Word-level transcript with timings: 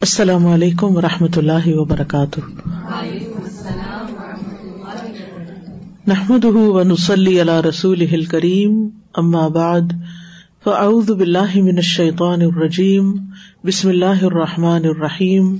السلام 0.00 0.46
علیکم 0.46 0.96
و 0.96 1.00
رحمۃ 1.00 1.36
اللہ 1.36 1.66
وبرکاتہ۔ 1.66 2.40
نحمد 6.06 6.44
ونسلی 6.44 7.40
علی 7.40 7.68
رسول 7.68 8.24
کریم 8.24 8.88
اما 9.14 9.48
بعد، 9.48 9.80
فاعوذ 10.64 11.10
باللہ 11.10 11.54
من 11.54 11.76
الشیطان 11.76 12.42
الرجیم، 12.42 13.12
بسم 13.64 13.88
اللہ 13.88 14.24
الرحمٰن 14.24 14.84
الرحیم۔ 14.84 15.56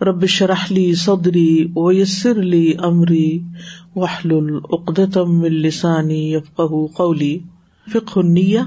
رب 0.00 0.26
شرح 0.26 0.64
لی 0.70 0.94
صدری 0.94 1.66
ویسر 1.76 2.34
لی 2.34 2.72
امری 2.78 3.40
وحل 3.96 4.30
العقدم 4.32 5.38
من 5.38 5.52
لسانی 5.52 6.34
یفقہ 6.34 6.86
قولی۔ 6.86 7.38
فقہ 7.92 8.18
النیہ، 8.18 8.60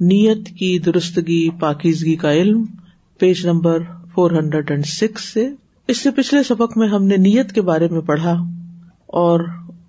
نیت 0.00 0.48
کی 0.48 0.78
درستگی، 0.78 1.50
پاکیزگی 1.50 2.16
کا 2.16 2.32
علم۔ 2.32 2.64
Page 3.18 3.46
number 3.46 3.78
four 4.14 4.30
hundred 4.30 4.70
and 4.70 4.86
six 4.86 5.24
سے 5.24 5.48
اس 5.88 5.98
سے 5.98 6.10
پچھلے 6.10 6.42
سبق 6.42 6.78
میں 6.78 6.88
ہم 6.88 7.04
نے 7.04 7.16
نیت 7.16 7.52
کے 7.52 7.60
بارے 7.60 7.88
میں 7.88 8.00
پڑھا 8.00 8.36
اور 9.06 9.40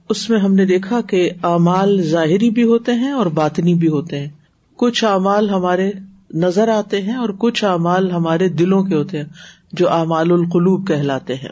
اس 0.09 0.29
میں 0.29 0.39
ہم 0.39 0.53
نے 0.53 0.65
دیکھا 0.65 1.01
کہ 1.01 1.29
اعمال 1.43 2.01
ظاہری 2.01 2.49
بھی 2.49 2.63
ہوتے 2.63 2.93
ہیں 2.93 3.11
اور 3.11 3.25
باطنی 3.25 3.73
بھی 3.73 3.87
ہوتے 3.87 4.19
ہیں۔ 4.19 4.27
کچھ 4.75 5.03
اعمال 5.03 5.49
ہمارے 5.49 5.91
نظر 6.33 6.67
آتے 6.67 7.01
ہیں 7.01 7.15
اور 7.15 7.29
کچھ 7.37 7.63
اعمال 7.63 8.11
ہمارے 8.11 8.49
دلوں 8.49 8.83
کے 8.83 8.95
ہوتے 8.95 9.17
ہیں، 9.17 9.25
جو 9.73 9.89
اعمال 9.89 10.31
القلوب 10.31 10.87
کہلاتے 10.87 11.35
ہیں۔ 11.35 11.49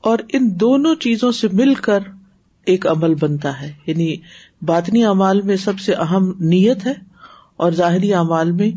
اور 0.00 0.18
ان 0.32 0.60
دونوں 0.60 0.94
چیزوں 0.94 1.32
سے 1.32 1.48
مل 1.52 1.74
کر 1.74 1.98
ایک 2.64 2.86
عمل 2.86 3.14
بنتا 3.14 3.60
ہے۔ 3.60 3.72
یعنی 3.86 4.16
باطنی 4.62 5.04
اعمال 5.04 5.42
میں 5.42 5.56
سب 5.56 5.78
سے 5.78 5.92
اہم 5.92 6.32
نیت 6.40 6.86
ہے 6.86 6.94
اور 7.56 7.72
ظاہری 7.72 8.14
اعمال 8.14 8.52
میں 8.52 8.70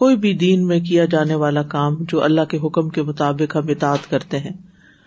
کوئی 0.00 0.16
بھی 0.16 0.32
دین 0.32 0.66
میں 0.66 0.80
کیا 0.80 1.04
جانے 1.04 1.34
والا 1.34 1.62
کام 1.62 1.96
جو 2.08 2.22
اللہ 2.24 2.40
کے 2.40 2.58
حکم 2.64 2.88
کے 2.88 3.02
مطابق 3.02 3.56
ہم 3.56 3.62
اطاعت 3.68 4.10
کرتے 4.10 4.38
ہیں۔ 4.38 4.52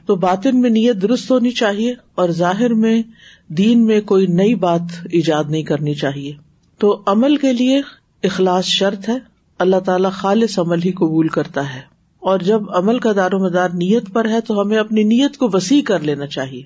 تو 0.05 0.15
باطن 0.15 0.61
میں 0.61 0.69
نیت 0.69 1.01
درست 1.01 1.31
ہونی 1.31 1.51
چاہیے 1.51 1.95
اور 2.15 2.29
ظاہر 2.29 2.73
میں 2.73 3.03
دین 3.47 3.85
میں 3.85 4.01
کوئی 4.01 4.27
نئی 4.27 4.55
بات 4.55 4.81
ایجاد 5.11 5.43
نہیں 5.49 5.63
کرنی 5.63 5.93
چاہیے۔ 5.93 6.33
تو 6.77 7.03
عمل 7.05 7.37
کے 7.37 7.53
لیے 7.53 7.81
اخلاص 8.23 8.65
شرط 8.65 9.09
ہے۔ 9.09 9.17
اللہ 9.59 9.79
تعالیٰ 9.79 10.11
خالص 10.11 10.59
عمل 10.59 10.83
ہی 10.85 10.91
قبول 10.91 11.27
کرتا 11.27 11.75
ہے۔ 11.75 11.81
اور 12.19 12.39
جب 12.39 12.61
عمل 12.75 12.99
کا 12.99 13.11
دار 13.15 13.33
و 13.33 13.39
مدار 13.39 13.69
نیت 13.69 14.13
پر 14.13 14.29
ہے 14.29 14.41
تو 14.41 14.61
ہمیں 14.61 14.77
اپنی 14.77 15.03
نیت 15.03 15.37
کو 15.37 15.49
وسیع 15.53 15.81
کر 15.81 15.99
لینا 15.99 16.27
چاہیے۔ 16.27 16.63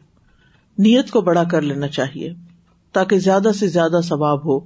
نیت 0.78 1.12
کو 1.12 1.22
بڑا 1.22 1.44
کر 1.44 1.62
لینا 1.62 1.88
چاہیے 1.88 2.34
تاکہ 2.91 3.19
زیادہ 3.19 3.50
سے 3.59 3.67
زیادہ 3.67 4.00
ثواب 4.03 4.45
ہو 4.45 4.59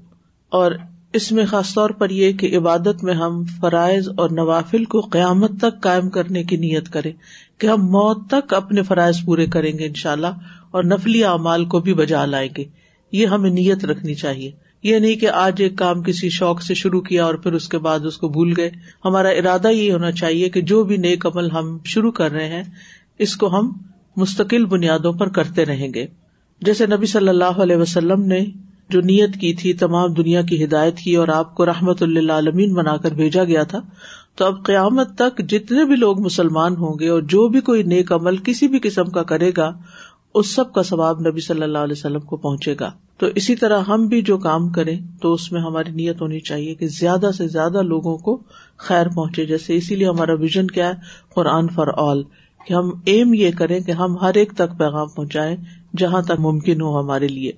اور 0.49 0.71
اس 1.13 1.31
میں 1.31 1.45
خاص 1.45 1.73
طور 1.73 1.89
پر 1.89 2.09
یہ 2.09 2.31
کہ 2.31 2.57
عبادت 2.57 3.03
میں 3.03 3.13
ہم 3.13 3.43
فرائض 3.61 4.09
اور 4.17 4.29
نوافل 4.29 4.85
کو 4.85 4.99
قیامت 4.99 5.51
تک 5.61 5.81
قائم 5.81 6.09
کرنے 6.09 6.43
کی 6.43 6.55
نیت 6.57 6.89
کریں 6.89 7.11
کہ 7.57 7.67
ہم 7.67 7.81
موت 7.85 8.29
تک 8.29 8.53
اپنے 8.53 8.83
فرائض 8.83 9.15
پورے 9.25 9.45
کریں 9.45 9.79
گے 9.79 9.85
ان 9.85 9.93
شاء 9.93 10.11
اللہ 10.11 10.27
اور 10.71 10.83
نفلی 10.83 11.23
اعمال 11.23 11.65
کو 11.65 11.79
بھی 11.79 11.93
بجا 11.93 12.25
لائیں 12.25 12.49
گے۔ 12.57 12.65
یہ 13.11 13.25
ہمیں 13.25 13.49
نیت 13.49 13.85
رکھنی 13.85 14.13
چاہیے۔ 14.13 14.51
یہ 14.83 14.99
نہیں 14.99 15.15
کہ 15.15 15.29
آج 15.29 15.53
ایک 15.57 15.75
کام 15.75 16.03
کسی 16.03 16.29
شوق 16.29 16.61
سے 16.61 16.73
شروع 16.73 17.01
کیا 17.01 17.25
اور 17.25 17.35
پھر 17.35 17.53
اس 17.53 17.69
کے 17.69 17.77
بعد 17.77 17.99
اس 17.99 18.17
کو 18.17 18.29
بھول 18.29 18.53
گئے۔ 18.57 18.71
ہمارا 19.05 19.29
ارادہ 19.29 19.67
یہ 19.67 19.93
ہونا 19.93 20.11
چاہیے 20.11 20.49
کہ 20.49 20.61
جو 20.61 20.83
بھی 20.83 20.97
نیک 20.97 21.25
عمل 21.25 21.51
ہم 21.51 21.77
شروع 21.85 22.11
کر 22.11 22.31
رہے 22.31 22.47
ہیں، 22.47 22.63
اس 23.19 23.35
کو 23.35 23.59
ہم 23.59 23.71
مستقل 24.15 24.65
بنیادوں 24.65 25.13
پر 25.13 25.29
کرتے 25.29 25.65
رہیں 25.65 25.93
گے۔ 25.93 26.07
جیسے 26.61 26.85
نبی 26.85 27.05
صلی 27.05 27.29
اللہ 27.29 27.61
علیہ 27.61 27.75
وسلم 27.75 28.23
نے 28.23 28.45
جو 28.91 29.01
نیت 29.01 29.35
کی 29.35 29.53
تھی، 29.53 29.73
تمام 29.73 30.13
دنیا 30.13 30.41
کی 30.41 30.63
ہدایت 30.63 30.97
کی 30.97 31.15
اور 31.15 31.27
آپ 31.27 31.55
کو 31.55 31.65
رحمت 31.65 32.03
اللہ 32.03 32.31
عالمین 32.31 32.73
بنا 32.73 32.97
کر 32.97 33.11
بھیجا 33.11 33.43
گیا 33.43 33.63
تھا، 33.63 33.79
تو 34.35 34.45
اب 34.45 34.63
قیامت 34.63 35.15
تک 35.17 35.41
جتنے 35.49 35.85
بھی 35.85 35.95
لوگ 35.95 36.19
مسلمان 36.19 36.75
ہوں 36.75 36.99
گے 36.99 37.07
اور 37.07 37.21
جو 37.21 37.47
بھی 37.47 37.61
کوئی 37.61 37.83
نیک 37.83 38.11
عمل 38.11 38.37
کسی 38.37 38.67
بھی 38.67 38.79
قسم 38.83 39.05
کا 39.05 39.23
کرے 39.23 39.51
گا، 39.57 39.71
اس 40.33 40.55
سب 40.55 40.73
کا 40.73 40.83
ثواب 40.83 41.19
نبی 41.19 41.41
صلی 41.41 41.63
اللہ 41.63 41.77
علیہ 41.77 41.95
وسلم 41.97 42.19
کو 42.19 42.37
پہنچے 42.37 42.75
گا۔ 42.79 42.91
تو 43.17 43.27
اسی 43.35 43.55
طرح 43.55 43.79
ہم 43.79 44.07
بھی 44.07 44.21
جو 44.21 44.37
کام 44.37 44.69
کریں، 44.69 44.97
تو 45.21 45.33
اس 45.33 45.51
میں 45.51 45.61
ہماری 45.61 45.91
نیت 45.91 46.21
ہونی 46.21 46.39
چاہیے 46.39 46.75
کہ 46.75 46.87
زیادہ 46.87 47.29
سے 47.37 47.47
زیادہ 47.47 47.81
لوگوں 47.81 48.17
کو 48.17 48.41
خیر 48.77 49.07
پہنچے۔ 49.07 49.45
جیسے 49.45 49.75
اسی 49.75 49.95
لیے 49.95 50.07
ہمارا 50.07 50.33
ویژن 50.33 50.67
کیا 50.67 50.87
ہے، 50.89 50.93
قرآن 51.35 51.67
فار 51.67 51.87
آل، 51.97 52.23
کہ 52.67 52.73
ہم 52.73 52.89
ایم 53.05 53.33
یہ 53.33 53.51
کریں 53.57 53.79
کہ 53.79 53.91
ہم 53.91 54.17
ہر 54.17 54.33
ایک 54.33 54.51
تک 54.51 54.77
پیغام 54.77 55.07
پہنچائیں 55.07 55.55
جہاں 55.97 56.21
تک 56.21 56.39
ممکن 56.39 56.81
ہو 56.81 56.99
ہمارے 56.99 57.27
لیے۔ 57.27 57.51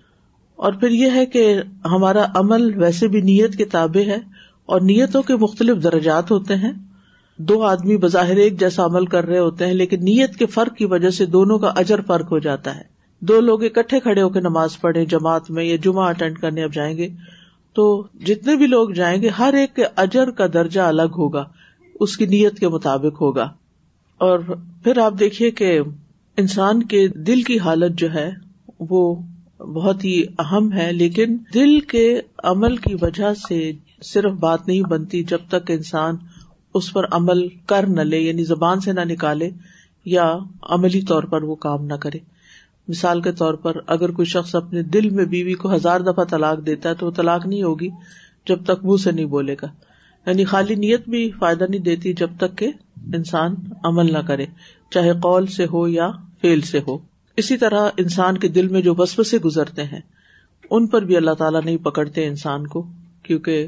اور 0.56 0.74
پھر 0.74 0.90
یہ 0.90 1.10
ہے 1.16 1.26
کہ 1.26 1.62
ہمارا 1.86 2.26
عمل 2.36 2.82
ویسے 2.82 3.08
بھی 3.08 3.22
نیت 3.22 3.56
کے 3.56 3.66
تابے 3.66 4.04
ہے 4.04 4.18
اور 4.66 4.82
نیتوں 4.82 5.22
کے 5.22 5.36
مختلف 5.36 5.84
درجات 5.84 6.32
ہوتے 6.32 6.56
ہیں۔ 6.56 6.72
دو 7.38 7.64
آدمی 7.64 7.98
بظاہر 7.98 8.36
ایک 8.36 8.60
جیسا 8.60 8.86
عمل 8.86 9.06
کر 9.06 9.26
رہے 9.26 9.40
ہوتے 9.40 9.66
ہیں، 9.66 9.74
لیکن 9.74 10.00
نیت 10.00 10.36
کے 10.36 10.46
فرق 10.46 10.76
کی 10.76 10.86
وجہ 10.86 11.10
سے 11.10 11.26
دونوں 11.26 11.60
کا 11.60 11.68
اجر 11.68 12.02
فرق 12.02 12.32
ہو 12.32 12.40
جاتا 12.40 12.76
ہے۔ 12.76 12.82
دو 13.20 13.40
لوگ 13.40 13.64
اکٹھے 13.64 14.00
کھڑے 14.00 14.22
ہو 14.22 14.30
کے 14.30 14.40
نماز 14.40 14.82
پڑھے 14.82 15.06
جماعت 15.06 15.52
میں 15.52 15.64
یا 15.64 15.76
جمعہ 15.84 16.10
اٹینڈ 16.10 16.38
کرنے 16.38 16.64
اب 16.64 16.74
جائیں 16.74 16.98
گے، 16.98 17.08
تو 17.74 18.08
جتنے 18.26 18.56
بھی 18.56 18.68
لوگ 18.68 18.90
جائیں 18.90 19.22
گے، 19.22 19.28
ہر 19.28 19.54
ایک 19.54 19.76
کے 19.76 19.84
اجر 19.96 20.32
کا 20.32 20.46
درجہ 20.54 20.82
الگ 20.82 21.16
ہوگا، 21.18 21.44
اس 22.00 22.18
کی 22.18 22.26
نیت 22.26 22.60
کے 22.60 22.68
مطابق 22.68 23.22
ہوگا۔ 23.22 23.44
اور 24.18 24.40
پھر 24.84 24.98
آپ 24.98 25.14
دیکھیے 25.20 25.52
کہ 25.52 25.80
انسان 26.38 26.84
کے 26.84 27.08
دل 27.08 27.42
کی 27.42 27.60
حالت 27.60 28.00
جو 28.00 28.14
ہے، 28.14 28.32
وہ 28.80 29.16
بہت 29.60 30.06
ہی 30.06 30.24
اہم 30.40 30.74
ہے، 30.74 30.92
لیکن 30.92 31.38
دل 31.54 31.80
کے 31.80 32.20
عمل 32.44 32.78
کی 32.78 32.96
وجہ 33.02 33.34
سے 33.48 33.72
صرف 34.04 34.32
بات 34.32 34.68
نہیں 34.68 34.82
بنتی 34.82 35.24
جب 35.24 35.38
تک 35.48 35.72
انسان 35.72 36.16
اس 36.74 36.94
پر 36.94 37.04
عمل 37.12 37.48
کر 37.48 37.88
نہ 37.88 38.02
لے 38.02 38.20
یعنی 38.20 38.44
زبان 38.44 38.80
سے 38.80 38.94
نہ 38.94 39.00
نکالے 39.06 39.50
یا 40.06 40.38
عملی 40.62 41.02
طور 41.02 41.24
پر 41.24 41.44
وہ 41.44 41.56
کام 41.56 41.86
نہ 41.86 41.94
کرے۔ 41.94 42.20
مثال 42.88 43.22
کے 43.22 43.32
طور 43.32 43.54
پر 43.54 43.78
اگر 43.88 44.12
کوئی 44.12 44.26
شخص 44.26 44.56
اپنے 44.56 44.84
دل 44.84 45.10
میں 45.10 45.26
بیوی 45.26 45.54
کو 45.54 45.76
ہزار 45.76 46.00
دفعہ 46.00 46.24
طلاق 46.24 46.66
دیتا 46.66 46.90
ہے 46.90 46.96
تو 46.96 47.06
وہ 47.06 47.12
طلاق 47.12 47.46
نہیں 47.46 47.64
ہوگی 47.64 47.90
جب 48.48 48.64
تک 48.64 48.86
منہ 48.86 48.98
سے 48.98 49.12
نہیں 49.12 49.26
بولے 49.26 49.56
گا۔ 49.62 49.68
یعنی 50.26 50.46
خالی 50.46 50.76
نیت 50.76 51.10
بھی 51.10 51.32
فائدہ 51.40 51.66
نہیں 51.70 51.82
دیتی 51.82 52.14
جب 52.14 52.30
تک 52.38 52.58
کہ 52.58 52.72
انسان 53.14 53.56
عمل 53.84 54.14
نہ 54.14 54.18
کرے، 54.18 54.46
چاہے 54.92 55.14
قول 55.14 55.46
سے 55.46 55.66
ہو 55.66 55.88
یا 55.88 56.12
فیل 56.42 56.62
سے 56.62 56.80
ہو۔ 56.88 57.13
اسی 57.38 57.58
طرح 57.58 57.90
انسان 57.98 58.38
کے 58.38 58.48
دل 58.48 58.68
میں 58.68 58.82
جو 58.82 58.94
بس 58.94 59.30
سے 59.30 59.38
گزرتے 59.38 59.84
ہیں، 59.84 60.00
ان 60.70 60.88
پر 60.88 61.02
بھی 61.02 61.18
اللہ 61.18 61.32
تعالیٰ 61.32 61.62
نہیں 61.66 61.78
پکڑتے 61.78 62.28
انسان 62.28 62.68
کو، 62.68 62.88
کیونکہ 63.24 63.68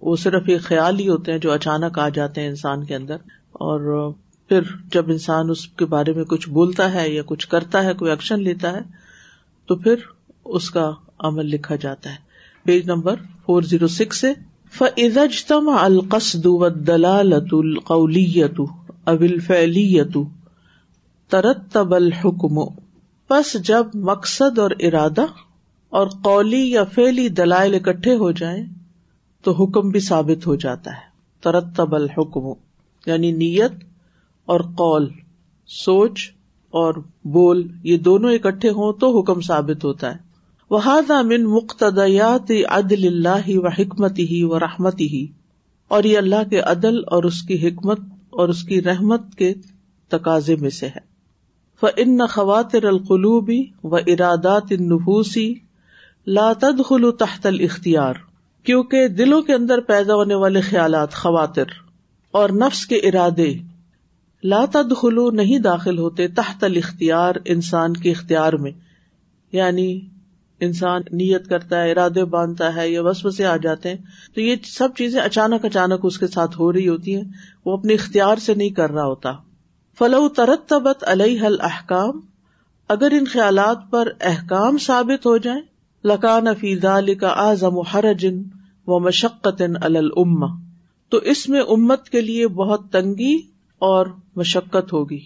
وہ 0.00 0.16
صرف 0.16 0.42
ایک 0.46 0.60
خیال 0.60 0.98
ہی 0.98 1.08
ہوتے 1.08 1.32
ہیں 1.32 1.38
جو 1.38 1.52
اچانک 1.52 1.98
آ 1.98 2.08
جاتے 2.08 2.40
ہیں 2.40 2.48
انسان 2.48 2.84
کے 2.84 2.96
اندر۔ 2.96 3.16
اور 3.52 4.12
پھر 4.48 4.60
جب 4.92 5.10
انسان 5.10 5.50
اس 5.50 5.66
کے 5.68 5.84
بارے 5.84 6.12
میں 6.12 6.24
کچھ 6.24 6.48
بولتا 6.48 6.94
ہے 6.94 7.08
یا 7.08 7.22
کچھ 7.26 7.48
کرتا 7.48 7.84
ہے، 7.84 7.94
کوئی 7.94 8.10
ایکشن 8.10 8.42
لیتا 8.42 8.72
ہے، 8.72 8.80
تو 9.66 9.76
پھر 9.76 9.94
اس 10.44 10.70
کا 10.70 10.90
عمل 11.18 11.46
لکھا 11.46 11.76
جاتا 11.76 12.10
ہے۔ 12.10 12.16
Page 12.62 12.90
number 12.90 13.14
four 13.46 13.62
zero 13.62 13.86
six 13.86 14.20
سے 14.20 14.32
فجتم 14.72 15.68
القسد 15.68 16.46
و 16.46 16.68
دلالت 16.68 17.48
القلیت 17.52 18.60
ابل 19.04 19.38
فیلیت 19.38 20.16
ترتب 21.28 21.94
الحکم 21.94 22.81
بس 23.32 23.56
جب 23.64 23.86
مقصد 23.94 24.58
اور 24.58 24.70
ارادہ 24.80 25.24
اور 25.90 26.06
قولی 26.06 26.70
یا 26.70 26.84
فیلی 26.84 27.28
دلائل 27.28 27.74
اکٹھے 27.74 28.14
ہو 28.14 28.32
جائیں 28.32 28.66
تو 29.42 29.52
حکم 29.52 29.88
بھی 29.88 30.00
ثابت 30.00 30.46
ہو 30.46 30.54
جاتا 30.54 30.90
ہے۔ 30.90 31.12
ترتب 31.40 31.94
الحکم 31.94 32.52
یعنی 33.06 33.32
نیت 33.32 33.72
اور 34.44 34.60
قول، 34.60 35.08
سوچ 35.66 36.32
اور 36.70 36.94
بول، 37.24 37.68
یہ 37.82 37.98
دونوں 37.98 38.32
اکٹھے 38.32 38.68
ہوں 38.68 38.92
تو 38.92 39.20
حکم 39.20 39.40
ثابت 39.40 39.84
ہوتا 39.84 40.10
ہے۔ 40.12 40.32
وہ 40.70 40.78
من 41.22 41.44
مقتدیات 41.44 42.50
عدل 42.68 43.06
اللہ 43.06 43.58
و 43.58 43.68
حکمت 43.68 44.18
ہی 44.18 44.42
و 44.42 44.58
رحمت 44.58 45.00
ہی 45.00 45.26
اور 45.88 46.04
یہ 46.04 46.18
اللہ 46.18 46.48
کے 46.50 46.60
عدل 46.60 46.98
اور 47.06 47.22
اس 47.22 47.42
کی 47.42 47.68
حکمت 47.68 48.00
اور 48.30 48.48
اس 48.48 48.62
کی 48.62 48.82
رحمت 48.82 49.34
کے 49.38 49.54
تقاضے 50.08 50.56
میں 50.56 50.70
سے 50.70 50.86
ہے۔ 50.86 51.11
ان 51.96 52.26
خواتر 52.26 52.84
القلوبی 52.84 53.64
و 53.84 53.96
ارادات 53.96 54.72
نفوسی 54.72 55.54
تدخل 56.60 57.10
تحت 57.10 57.46
الاختیار 57.46 58.14
کیونکہ 58.62 59.08
دلوں 59.08 59.42
کے 59.42 59.54
اندر 59.54 59.80
پیدا 59.80 60.14
ہونے 60.14 60.34
والے 60.34 60.60
خیالات 60.60 61.12
خواتر 61.12 61.64
اور 62.30 62.50
نفس 62.50 62.86
کے 62.86 62.96
ارادے 62.96 63.54
لا 64.44 64.64
تدخلو 64.72 65.30
نہیں 65.30 65.58
داخل 65.58 65.98
ہوتے 65.98 66.28
تحت 66.28 66.64
الاختیار 66.64 67.34
انسان 67.44 67.92
کے 67.92 68.10
اختیار 68.10 68.52
میں۔ 68.52 68.72
یعنی 69.52 70.00
انسان 70.60 71.02
نیت 71.12 71.48
کرتا 71.48 71.82
ہے، 71.82 71.90
ارادے 71.90 72.24
باندھتا 72.24 72.74
ہے، 72.74 72.90
یا 72.90 73.02
بس 73.02 73.26
بسے 73.26 73.44
آ 73.44 73.56
جاتے 73.56 73.88
ہیں، 73.88 73.96
تو 74.34 74.40
یہ 74.40 74.56
سب 74.64 74.88
چیزیں 74.98 75.20
اچانک 75.20 75.64
اچانک 75.64 76.00
اس 76.02 76.18
کے 76.18 76.26
ساتھ 76.26 76.60
ہو 76.60 76.72
رہی 76.72 76.88
ہوتی 76.88 77.16
ہیں۔ 77.16 77.24
وہ 77.64 77.72
اپنے 77.72 77.94
اختیار 77.94 78.36
سے 78.36 78.54
نہیں 78.54 78.70
کر 78.70 78.90
رہا 78.90 79.04
ہوتا۔ 79.04 79.32
فلو 79.98 80.28
ترتبت 80.28 81.04
علیہ 81.06 81.42
الحکام 81.42 82.20
اگر 82.88 83.08
ان 83.10 83.24
خیالات 83.24 83.78
پر 83.90 84.08
احکام 84.20 84.78
ثابت 84.78 85.26
ہو 85.26 85.36
جائیں، 85.36 85.60
لکان 86.04 86.54
فیض 86.54 86.84
کا 87.20 87.28
اعظم 87.28 87.78
حرجن 87.78 88.42
و 88.86 89.00
مشقت 89.00 89.62
الما 89.82 90.46
تو 91.08 91.16
اس 91.16 91.48
میں 91.48 91.60
امت 91.60 92.08
کے 92.08 92.20
لیے 92.20 92.48
بہت 92.48 92.92
تنگی 92.92 93.36
اور 93.78 94.06
مشقت 94.36 94.92
ہوگی۔ 94.92 95.20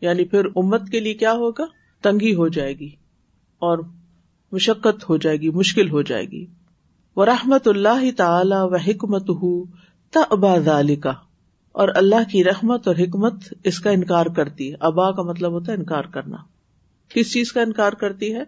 یعنی 0.00 0.24
پھر 0.24 0.44
امت 0.56 0.88
کے 0.90 1.00
لیے 1.00 1.14
کیا 1.14 1.32
ہوگا؟ 1.32 1.64
تنگی 2.02 2.34
ہو 2.34 2.48
جائے 2.48 2.78
گی 2.78 2.90
اور 3.58 3.78
مشقت 4.52 5.08
ہو 5.08 5.16
جائے 5.16 5.36
گی، 5.36 5.50
مشکل 5.50 5.90
ہو 5.90 6.02
جائے 6.02 6.24
گی۔ 6.24 6.46
وہ 7.16 7.24
رحمت 7.24 7.68
اللہ 7.68 8.10
تعالی 8.16 8.56
و 8.58 8.76
حکمت 8.76 9.30
کا 11.02 11.12
اور 11.76 11.88
اللہ 11.94 12.30
کی 12.32 12.44
رحمت 12.44 12.88
اور 12.88 12.96
حکمت 12.96 13.34
اس 13.64 13.80
کا 13.80 13.90
انکار 13.90 14.26
کرتی 14.26 14.70
ہے۔ 14.70 14.76
ابا 14.80 15.12
کا 15.12 15.22
مطلب 15.22 15.52
ہوتا 15.52 15.72
ہے 15.72 15.76
انکار 15.76 16.04
کرنا۔ 16.04 16.36
کس 17.08 17.32
چیز 17.32 17.52
کا 17.52 17.60
انکار 17.60 17.92
کرتی 17.92 18.34
ہے؟ 18.34 18.42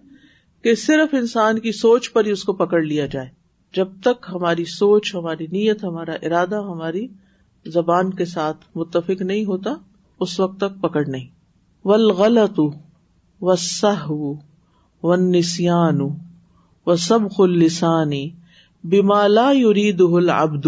کہ 0.62 0.74
صرف 0.74 1.14
انسان 1.14 1.58
کی 1.58 1.72
سوچ 1.72 2.12
پر 2.12 2.24
ہی 2.24 2.30
اس 2.30 2.44
کو 2.44 2.52
پکڑ 2.52 2.82
لیا 2.82 3.06
جائے۔ 3.06 3.28
جب 3.74 3.88
تک 4.02 4.26
ہماری 4.34 4.64
سوچ، 4.64 5.14
ہماری 5.14 5.46
نیت، 5.46 5.84
ہمارا 5.84 6.12
ارادہ، 6.22 6.56
ہماری 6.56 7.06
زبان 7.66 8.14
کے 8.14 8.24
ساتھ 8.24 8.64
متفق 8.74 9.22
نہیں 9.22 9.44
ہوتا، 9.44 9.70
اس 10.20 10.40
وقت 10.40 10.60
تک 10.60 10.80
پکڑ 10.80 11.04
نہیں۔ 11.06 11.26
ول 11.84 12.10
غلط 12.10 12.60
و 13.40 13.56
سہ 13.56 14.10
و 15.02 15.16
نسان 15.16 16.00
و 16.86 16.96
سب 16.96 17.18
خلسانی 17.36 18.30
بیمالا 18.84 19.50
یورید 19.50 20.00
العبد 20.00 20.66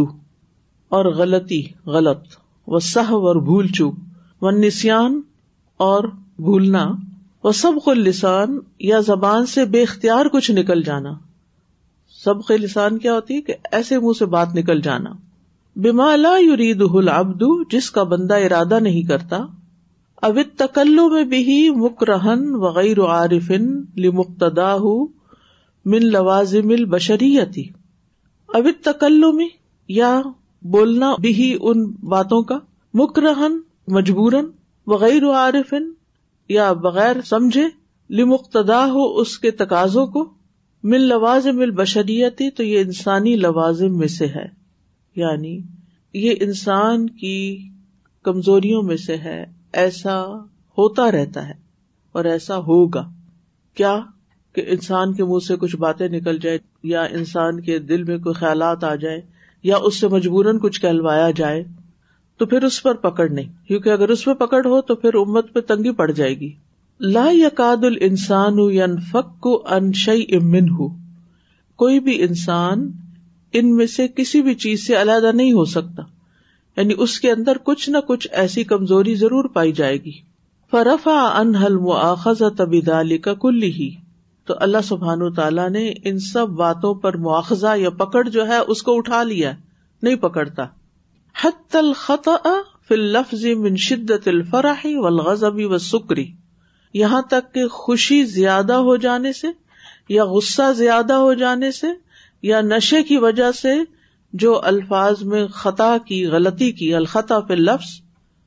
اور 0.89 1.05
غلطی، 1.05 1.62
غلط۔ 1.87 2.21
و 2.70 2.78
سہ 2.78 3.12
اور 3.12 3.37
بھول 3.37 3.67
چوک 3.67 3.94
و 4.40 4.50
نسان 4.50 5.20
اور 5.76 6.05
بھولنا، 6.38 6.93
وہ 7.44 7.52
سب 7.52 7.93
لسان 7.93 8.58
یا 8.78 9.00
زبان 9.00 9.46
سے 9.46 9.64
بے 9.64 9.82
اختیار 9.82 10.26
کچھ 10.26 10.50
نکل 10.50 10.82
جانا۔ 10.82 11.11
سب 12.25 12.50
لسان 12.50 12.99
کیا 12.99 13.14
ہوتی 13.14 13.34
ہے 13.34 13.40
کہ 13.40 13.55
ایسے 13.72 13.99
منہ 13.99 14.19
سے 14.19 14.26
بات 14.26 14.49
نکل 14.55 14.81
جانا۔ 14.81 15.11
بیما 15.76 16.17
لا 16.17 16.32
یرید 16.38 16.82
العبد، 16.94 17.43
جس 17.72 17.90
کا 17.90 18.02
بندہ 18.02 18.34
ارادہ 18.34 18.81
نہیں 18.81 19.02
کرتا۔ 19.02 19.37
اوت 20.23 20.58
تکلو 20.58 21.08
میں 21.08 21.25
بھی 21.25 21.70
مکرہن 21.70 22.55
وغیر 22.55 23.00
عارفن 23.00 23.81
لمقتدا 23.96 24.76
من 25.84 26.06
لوازم 26.06 26.69
البشریتی۔ 26.69 27.69
اوت 28.46 28.84
تکلو 28.84 29.32
میں 29.32 29.49
یا 29.88 30.23
بولنا 30.62 31.15
بھی 31.19 31.59
ان 31.61 31.91
باتوں 31.91 32.43
کا، 32.43 32.59
مکرہن 32.95 33.53
مجبورن 33.89 34.45
وغیر 34.87 35.31
عارفن، 35.31 35.91
یا 36.49 36.73
بغیر 36.73 37.21
سمجھے 37.25 37.65
لمقتدا 38.11 38.87
ہو 38.87 39.19
اس 39.19 39.39
کے 39.39 39.51
تقاضوں 39.51 40.07
کو۔ 40.07 40.33
مل 40.83 41.01
لوازم 41.01 41.61
البشریتی 41.61 42.51
تو 42.51 42.62
یہ 42.62 42.81
انسانی 42.81 43.37
لوازم 43.37 43.99
میں 43.99 44.09
سے 44.09 44.27
ہے۔ 44.27 44.47
یعنی 45.17 45.61
یہ 46.15 46.35
انسان 46.41 47.11
کی 47.11 47.69
کمزوریوں 48.23 48.83
میں 48.83 48.97
سے 48.97 49.17
ہے۔ 49.17 49.45
ایسا 49.73 50.27
ہوتا 50.79 51.11
رہتا 51.12 51.49
ہے 51.49 51.55
اور 52.12 52.25
ایسا 52.25 52.57
ہوگا۔ 52.57 53.11
کیا 53.75 54.01
کہ 54.53 54.65
انسان 54.67 55.15
کے 55.15 55.25
منہ 55.25 55.45
سے 55.49 55.57
کچھ 55.57 55.77
باتیں 55.77 56.09
نکل 56.09 56.39
جائے 56.39 56.59
یا 56.83 57.03
انسان 57.03 57.61
کے 57.61 57.79
دل 57.79 58.03
میں 58.03 58.19
کوئی 58.19 58.35
خیالات 58.35 58.85
آ 58.85 58.95
جائے 58.95 59.21
یا 59.62 59.77
اس 59.77 60.01
سے 60.01 60.09
مجبوراً 60.09 60.59
کچھ 60.59 60.81
کہلوایا 60.81 61.31
جائے، 61.31 61.65
تو 62.39 62.47
پھر 62.47 62.62
اس 62.62 62.83
پر 62.83 62.95
پکڑ 62.95 63.29
نہیں۔ 63.29 63.69
کیونکہ 63.69 63.89
اگر 63.89 64.09
اس 64.09 64.25
پہ 64.25 64.33
پکڑ 64.33 64.67
ہو 64.67 64.81
تو 64.81 64.95
پھر 64.95 65.15
امت 65.15 65.53
پہ 65.53 65.61
تنگی 65.61 65.93
پڑ 65.93 66.11
جائے 66.11 66.41
گی۔ 66.41 66.53
لا 67.01 67.27
یقاد 67.33 67.85
السان 67.85 69.01
فک 69.01 69.41
کو 69.41 69.62
انشئی 69.67 70.27
امن 70.37 70.69
ہو 70.69 70.89
کوئی 71.77 72.01
بھی 72.01 72.23
انسان 72.23 72.93
ان 73.53 73.77
میں 73.77 73.87
سے 73.87 74.09
کسی 74.09 74.43
بھی 74.43 74.55
چیز 74.55 74.87
سے 74.87 75.03
علیحدہ 75.03 75.33
نہیں 75.35 75.53
ہو 75.53 75.65
سکتا۔ 75.65 76.03
یعنی 76.77 76.95
اس 76.99 77.21
کے 77.21 77.31
اندر 77.31 77.57
کچھ 77.65 77.91
نہ 77.91 77.99
کچھ 78.09 78.29
ایسی 78.31 78.65
کمزوری 78.65 79.15
ضرور 79.15 79.45
پائی 79.45 79.73
جائے 79.73 79.97
گی۔ 79.97 80.12
فرفا 80.71 81.35
انحل 81.37 81.77
مواخذ 81.77 82.43
تبدالی 82.57 83.19
کا 83.19 83.35
کل 83.35 83.62
ہی 83.62 83.91
تو 84.46 84.54
اللہ 84.60 84.78
سبحان 84.84 85.32
تعالیٰ 85.34 85.70
نے 85.70 85.92
ان 86.04 86.19
سب 86.19 86.48
باتوں 86.48 86.94
پر 86.94 87.16
مواخذہ 87.16 87.76
یا 87.76 87.90
پکڑ 87.90 88.28
جو 88.28 88.48
ہے 88.48 88.56
اس 88.56 88.82
کو 88.82 88.96
اٹھا 88.96 89.22
لیا 89.22 89.52
نہیں 90.02 90.16
پکڑتا۔ 90.16 90.66
حت 91.44 91.76
الخطا 91.76 92.52
فی 92.88 92.94
اللفظ 92.94 93.44
من 93.56 93.76
شدت 93.76 94.28
الفرح 94.28 94.87
والغضب 94.87 95.56
والسکری 95.56 96.26
یہاں 96.94 97.22
تک 97.22 97.54
کہ 97.54 97.66
خوشی 97.69 98.25
زیادہ 98.25 98.72
ہو 98.72 98.96
جانے 98.96 99.32
سے 99.32 99.46
یا 100.08 100.25
غصہ 100.25 100.72
زیادہ 100.72 101.12
ہو 101.12 101.32
جانے 101.34 101.70
سے 101.70 101.87
یا 102.42 102.60
نشے 102.60 103.02
کی 103.02 103.16
وجہ 103.16 103.52
سے 103.52 103.75
جو 104.32 104.60
الفاظ 104.64 105.22
میں 105.22 105.46
خطا 105.46 105.96
کی، 106.06 106.26
غلطی 106.26 106.72
کی 106.72 106.94
الخطا 106.94 107.40
پہ 107.40 107.54
لفظ 107.54 108.00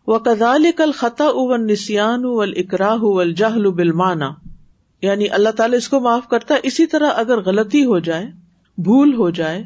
و 0.07 0.19
کزال 0.19 0.65
کل 0.77 0.91
خطا 0.91 1.25
اول 1.25 1.67
نسان 1.67 2.25
اول 2.25 2.53
اکراہ 2.55 2.97
اول 3.01 3.33
جہل 3.33 3.69
بالمانا 3.71 4.29
یعنی 5.03 5.29
اللہ 5.29 5.49
تعالیٰ 5.49 5.77
اس 5.77 5.87
کو 5.89 5.99
معاف 5.99 6.27
کرتا 6.29 6.55
ہے، 6.55 6.59
اسی 6.63 6.85
طرح 6.87 7.11
اگر 7.15 7.41
غلطی 7.43 7.85
ہو 7.85 7.99
جائے، 7.99 8.25
بھول 8.77 9.13
ہو 9.13 9.29
جائے، 9.31 9.63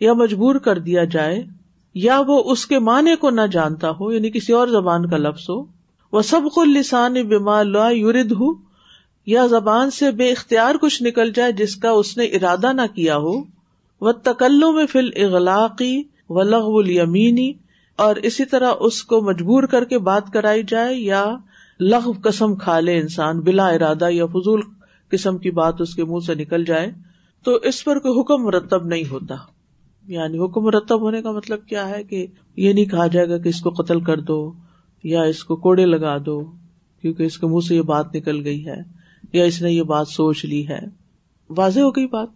یا 0.00 0.12
مجبور 0.14 0.56
کر 0.60 0.78
دیا 0.80 1.04
جائے، 1.12 1.42
یا 1.94 2.20
وہ 2.26 2.42
اس 2.52 2.66
کے 2.66 2.78
معنی 2.80 3.14
کو 3.16 3.30
نہ 3.30 3.46
جانتا 3.52 3.90
ہو 3.90 4.12
یعنی 4.12 4.30
کسی 4.30 4.52
اور 4.52 4.68
زبان 4.68 5.08
کا 5.10 5.16
لفظ 5.16 5.48
ہو، 5.50 5.58
وہ 6.12 6.22
سب 6.22 6.42
کو 6.54 6.64
لسان 6.64 7.14
بیما 7.28 7.62
لا 7.64 7.88
یورد 7.90 8.32
ہو 8.32 8.52
یا 9.26 9.46
زبان 9.46 9.90
سے 9.90 10.10
بے 10.10 10.30
اختیار 10.32 10.74
کچھ 10.74 11.02
نکل 11.02 11.32
جائے 11.32 11.52
جس 11.52 11.74
کا 11.76 11.90
اس 11.92 12.16
نے 12.16 12.24
ارادہ 12.36 12.72
نہ 12.72 12.86
کیا 12.94 13.16
ہو 13.16 13.34
وہ 14.00 14.12
تکلو 14.22 14.70
میں 14.72 14.86
فل 14.86 15.10
اغلاقی 15.16 16.02
و 16.30 16.42
لغ 16.42 16.68
الیمینی 16.78 17.52
اور 17.98 18.16
اسی 18.22 18.44
طرح 18.44 18.72
اس 18.80 19.02
کو 19.04 19.20
مجبور 19.20 19.64
کر 19.64 19.84
کے 19.84 19.98
بات 19.98 20.32
کرائی 20.32 20.62
جائے، 20.62 20.94
یا 20.94 21.24
لغ 21.80 22.12
قسم 22.22 22.54
کھا 22.54 22.80
لے 22.80 22.98
انسان، 22.98 23.40
بلا 23.40 23.68
ارادہ 23.68 24.10
یا 24.10 24.26
فضول 24.26 24.60
قسم 25.08 25.38
کی 25.38 25.50
بات 25.50 25.80
اس 25.80 25.94
کے 25.94 26.04
منہ 26.04 26.18
سے 26.26 26.34
نکل 26.34 26.64
جائے، 26.64 26.90
تو 27.44 27.54
اس 27.54 27.84
پر 27.84 27.98
کوئی 27.98 28.20
حکم 28.20 28.44
مرتب 28.44 28.86
نہیں 28.86 29.10
ہوتا۔ 29.10 29.34
یعنی 30.06 30.38
حکم 30.38 30.60
مرتب 30.60 31.00
ہونے 31.00 31.22
کا 31.22 31.30
مطلب 31.30 31.66
کیا 31.66 31.88
ہے 31.88 32.04
کہ 32.04 32.26
یہ 32.56 32.72
نہیں 32.72 32.84
کہا 32.84 33.06
جائے 33.06 33.28
گا 33.28 33.38
کہ 33.38 33.48
اس 33.48 33.60
کو 33.60 33.70
قتل 33.70 34.00
کر 34.00 34.20
دو 34.20 34.52
یا 35.04 35.22
اس 35.22 35.44
کو 35.44 35.56
کوڑے 35.56 35.86
لگا 35.86 36.16
دو، 36.26 36.52
کیونکہ 37.02 37.22
اس 37.22 37.38
کے 37.38 37.46
منہ 37.46 37.66
سے 37.68 37.76
یہ 37.76 37.82
بات 37.82 38.14
نکل 38.14 38.44
گئی 38.44 38.66
ہے 38.66 38.82
یا 39.32 39.44
اس 39.44 39.62
نے 39.62 39.72
یہ 39.72 39.82
بات 39.82 40.08
سوچ 40.08 40.44
لی 40.44 40.68
ہے۔ 40.68 40.78
واضح 41.50 41.80
ہو 41.80 41.90
گئی 41.90 42.06
بات؟ 42.06 42.28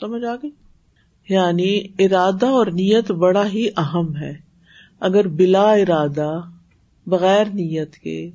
سمجھ 0.00 0.24
آ 0.24 0.34
گئی؟ 0.34 0.50
یعنی 1.28 1.80
ارادہ 1.98 2.46
اور 2.46 2.66
نیت 2.66 3.10
بڑا 3.10 3.46
ہی 3.46 3.68
اہم 3.76 4.16
ہے۔ 4.16 4.32
اگر 5.00 5.28
بلا 5.28 5.72
ارادہ 5.72 6.40
بغیر 7.06 7.44
نیت 7.44 7.96
کے 7.96 8.30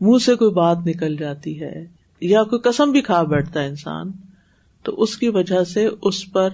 منہ 0.00 0.18
سے 0.18 0.34
کوئی 0.34 0.50
بات 0.50 0.78
نکل 0.86 1.16
جاتی 1.16 1.60
ہے 1.60 1.86
یا 2.20 2.42
کوئی 2.44 2.60
قسم 2.60 2.90
بھی 2.90 3.00
کھا 3.00 3.22
بیٹھتا 3.22 3.62
ہے 3.62 3.66
انسان، 3.66 4.10
تو 4.82 5.02
اس 5.02 5.16
کی 5.16 5.28
وجہ 5.28 5.64
سے 5.64 5.88
اس 6.02 6.32
پر 6.32 6.48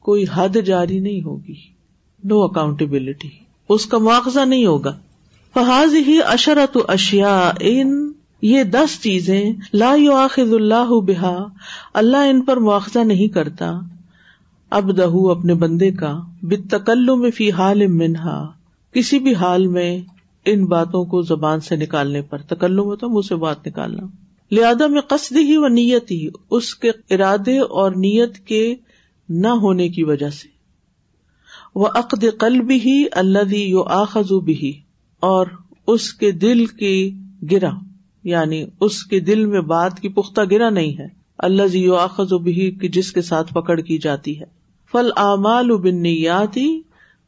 کوئی 0.00 0.24
حد 0.34 0.56
جاری 0.64 0.98
نہیں 0.98 1.22
ہوگی 1.22 1.54
نو 2.24 2.42
اکاؤنٹیبلٹی 2.42 3.28
اس 3.68 3.86
کا 3.86 3.98
مواخذہ 3.98 4.44
نہیں 4.44 4.66
ہوگا۔ 4.66 4.96
فہذ 5.54 5.94
ہی 6.06 6.18
اشرت 6.22 6.76
اشیا 6.88 7.52
ان 7.60 8.12
یہ 8.42 8.62
دس 8.62 9.00
چیزیں، 9.02 9.52
لا 9.72 9.94
آخذ 10.12 10.52
اللہ 10.52 11.00
بحا 11.00 11.36
اللہ 11.94 12.16
ان 12.16 12.40
پر 12.40 12.56
مواخذہ 12.56 12.98
نہیں 12.98 13.28
کرتا۔ 13.28 13.72
اب 14.70 14.96
دہ 14.96 15.30
اپنے 15.30 15.54
بندے 15.54 15.90
کا 15.90 16.20
بتکلو 16.42 17.16
میں 17.16 17.30
فی 17.30 17.50
حال 17.52 17.86
منہا 17.86 18.46
کسی 18.92 19.18
بھی 19.18 19.34
حال 19.34 19.66
میں 19.66 19.98
ان 20.44 20.64
باتوں 20.64 21.04
کو 21.04 21.22
زبان 21.22 21.60
سے 21.60 21.76
نکالنے 21.76 22.22
پر 22.22 22.38
تکلو 22.38 22.88
میں 22.88 22.96
تو 22.96 23.08
منہ 23.08 23.26
سے 23.28 23.34
بات 23.34 23.66
نکالنا۔ 23.66 24.02
لہذا 24.52 24.86
میں 24.86 25.00
قصد 25.00 25.36
ہی 25.36 25.56
و 25.56 25.68
نیت 25.68 26.10
ہی، 26.10 26.28
اس 26.50 26.74
کے 26.74 26.90
ارادے 27.10 27.58
اور 27.58 27.90
نیت 27.90 28.38
کے 28.38 28.74
نہ 29.28 29.48
ہونے 29.48 29.88
کی 29.88 30.04
وجہ 30.04 30.30
سے۔ 30.30 30.48
وہ 31.74 31.86
عقد 31.94 32.24
قلب 32.38 32.70
ہی 32.70 33.04
اللہ 33.12 33.54
یو 33.54 33.82
آخذ 33.82 34.32
بھی 34.32 34.72
اور 35.20 35.46
اس 35.86 36.12
کے 36.12 36.30
دل 36.30 36.66
کی 36.66 37.14
گرا 37.52 37.70
یعنی 38.24 38.64
اس 38.80 39.04
کے 39.04 39.20
دل 39.20 39.46
میں 39.46 39.60
بات 39.60 40.00
کی 40.00 40.08
پختہ 40.08 40.40
گرا 40.50 40.70
نہیں 40.70 40.98
ہے۔ 40.98 41.06
اللہ 41.38 41.76
یو 41.76 41.94
آخذ 41.94 42.32
بھی 42.32 42.88
جس 42.88 43.12
کے 43.12 43.22
ساتھ 43.22 43.54
پکڑ 43.54 43.80
کی 43.80 43.98
جاتی 43.98 44.40
ہے۔ 44.40 44.44
فل 44.92 45.10
اعمال 45.16 45.76
بن 45.76 46.02
نیاتی 46.02 46.80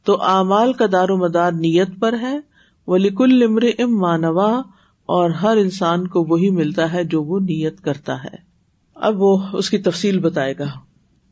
تو 0.03 0.21
اعمال 0.21 0.73
کا 0.73 0.85
دار 0.91 1.09
و 1.09 1.17
مدار 1.17 1.51
نیت 1.51 1.89
پر 1.99 2.15
ہے۔ 2.21 2.39
وہ 2.87 2.97
امر 3.19 3.61
ام 3.79 3.99
مانوا 3.99 4.59
اور 5.05 5.29
ہر 5.29 5.57
انسان 5.57 6.07
کو 6.07 6.23
وہی 6.23 6.49
ملتا 6.49 6.93
ہے 6.93 7.03
جو 7.03 7.23
وہ 7.23 7.39
نیت 7.39 7.81
کرتا 7.81 8.23
ہے۔ 8.23 8.47
اب 8.95 9.21
وہ 9.21 9.41
اس 9.53 9.69
کی 9.69 9.77
تفصیل 9.77 10.19
بتائے 10.19 10.53
گا 10.59 10.65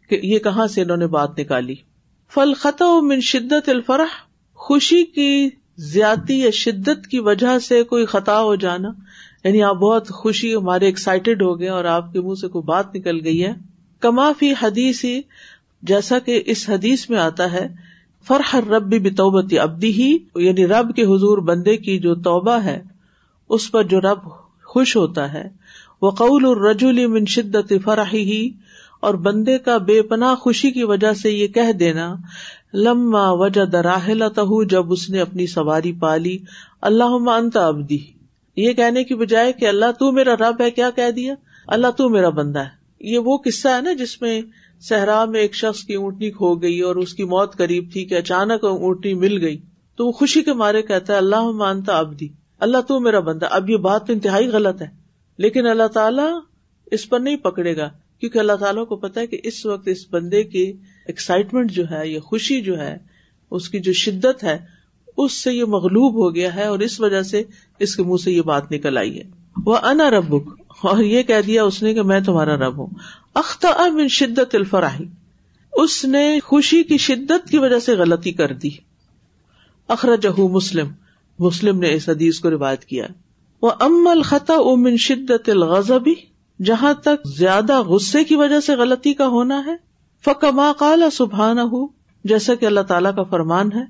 کہ 0.09 0.19
یہ 0.23 0.39
کہاں 0.39 0.67
سے 0.67 0.81
انہوں 0.81 0.97
نے 0.97 1.07
بات 1.07 1.39
نکالی۔ 1.39 1.75
فل 2.33 2.53
خطا 2.53 2.99
من 3.01 3.19
شدت 3.19 3.69
الفرح، 3.69 4.25
خوشی 4.53 5.05
کی 5.05 5.49
زیادتی 5.77 6.39
یا 6.39 6.49
شدت 6.49 7.07
کی 7.07 7.19
وجہ 7.19 7.59
سے 7.59 7.83
کوئی 7.83 8.05
خطا 8.05 8.41
ہو 8.41 8.55
جانا۔ 8.55 8.89
یعنی 9.43 9.63
آپ 9.63 9.75
بہت 9.75 10.09
خوشی، 10.09 10.55
ہمارے 10.55 10.85
ایکسائٹیڈ 10.85 11.41
ہو 11.41 11.59
گئے 11.59 11.69
اور 11.69 11.85
آپ 11.85 12.13
کے 12.13 12.21
منہ 12.21 12.33
سے 12.33 12.47
کوئی 12.47 12.63
بات 12.63 12.95
نکل 12.95 13.25
گئی 13.25 13.43
ہے۔ 13.43 13.53
کما 13.99 14.31
فی 14.39 14.53
حدیث 14.61 15.05
جیسا 15.81 16.19
کہ 16.19 16.43
اس 16.45 16.69
حدیث 16.69 17.09
میں 17.09 17.19
آتا 17.19 17.51
ہے 17.51 17.94
فرح 18.27 18.55
رب 18.69 18.93
بتوبت 19.03 19.53
ابدی 19.61 19.91
ہی 19.93 20.17
یعنی 20.35 20.67
رب 20.67 20.95
کے 20.95 21.03
حضور 21.03 21.37
بندے 21.37 21.77
کی 21.77 21.99
جو 21.99 22.15
توبہ 22.15 22.57
ہے، 22.63 22.81
اس 23.49 23.71
پر 23.71 23.83
جو 23.83 24.01
رب 24.01 24.29
خوش 24.63 24.95
ہوتا 24.95 25.33
ہے۔ 25.33 25.47
وہ 26.01 26.11
قول 26.11 26.45
الرجول 26.45 27.05
من 27.07 27.25
شدت 27.25 27.73
فرحی 27.83 28.23
ہی 28.23 28.49
اور 28.99 29.13
بندے 29.13 29.57
کا 29.57 29.77
بے 29.77 30.01
پناہ 30.01 30.35
خوشی 30.35 30.71
کی 30.71 30.83
وجہ 30.83 31.13
سے 31.13 31.31
یہ 31.31 31.47
کہہ 31.47 31.71
دینا، 31.71 32.15
لما 32.73 33.31
وجہ 33.31 33.65
دراہلا 33.65 34.27
جب 34.69 34.91
اس 34.91 35.09
نے 35.09 35.19
اپنی 35.19 35.47
سواری 35.47 35.93
پالی 35.93 36.37
اللہ 36.81 37.29
انت 37.31 37.57
ابدی 37.57 37.97
یہ 38.55 38.73
کہنے 38.73 39.03
کی 39.03 39.15
بجائے 39.15 39.53
کہ 39.53 39.65
اللہ 39.65 39.91
تو 39.99 40.11
میرا 40.11 40.35
رب 40.35 40.61
ہے، 40.61 40.71
کیا 40.71 40.89
کہہ 40.89 41.11
دیا؟ 41.11 41.33
اللہ 41.67 41.87
تو 41.97 42.09
میرا 42.09 42.29
بندہ 42.29 42.59
ہے۔ 42.59 42.73
یہ 42.99 43.19
وہ 43.19 43.37
قصہ 43.37 43.67
ہے 43.67 43.81
نا 43.81 43.93
جس 43.93 44.21
میں 44.21 44.41
صحرا 44.81 45.25
میں 45.25 45.39
ایک 45.39 45.55
شخص 45.55 45.83
کی 45.83 45.93
اونٹنی 45.93 46.31
کھو 46.31 46.55
گئی 46.55 46.79
اور 46.79 46.95
اس 46.95 47.13
کی 47.13 47.23
موت 47.23 47.57
قریب 47.57 47.89
تھی 47.93 48.05
کہ 48.05 48.15
اچانک 48.15 48.63
اونٹنی 48.63 49.13
مل 49.13 49.41
گئی۔ 49.41 49.57
تو 49.95 50.07
وہ 50.07 50.11
خوشی 50.11 50.43
کے 50.43 50.53
مارے 50.53 50.81
کہتا 50.81 51.13
ہے، 51.13 51.17
اللہ 51.17 51.51
مانتا 51.51 51.97
ابدی 51.97 52.27
اللہ 52.59 52.77
تو 52.87 52.99
میرا 52.99 53.19
بندہ، 53.19 53.47
اب 53.49 53.69
یہ 53.69 53.77
بات 53.77 54.07
تو 54.07 54.13
انتہائی 54.13 54.47
غلط 54.47 54.81
ہے۔ 54.81 54.87
لیکن 55.37 55.67
اللہ 55.67 55.87
تعالیٰ 55.87 56.39
اس 56.85 57.09
پر 57.09 57.19
نہیں 57.19 57.35
پکڑے 57.35 57.77
گا، 57.77 57.89
کیونکہ 58.19 58.39
اللہ 58.39 58.53
تعالیٰ 58.53 58.87
کو 58.87 58.95
پتا 58.95 59.21
ہے 59.21 59.27
کہ 59.27 59.39
اس 59.43 59.65
وقت 59.65 59.87
اس 59.87 59.97
بندے 60.11 60.43
کی 60.43 60.73
ایکسائٹمنٹ 61.07 61.71
جو 61.71 61.83
ہے، 61.91 62.09
یہ 62.09 62.19
خوشی 62.19 62.61
جو 62.61 62.79
ہے، 62.79 62.97
اس 63.51 63.69
کی 63.69 63.79
جو 63.79 63.93
شدت 63.93 64.43
ہے، 64.43 64.57
اس 65.17 65.31
سے 65.31 65.53
یہ 65.53 65.65
مغلوب 65.65 66.13
ہو 66.13 66.35
گیا 66.35 66.55
ہے 66.55 66.63
اور 66.63 66.79
اس 66.79 66.99
وجہ 66.99 67.21
سے 67.21 67.43
اس 67.79 67.95
کے 67.95 68.03
منہ 68.03 68.23
سے 68.23 68.31
یہ 68.31 68.41
بات 68.41 68.71
نکل 68.71 68.97
آئی 68.97 69.17
ہے۔ 69.17 69.23
وہ 69.65 69.77
انا 69.77 70.09
ربک 70.09 70.64
اور 70.81 71.03
یہ 71.03 71.23
کہہ 71.23 71.41
دیا 71.47 71.63
اس 71.63 71.83
نے 71.83 71.93
کہ 71.93 72.01
میں 72.01 72.19
تمہارا 72.19 72.55
رب 72.55 72.77
ہوں۔ 72.77 72.87
اختہ 73.33 73.81
من 73.93 74.07
شدت 74.07 74.55
الفراہی 74.55 75.05
اس 75.73 76.05
نے 76.05 76.39
خوشی 76.43 76.83
کی 76.83 76.97
شدت 76.97 77.49
کی 77.49 77.57
وجہ 77.57 77.79
سے 77.79 77.95
غلطی 77.95 78.31
کر 78.31 78.53
دی۔ 78.53 78.69
اخرجہ 79.87 80.41
مسلم۔ 80.41 80.87
مسلم 81.39 81.79
نے 81.79 81.93
اس 81.93 82.09
حدیث 82.09 82.39
کو 82.39 82.49
روایت 82.49 82.85
کیا۔ 82.85 83.05
وہ 83.61 83.71
ام 83.79 84.07
الخط 84.07 84.51
من 84.77 84.97
شدت 84.97 85.49
الغضبی 85.49 86.13
جہاں 86.63 86.93
تک 86.93 87.27
زیادہ 87.37 87.81
غصے 87.81 88.23
کی 88.23 88.35
وجہ 88.35 88.59
سے 88.59 88.75
غلطی 88.75 89.13
کا 89.13 89.27
ہونا 89.27 89.65
ہے۔ 89.65 89.75
فکما 90.25 90.71
کالا 90.79 91.09
سبحان 91.11 91.59
ہو 91.59 91.87
جیسا 92.23 92.55
کہ 92.55 92.65
اللہ 92.65 92.79
تعالیٰ 92.79 93.15
کا 93.15 93.23
فرمان 93.23 93.69
ہے۔ 93.75 93.83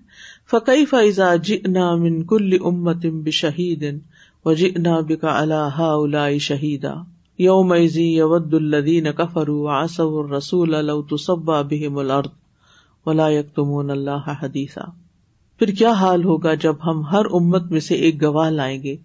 فقی 0.51 0.85
فائزا 0.85 1.35
جنا 1.35 1.95
من 1.95 2.23
کل 2.23 2.57
امت 2.65 3.05
بشہید۔ 3.05 3.99
و 4.45 4.53
جنا 4.53 4.99
بکا 4.99 5.39
اللہ 5.39 6.37
شہیدا 6.37 6.93
یوم 7.37 7.73
یود 7.95 8.53
الدین 8.53 9.07
کفرو 9.17 9.67
آسو 9.67 10.37
رسول 10.37 10.75
اللہ 10.75 11.31
بہم 11.31 11.97
الارض 11.97 12.29
ولا 13.05 13.29
یکتمون 13.29 13.89
اللہ 13.89 14.33
حدیثہ 14.43 14.91
پھر 15.59 15.67
کیا 15.67 15.91
حال 15.91 16.23
ہوگا 16.23 16.53
جب 16.53 16.75
ہم 16.85 17.01
ہر 17.01 17.25
امت 17.33 17.71
میں 17.71 17.79
سے 17.79 17.95
ایک 17.95 18.23
گواہ 18.23 18.49
لائیں 18.49 18.83
گے؟ 18.83 18.95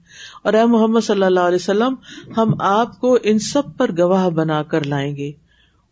اور 0.42 0.52
اے 0.52 0.64
محمد 0.64 1.00
صلی 1.00 1.22
اللہ 1.22 1.40
علیہ 1.40 1.58
وسلم، 1.60 1.94
ہم 2.36 2.54
آپ 2.58 3.00
کو 3.00 3.18
ان 3.22 3.38
سب 3.38 3.62
پر 3.76 3.90
گواہ 3.98 4.30
بنا 4.30 4.62
کر 4.62 4.84
لائیں 4.84 5.16
گے۔ 5.16 5.32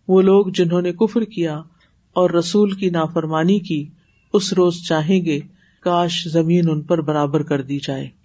وہ 0.09 0.23
لوگ 0.23 0.47
جنہوں 0.47 0.83
نے 0.83 0.93
کفر 0.93 1.25
کیا 1.25 1.63
اور 2.13 2.31
رسول 2.31 2.71
کی 2.71 2.91
نافرمانی 2.91 3.59
کی، 3.59 3.87
اس 4.33 4.53
روز 4.53 4.75
چاہیں 4.89 5.25
گے، 5.25 5.41
کاش 5.81 6.29
زمین 6.29 6.71
ان 6.71 6.83
پر 6.83 7.01
برابر 7.01 7.43
کر 7.43 7.63
دی 7.63 7.79
جائے۔ 7.83 8.18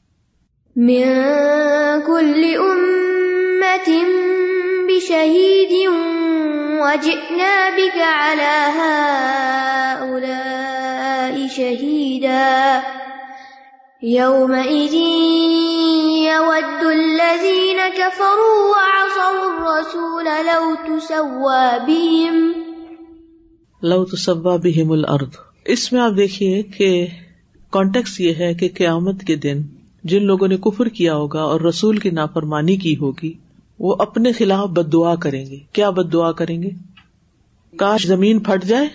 وجئنا 6.83 7.69
بك 7.77 8.01
على 8.01 8.55
هؤلاء 10.05 11.47
شهيدا. 11.55 12.81
يومئذ 14.01 14.93
يود 16.27 16.83
الذين 16.83 17.77
كفروا 17.97 18.69
وعصوا 18.69 19.49
الرسول 19.49 20.25
لو 20.25 20.75
تسوى 20.87 21.79
بهم. 21.87 22.53
لو 23.81 24.03
تسوى 24.03 24.57
بهم 24.57 24.91
الارض 24.91 25.29
اس 25.65 25.93
میں 25.93 26.01
آپ 26.01 26.11
دیکھیے 26.17 26.63
کہ 26.63 27.07
کانٹیکس 27.71 28.19
یہ 28.19 28.33
ہے 28.33 28.53
کہ 28.53 28.69
قیامت 28.77 29.15
کے 29.27 29.35
دن 29.35 29.61
جن 30.03 30.25
لوگوں 30.25 30.47
نے 30.47 30.57
کفر 30.57 30.85
کیا 30.85 31.15
ہوگا 31.15 31.41
اور 31.41 31.61
رسول 31.61 31.97
کی 31.97 32.09
نافرمانی 32.09 32.77
کی 32.77 32.97
ہوگی، 32.97 33.33
وہ 33.79 33.95
اپنے 33.99 34.31
خلاف 34.31 34.69
بد 34.69 34.93
دعا 34.93 35.15
کریں 35.15 35.45
گے۔ 35.45 35.57
کیا 35.73 35.89
بد 35.89 36.13
دعا 36.13 36.31
کریں 36.31 36.63
گے؟ 36.63 36.69
کاش 37.77 38.07
زمین 38.07 38.39
پھٹ 38.39 38.65
جائے 38.65 38.87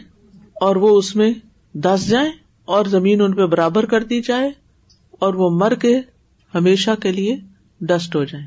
اور 0.60 0.76
وہ 0.76 0.98
اس 0.98 1.16
میں 1.16 1.32
دس 1.72 2.08
جائیں 2.08 2.32
اور 2.64 2.84
زمین 2.84 3.20
ان 3.20 3.34
پہ 3.34 3.46
برابر 3.46 3.84
کر 3.84 4.04
دی 4.04 4.20
جائے 4.20 4.50
اور 5.10 5.34
وہ 5.34 5.50
مر 5.50 5.74
کے 5.74 5.98
ہمیشہ 6.54 6.90
کے 7.02 7.12
لیے 7.12 7.36
ڈسٹ 7.80 8.16
ہو 8.16 8.24
جائے۔ 8.24 8.44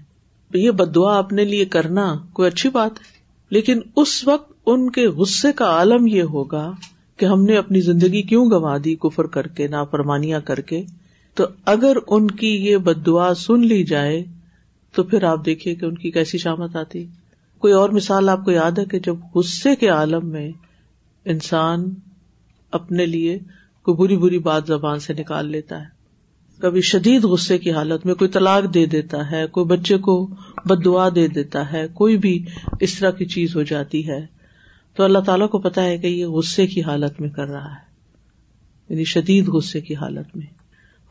یہ 0.54 0.72
بدعا 0.72 1.18
اپنے 1.18 1.46
لیے 1.46 1.66
کرنا 1.66 2.16
کوئی 2.34 2.48
اچھی 2.48 2.70
بات 2.70 2.92
ہے۔ 2.92 3.04
لیکن 3.50 3.80
اس 3.96 4.28
وقت 4.28 4.54
ان 4.66 4.90
کے 4.90 5.08
غصے 5.08 5.52
کا 5.52 5.66
عالم 5.66 6.08
یہ 6.08 6.22
ہوگا 6.22 6.72
کہ 7.18 7.26
ہم 7.26 7.44
نے 7.44 7.58
اپنی 7.58 7.82
زندگی 7.82 8.22
کیوں 8.22 8.46
گنوا 8.46 8.78
دی 8.86 8.96
کفر 8.96 9.26
کر 9.26 9.48
کے، 9.48 9.68
نافرمانیاں 9.68 10.40
کر 10.40 10.60
کے؟ 10.60 10.84
تو 11.34 11.46
اگر 11.66 11.98
ان 12.08 12.32
کی 12.32 12.48
یہ 12.48 12.78
بد 12.78 13.06
دعا 13.06 13.34
سن 13.34 13.68
لی 13.68 13.84
جائے، 13.84 14.24
تو 14.96 15.04
پھر 15.04 15.24
آپ 15.24 15.46
دیکھیے 15.46 15.76
کہ 15.76 15.86
ان 15.86 15.96
کی 15.96 16.12
کیسی 16.12 16.38
شامت 16.38 16.76
آتی۔ 16.76 17.06
کوئی 17.58 17.74
اور 17.74 17.90
مثال 17.90 18.30
آپ 18.30 18.46
کو 18.46 18.52
یاد 18.52 18.72
ہے 18.72 18.86
کہ 18.86 19.00
جب 19.00 19.16
غصے 19.36 19.76
کے 19.76 19.88
عالم 19.88 20.28
میں 20.28 20.52
انسان 21.26 21.94
اپنے 22.72 23.06
لیے 23.06 23.40
کوئی 23.82 23.98
بری 23.98 24.18
بری 24.18 24.40
بات 24.40 24.68
زبان 24.68 25.00
سے 25.00 25.14
نکال 25.14 25.52
لیتا 25.52 25.80
ہے، 25.80 25.86
کبھی 26.60 26.82
شدید 26.82 27.24
غصے 27.24 27.58
کی 27.58 27.72
حالت 27.72 28.06
میں 28.06 28.16
کوئی 28.16 28.30
طلاق 28.30 28.74
دے 28.74 28.86
دیتا 28.86 29.32
ہے، 29.32 29.48
کوئی 29.48 29.66
بچے 29.66 29.98
کو 29.98 30.28
بد 30.66 30.86
دعا 30.86 31.10
دے 31.16 31.28
دیتا 31.28 31.74
ہے، 31.74 31.88
کوئی 31.94 32.18
بھی 32.18 32.46
اس 32.80 33.00
طرح 33.00 33.12
کی 33.12 33.26
چیز 33.26 33.56
ہو 33.56 33.64
جاتی 33.64 34.08
ہے، 34.08 34.26
تو 34.96 35.04
اللہ 35.04 35.20
تعالیٰ 35.20 35.50
کو 35.50 35.60
پتا 35.60 35.84
ہے 35.84 35.98
کہ 35.98 36.08
یہ 36.08 36.26
غصے 36.26 36.68
کی 36.68 36.82
حالت 36.82 37.22
میں 37.22 37.30
کر 37.30 37.48
رہا 37.48 37.72
ہے 37.72 37.90
یعنی 38.90 39.04
شدید 39.04 39.48
غصے 39.48 39.82
کی 39.82 39.96
حالت 39.96 40.36
میں۔ 40.36 40.61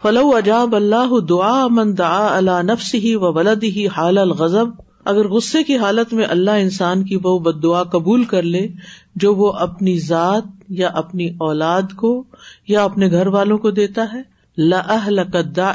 فلو 0.02 0.30
اجاب 0.37 0.76
اللہ 0.76 1.21
دعا 1.21 1.66
من 1.66 1.99
دعا 1.99 2.37
اللہ 2.37 2.62
نفس 2.62 2.95
ہی 2.95 3.14
و 3.14 3.33
ولد 3.33 3.62
ہی 3.62 3.88
حال 3.88 4.19
الغضب، 4.19 4.69
اگر 5.04 5.28
غصے 5.28 5.62
کی 5.62 5.76
حالت 5.76 6.12
میں 6.12 6.25
اللہ 6.30 6.50
انسان 6.50 7.04
کی 7.04 7.19
وہ 7.23 7.38
بد 7.38 7.62
دعا 7.62 7.83
قبول 7.83 8.25
کر 8.25 8.42
لے، 8.42 8.69
جو 9.16 9.35
وہ 9.35 9.52
اپنی 9.52 9.99
ذات 9.99 10.45
یا 10.69 10.88
اپنی 10.88 11.28
اولاد 11.38 11.97
کو 11.97 12.25
یا 12.69 12.85
اپنے 12.85 13.11
گھر 13.11 13.26
والوں 13.26 13.59
کو 13.59 13.71
دیتا 13.71 14.07
ہے، 14.12 14.23
لا 14.59 14.97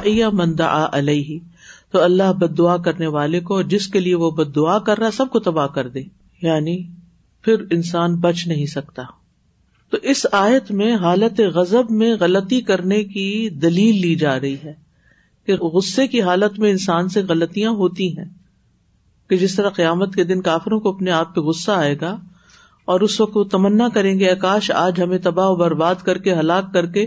یا 0.04 0.30
مندا 0.30 0.86
علیہ۔ 0.92 1.38
تو 1.90 2.02
اللہ 2.02 2.32
بد 2.32 2.58
دعا 2.58 2.76
کرنے 2.76 3.06
والے 3.06 3.40
کو 3.40 3.62
جس 3.62 3.88
کے 3.88 4.00
لیے 4.00 4.14
وہ 4.14 4.30
بد 4.30 4.56
دعا 4.56 4.78
کر 4.78 4.98
رہا 4.98 5.10
سب 5.10 5.30
کو 5.30 5.38
تباہ 5.38 5.66
کر 5.66 5.88
دے۔ 5.88 6.02
یعنی 6.42 6.82
پھر 7.42 7.54
انسان 7.70 8.14
بچ 8.14 8.46
نہیں 8.46 8.66
سکتا۔ 8.66 9.02
تو 9.90 9.96
اس 10.02 10.26
آیت 10.32 10.70
میں 10.70 10.96
حالت 10.96 11.40
غزب 11.40 11.90
میں 11.90 12.14
غلطی 12.20 12.60
کرنے 12.60 13.04
کی 13.04 13.48
دلیل 13.48 14.00
لی 14.00 14.14
جا 14.14 14.40
رہی 14.40 14.56
ہے 14.64 14.72
کہ 15.46 15.56
غصے 15.56 16.06
کی 16.06 16.22
حالت 16.22 16.58
میں 16.58 16.70
انسان 16.70 17.08
سے 17.08 17.22
غلطیاں 17.22 17.70
ہوتی 17.70 18.18
ہیں 18.18 18.24
کہ 19.30 19.36
جس 19.36 19.54
طرح 19.54 19.70
قیامت 19.70 20.14
کے 20.14 20.24
دن 20.24 20.42
کافروں 20.42 20.80
کو 20.80 20.88
اپنے 20.88 21.10
آپ 21.10 21.34
پہ 21.34 21.40
غصہ 21.40 21.70
آئے 21.70 21.96
گا 22.00 22.16
اور 22.84 23.00
اس 23.00 23.20
وقت 23.20 23.36
وہ 23.36 23.44
تمنا 23.44 23.88
کریں 23.88 24.20
گے، 24.20 24.30
آکاش 24.30 24.70
آج 24.70 25.02
ہمیں 25.02 25.18
تباہ 25.18 25.48
و 25.48 25.56
برباد 25.56 25.94
کر 25.94 26.18
کے، 26.18 26.34
ہلاک 26.34 26.72
کر 26.72 26.86
کے، 26.86 27.06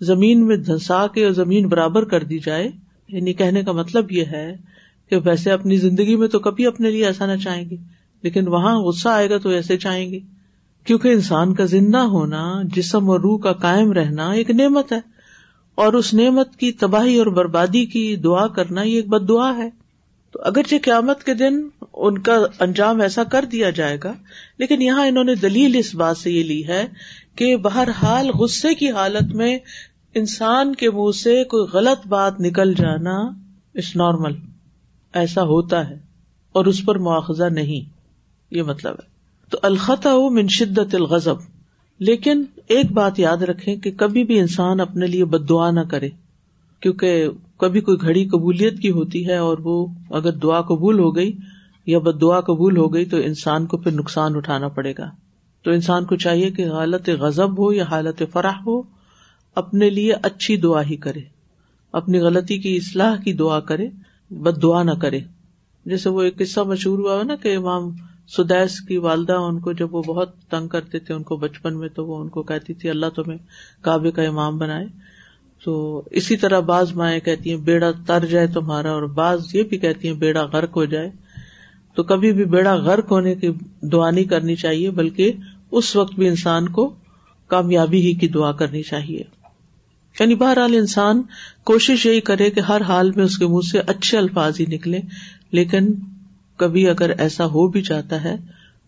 زمین 0.00 0.46
میں 0.46 0.56
دھسا 0.56 1.06
کے 1.06 1.24
اور 1.24 1.32
زمین 1.32 1.68
برابر 1.68 2.04
کر 2.04 2.24
دی 2.24 2.38
جائے۔ 2.38 2.68
یعنی 3.08 3.32
کہنے 3.32 3.62
کا 3.62 3.72
مطلب 3.72 4.12
یہ 4.12 4.24
ہے 4.24 4.56
کہ 5.10 5.16
ویسے 5.16 5.50
اپنی 5.50 5.76
زندگی 5.76 6.16
میں 6.16 6.28
تو 6.28 6.38
کبھی 6.38 6.66
اپنے 6.66 6.90
لیے 6.90 7.06
ایسا 7.06 7.26
نہ 7.26 7.36
چاہیں 7.36 7.70
گے، 7.70 7.76
لیکن 8.22 8.48
وہاں 8.48 8.78
غصہ 8.78 9.08
آئے 9.08 9.30
گا 9.30 9.38
تو 9.38 9.48
ایسے 9.48 9.76
چاہیں 9.76 10.10
گے۔ 10.10 10.18
کیونکہ 10.84 11.08
انسان 11.08 11.54
کا 11.54 11.64
زندہ 11.64 11.98
ہونا، 11.98 12.60
جسم 12.62 13.10
اور 13.10 13.20
روح 13.20 13.38
کا 13.38 13.52
کائم 13.52 13.92
رہنا 13.92 14.30
ایک 14.30 14.50
نعمت 14.50 14.92
ہے۔ 14.92 15.14
اور 15.74 15.92
اس 15.92 16.14
نعمت 16.14 16.56
کی 16.56 16.72
تباہی 16.72 17.18
اور 17.18 17.26
بربادی 17.26 17.86
کی 17.86 18.16
دعا 18.16 18.46
کرنا 18.46 18.82
یہ 18.82 18.96
ایک 18.96 19.08
بد 19.08 19.28
دعا 19.28 19.56
ہے۔ 19.56 19.70
تو 20.30 20.42
اگرچہ 20.42 20.74
قیامت 20.82 21.24
کے 21.24 21.34
دن 21.34 21.68
ان 21.92 22.18
کا 22.18 22.36
انجام 22.60 23.00
ایسا 23.00 23.24
کر 23.24 23.44
دیا 23.44 23.70
جائے 23.70 23.98
گا، 24.04 24.12
لیکن 24.58 24.82
یہاں 24.82 25.06
انہوں 25.06 25.24
نے 25.24 25.34
دلیل 25.34 25.76
اس 25.76 25.94
بات 25.94 26.16
سے 26.16 26.30
یہ 26.30 26.44
لی 26.44 26.66
ہے 26.66 26.86
کہ 27.36 27.56
بہرحال 27.56 28.30
غصے 28.30 28.74
کی 28.74 28.90
حالت 28.90 29.34
میں 29.34 29.58
انسان 30.14 30.74
کے 30.74 30.90
منہ 30.90 31.12
سے 31.12 31.44
کوئی 31.44 31.68
غلط 31.72 32.06
بات 32.06 32.40
نکل 32.40 32.74
جانا 32.74 33.30
اس 33.74 33.96
نارمل، 33.96 34.32
ایسا 35.12 35.42
ہوتا 35.42 35.90
ہے 35.90 35.98
اور 36.52 36.64
اس 36.64 36.84
پر 36.84 36.98
مواخذہ 36.98 37.44
نہیں۔ 37.44 37.90
یہ 38.50 38.62
مطلب 38.62 38.94
ہے۔ 38.94 39.13
تو 39.50 39.58
الخط 39.62 40.06
من 40.30 40.48
شدت 40.48 40.94
الغضب۔ 40.94 41.36
لیکن 41.98 42.44
ایک 42.68 42.92
بات 42.92 43.18
یاد 43.18 43.36
رکھے 43.36 43.76
کہ 43.76 43.90
کبھی 43.90 44.24
بھی 44.24 44.38
انسان 44.38 44.80
اپنے 44.80 45.06
لیے 45.06 45.24
بد 45.24 45.48
دعا 45.48 45.70
نہ 45.70 45.80
کرے، 45.80 46.08
کیونکہ 46.80 47.28
کبھی 47.56 47.80
کوئی 47.80 47.98
گھڑی 48.00 48.28
قبولیت 48.28 48.78
کی 48.78 48.90
ہوتی 48.90 49.26
ہے 49.26 49.36
اور 49.36 49.58
وہ 49.58 49.86
اگر 50.10 50.32
دعا 50.32 50.60
قبول 50.60 50.98
ہو 50.98 51.16
گئی 51.16 51.32
یا 51.86 51.98
بد 51.98 52.20
دعا 52.20 52.40
قبول 52.40 52.76
ہو 52.76 52.94
گئی 52.94 53.04
تو 53.04 53.16
انسان 53.16 53.66
کو 53.66 53.76
پھر 53.76 53.92
نقصان 53.92 54.36
اٹھانا 54.36 54.68
پڑے 54.68 54.92
گا۔ 54.98 55.10
تو 55.62 55.70
انسان 55.70 56.04
کو 56.04 56.16
چاہیے 56.16 56.50
کہ 56.50 56.66
حالت 56.66 57.08
غزب 57.08 57.58
ہو 57.58 57.72
یا 57.72 57.84
حالت 57.84 58.22
فرح 58.32 58.58
ہو، 58.66 58.82
اپنے 59.54 59.90
لیے 59.90 60.12
اچھی 60.12 60.56
دعا 60.56 60.82
ہی 60.82 60.96
کرے۔ 60.96 61.20
اپنی 61.92 62.18
غلطی 62.18 62.58
کی 62.58 62.76
اصلاح 62.76 63.16
کی 63.16 63.32
دعا 63.32 63.60
کرے، 63.60 63.88
بد 64.30 64.62
دعا 64.62 64.82
نہ 64.82 64.90
کرے۔ 64.90 65.20
جیسے 65.86 66.08
وہ 66.08 66.22
ایک 66.22 66.38
قصہ 66.38 66.60
مشہور 66.60 66.98
ہوا 66.98 67.18
ہے 67.18 67.24
نا 67.24 67.36
کہ 67.36 67.56
امام 67.56 67.90
سدیس 68.28 68.80
کی 68.80 68.96
والدہ 68.96 69.32
ان 69.32 69.60
کو 69.60 69.72
جب 69.72 69.94
وہ 69.94 70.02
بہت 70.02 70.36
تنگ 70.50 70.68
کرتے 70.68 70.98
تھے 70.98 71.14
ان 71.14 71.22
کو 71.22 71.36
بچپن 71.36 71.78
میں 71.78 71.88
تو 71.88 72.06
وہ 72.06 72.18
ان 72.18 72.28
کو 72.28 72.42
کہتی 72.42 72.74
تھی، 72.74 72.90
اللہ 72.90 73.06
تمہیں 73.16 73.38
کعبے 73.82 74.10
کا 74.10 74.22
امام 74.22 74.58
بنائے۔ 74.58 74.86
تو 75.64 76.02
اسی 76.10 76.36
طرح 76.36 76.60
بعض 76.60 76.92
مائیں 76.92 77.20
کہتی 77.20 77.50
ہیں، 77.50 77.56
بیڑا 77.56 77.90
تر 78.06 78.24
جائے 78.24 78.46
تمہارا، 78.46 78.90
اور 78.90 79.02
بعض 79.02 79.54
یہ 79.54 79.62
بھی 79.62 79.78
کہتی 79.78 80.08
ہیں، 80.08 80.14
بیڑا 80.14 80.44
غرق 80.44 80.76
ہو 80.76 80.84
جائے۔ 80.84 81.10
تو 81.94 82.02
کبھی 82.02 82.32
بھی 82.32 82.44
بیڑا 82.44 82.74
غرق 82.74 83.10
ہونے 83.10 83.34
کی 83.34 83.48
دعا 83.82 84.10
نہیں 84.10 84.24
کرنی 84.24 84.56
چاہیے، 84.56 84.90
بلکہ 84.90 85.32
اس 85.70 85.96
وقت 85.96 86.14
بھی 86.14 86.28
انسان 86.28 86.68
کو 86.68 86.94
کامیابی 87.46 88.00
ہی 88.00 88.14
کی 88.14 88.28
دعا 88.28 88.52
کرنی 88.52 88.82
چاہیے۔ 88.82 89.22
یعنی 90.20 90.34
بہرحال 90.34 90.74
انسان 90.74 91.22
کوشش 91.64 92.06
یہی 92.06 92.20
کرے 92.20 92.50
کہ 92.50 92.60
ہر 92.60 92.80
حال 92.80 93.10
میں 93.16 93.24
اس 93.24 93.38
کے 93.38 93.46
منہ 93.46 93.68
سے 93.72 93.78
اچھے 93.78 94.18
الفاظ 94.18 94.60
ہی 94.60 94.66
نکلے 94.66 94.98
لیکن 95.52 95.94
کبھی 96.56 96.88
اگر 96.88 97.10
ایسا 97.10 97.46
ہو 97.46 97.68
بھی 97.68 97.82
جاتا 97.82 98.24
ہے 98.24 98.36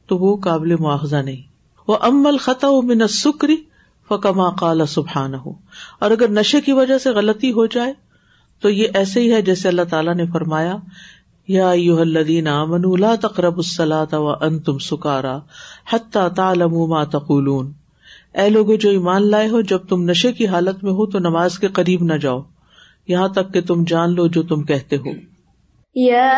تو 0.07 0.19
وہ 0.19 0.37
قابل 0.37 0.75
مواخذہ 0.77 1.17
نہیں۔ 1.17 1.43
وہ 1.89 1.97
امل 2.01 2.37
خطا 2.37 2.69
من 2.83 3.07
سکری 3.07 3.57
فکما 4.11 4.51
کالا 4.51 4.87
سبحان 4.87 5.35
ہو 5.35 5.53
اور 5.99 6.11
اگر 6.11 6.29
نشے 6.29 6.61
کی 6.61 6.73
وجہ 6.73 6.99
سے 6.99 7.11
غلطی 7.11 7.53
ہو 7.53 7.67
جائے 7.67 7.93
تو 8.63 8.71
یہ 8.71 8.89
ایسے 8.95 9.21
ہی 9.21 9.33
ہے 9.33 9.43
جیسے 9.43 9.69
اللہ 9.69 9.83
تعالیٰ 9.91 10.15
نے 10.15 10.27
فرمایا، 10.27 10.77
یا 11.49 11.73
یو 11.73 12.01
الدین 12.01 12.47
امن 12.47 13.01
لا 13.01 13.15
تقرب 13.15 13.57
السلاۃ 13.57 14.13
و 14.13 14.31
ان 14.31 14.59
تم 14.59 14.79
سکارا 14.79 15.39
حتیٰ 15.93 16.29
تالم 16.35 16.75
ما 16.87 17.05
تقولون۔ 17.05 17.73
اے 18.35 18.49
لوگ 18.49 18.75
جو 18.75 18.91
ایمان 18.91 19.31
لائے 19.31 19.49
ہو، 19.49 19.61
جب 19.61 19.79
تم 19.89 20.03
نشے 20.03 20.33
کی 20.33 20.47
حالت 20.47 20.85
میں 20.85 20.93
ہو 20.93 21.07
تو 21.07 21.19
نماز 21.19 21.59
کے 21.59 21.69
قریب 21.69 22.03
نہ 22.03 22.15
جاؤ۔ 22.15 22.41
یہاں 23.09 23.29
تک 23.29 23.55
کہ 23.55 23.61
تم 23.61 23.85
جان 23.85 24.15
لو 24.15 24.27
جو 24.27 24.43
تم 24.43 24.63
کہتے 24.63 24.97
ہو۔ 24.97 25.36
يا 25.99 26.33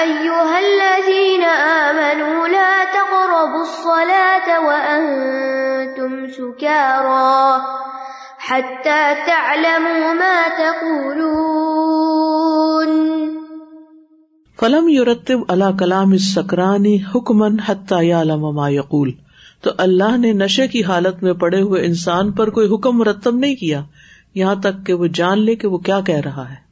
أيها 0.00 0.58
الذين 0.58 1.44
آمنوا 1.62 2.46
لا 2.48 2.84
تقربوا 2.92 3.60
الصلاة 3.60 4.64
وأنتم 4.64 6.26
سكارى 6.26 7.60
حتى 8.48 9.14
تعلموا 9.26 10.14
ما 10.14 10.48
تقولون. 10.58 11.26
فلم 14.60 14.88
يرتب 14.88 15.38
على 15.48 15.76
كلام 15.78 16.12
السكران 16.12 16.84
حكما 17.14 17.48
حتى 17.68 18.04
يعلم 18.04 18.54
ما 18.54 18.68
يقول. 18.68 19.10
تو 19.62 19.70
اللہ 19.78 20.16
نے 20.16 20.32
نشے 20.32 20.68
کی 20.68 20.84
حالت 20.84 21.22
میں 21.22 21.32
پڑے 21.32 21.60
ہوئے 21.60 21.86
انسان 21.86 22.32
پر 22.32 22.50
کوئی 22.50 22.74
حکم 22.74 22.98
مرتب 22.98 23.36
نہیں 23.36 23.54
کیا، 23.54 23.82
یہاں 24.34 24.54
تک 24.54 24.86
کہ 24.86 24.92
وہ 24.92 25.06
جان 25.06 25.38
لے 25.38 25.56
کہ 25.56 25.68
وہ 25.68 25.78
کیا 25.78 26.00
کہہ 26.00 26.20
رہا 26.24 26.50
ہے۔ 26.50 26.65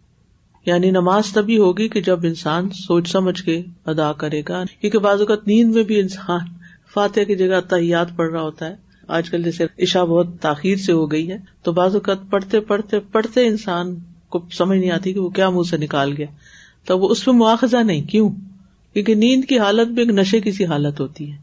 یعنی 0.66 0.90
نماز 0.90 1.32
تبھی 1.32 1.58
ہوگی 1.58 1.88
کہ 1.88 2.00
جب 2.00 2.20
انسان 2.22 2.68
سوچ 2.70 3.08
سمجھ 3.08 3.42
کے 3.42 3.62
ادا 3.86 4.12
کرے 4.12 4.42
گا۔ 4.48 4.64
کیونکہ 4.80 4.98
بعض 4.98 5.20
اوقات 5.20 5.46
نیند 5.46 5.74
میں 5.74 5.82
بھی 5.82 6.00
انسان 6.00 6.40
فاتح 6.94 7.20
کی 7.20 7.36
جگہ 7.36 7.60
تحیات 7.68 8.16
پڑھ 8.16 8.30
رہا 8.30 8.40
ہوتا 8.40 8.66
ہے۔ 8.66 8.74
آج 9.08 9.30
کل 9.30 9.42
جیسے 9.42 9.66
عشا 9.78 10.04
بہت 10.04 10.26
تاخیر 10.40 10.76
سے 10.76 10.92
ہو 10.92 11.12
گئی 11.12 11.30
ہے، 11.30 11.38
تو 11.62 11.72
بعض 11.72 11.94
اوقات 11.94 12.18
پڑھتے 12.30 12.60
پڑھتے 12.60 13.00
پڑھتے 13.00 13.46
انسان 13.46 13.94
کو 14.28 14.42
سمجھ 14.52 14.78
نہیں 14.78 14.90
آتی 14.90 15.12
کہ 15.12 15.20
وہ 15.20 15.28
کیا 15.28 15.50
منہ 15.50 15.62
سے 15.70 15.76
نکال 15.76 16.12
گیا۔ 16.16 16.26
تو 16.86 16.98
وہ 16.98 17.08
اس 17.08 17.24
پہ 17.24 17.30
مواخذہ 17.30 17.76
نہیں، 17.76 18.02
کیوں؟ 18.02 18.30
کیونکہ 18.92 19.14
نیند 19.14 19.44
کی 19.44 19.58
حالت 19.58 19.88
بھی 19.88 20.02
ایک 20.02 20.10
نشے 20.10 20.40
کی 20.40 20.52
سی 20.52 20.64
حالت 20.64 21.00
ہوتی 21.00 21.32
ہے۔ 21.32 21.36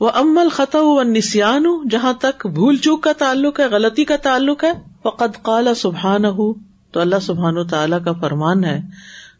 وہ 0.00 0.10
امل 0.14 0.48
خطا 0.48 0.78
و 0.80 1.02
نسان 1.02 1.88
جہاں 1.90 2.12
تک 2.12 2.46
بھول 2.46 2.76
چوک 2.76 3.02
کا 3.02 3.12
تعلق 3.12 3.60
ہے، 3.60 3.64
غلطی 3.64 4.04
کا 4.04 4.16
تعلق 4.16 4.64
ہے 4.64 4.72
فقط 5.02 5.38
کالا 5.42 5.74
سبحان 5.74 6.24
ہو 6.24 6.67
تو 6.90 7.00
اللہ 7.00 7.18
سبحان 7.22 7.58
و 7.58 7.64
تعالیٰ 7.64 8.04
کا 8.04 8.12
فرمان 8.12 8.64
ہے 8.64 8.80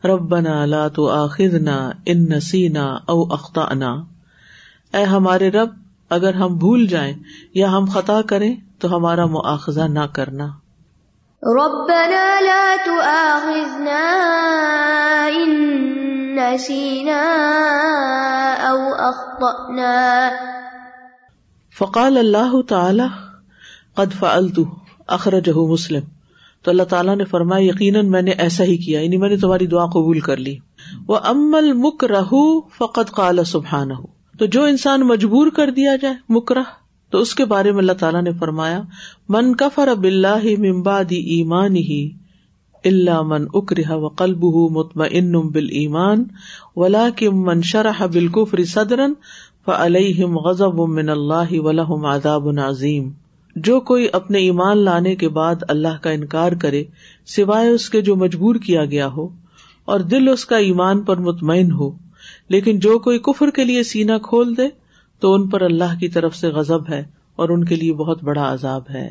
رب 0.05 0.21
بنا 0.21 0.63
اللہ 0.63 0.89
تو 0.95 1.09
آخر 1.09 1.69
ان 2.07 2.29
نسینا 2.29 2.99
او 3.07 3.33
اختہ 3.33 3.61
اے 4.95 5.05
ہمارے 5.05 5.51
رب 5.51 5.69
اگر 6.11 6.35
ہم 6.35 6.57
بھول 6.57 6.87
جائیں 6.87 7.15
یا 7.55 7.73
ہم 7.73 7.85
خطا 7.85 8.23
کریں 8.23 8.57
تو 8.79 8.97
ہمارا 8.97 9.27
مواخذہ 9.27 9.81
نہ 9.81 10.07
کرنا۔ 10.13 10.47
ربنا 11.43 12.41
لا 12.41 12.77
تؤاخذنا 12.85 14.03
ان 15.27 15.51
نسينا 16.37 17.23
او 18.71 18.95
اخطأنا۔ 18.95 20.29
فقال 21.79 22.19
اللہ 22.19 22.63
تعالی 22.69 23.03
قد 23.95 24.13
فعلت 24.19 24.61
اخرجہ 25.07 25.59
مسلم۔ 25.59 26.18
تو 26.65 26.71
اللہ 26.71 26.83
تعالیٰ 26.83 27.17
نے 27.17 27.25
فرمایا، 27.25 27.65
یقیناً 27.65 28.09
میں 28.11 28.23
نے 28.23 28.31
ایسا 28.39 28.65
ہی 28.65 28.77
کیا 28.77 29.01
یعنی 29.01 29.17
میں 29.17 29.29
نے 29.29 29.37
تمہاری 29.37 29.67
دعا 29.67 29.87
قبول 29.87 30.21
کر 30.21 30.37
لی۔ 30.37 30.57
وہ 31.09 31.19
امل 31.25 31.73
مک 31.73 32.05
رہ 32.05 32.33
فقط 32.79 33.11
کالا 33.11 33.45
سبحان 33.45 33.91
ہو 33.91 34.07
تو 34.39 34.47
جو 34.47 34.65
انسان 34.65 35.01
مجبور 35.07 35.51
کر 35.51 35.71
دیا 35.71 35.97
جائے 35.97 36.15
مکرہ، 36.29 36.63
تو 37.13 37.19
اس 37.19 37.35
کے 37.35 37.45
بارے 37.45 37.73
میں 37.73 37.79
اللہ 37.79 37.93
تعالیٰ 37.93 38.23
نے 38.23 38.33
فرمایا، 38.39 38.81
من 39.29 39.55
کفر 39.55 39.89
اب 39.89 40.05
اللہ 40.05 40.47
ممبادی 40.59 41.21
ایمان 41.37 41.77
ہی 41.77 42.03
اللہ 42.85 43.23
من 43.23 43.45
اکرہ 43.55 43.91
و 43.93 44.09
قلب 44.09 44.45
متم 44.71 45.03
ان 45.11 45.33
بل 45.49 45.69
ایمان 45.71 46.25
ولا 46.77 47.09
کم 47.17 47.43
من 47.45 47.63
شرح 47.63 48.05
بالکفر 48.07 48.65
صدرن 48.65 49.15
فعليهم 49.67 50.37
غضب 50.39 50.79
من 50.91 51.09
اللہ 51.09 51.59
ولہم 51.61 52.05
عذاب 52.07 52.49
عظیم۔ 52.67 53.09
جو 53.57 53.81
کوئی 53.81 54.09
اپنے 54.13 54.39
ایمان 54.39 54.79
لانے 54.79 55.15
کے 55.15 55.29
بعد 55.29 55.55
اللہ 55.69 56.03
کا 56.03 56.11
انکار 56.11 56.53
کرے، 56.53 56.85
سوائے 57.27 57.69
اس 57.69 57.91
کے 57.91 58.01
جو 58.01 58.17
مجبور 58.17 58.55
کیا 58.55 58.85
گیا 58.85 59.07
ہو، 59.07 59.29
اور 59.85 60.01
دل 60.01 60.29
اس 60.29 60.45
کا 60.45 60.57
ایمان 60.57 61.03
پر 61.03 61.17
مطمئن 61.17 61.73
ہو، 61.73 61.91
لیکن 62.49 62.79
جو 62.79 62.99
کوئی 62.99 63.19
کفر 63.19 63.51
کے 63.51 63.65
لیے 63.65 63.83
سینا 63.83 64.19
کھول 64.19 64.57
دے، 64.57 64.69
تو 65.21 65.35
ان 65.35 65.49
پر 65.49 65.63
اللہ 65.63 65.99
کی 66.01 66.09
طرف 66.09 66.37
سے 66.37 66.49
غزب 66.49 66.91
ہے 66.91 67.05
اور 67.37 67.49
ان 67.49 67.65
کے 67.65 67.77
لیے 67.77 67.93
بہت 67.93 68.25
بڑا 68.25 68.53
عذاب 68.53 68.83
ہے۔ 68.91 69.11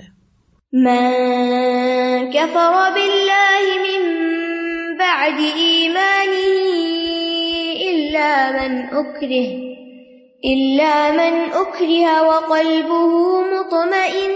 إلا 10.45 11.11
من 11.11 11.51
أكره 11.51 12.21
وقلبه 12.27 13.41
مطمئن 13.41 14.31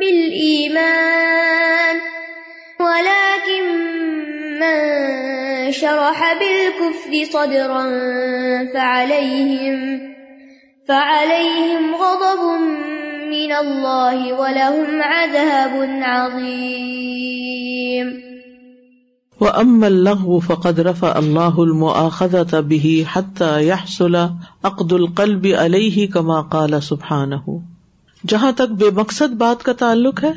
بالإيمان 0.00 1.96
ولكن 2.80 3.64
من 4.60 5.72
شرح 5.72 6.32
بالكفر 6.32 7.24
صدرا 7.24 7.82
فعليهم 8.74 10.00
فعليهم 10.88 11.94
غضب 11.94 12.60
من 13.30 13.52
الله 13.52 14.32
ولهم 14.32 15.02
عذاب 15.02 16.02
عظيم 16.02 16.93
و 19.40 19.44
ام 19.48 19.84
الغ 19.84 20.38
فقد 20.38 20.78
رفع 20.78 21.12
اللہ 21.14 21.56
المآخذ 21.56 22.34
به 22.68 23.02
حتى 23.12 23.66
يحصل 23.66 24.14
عقد 24.62 24.92
القلب 24.92 25.46
علیہ 25.58 26.06
کما 26.06 26.42
قال 26.42 26.80
سبحانه۔ 26.82 27.56
جہاں 28.28 28.52
تک 28.52 28.72
بے 28.72 28.90
مقصد 28.90 29.34
بات 29.34 29.62
کا 29.62 29.72
تعلق 29.72 30.24
ہے، 30.24 30.32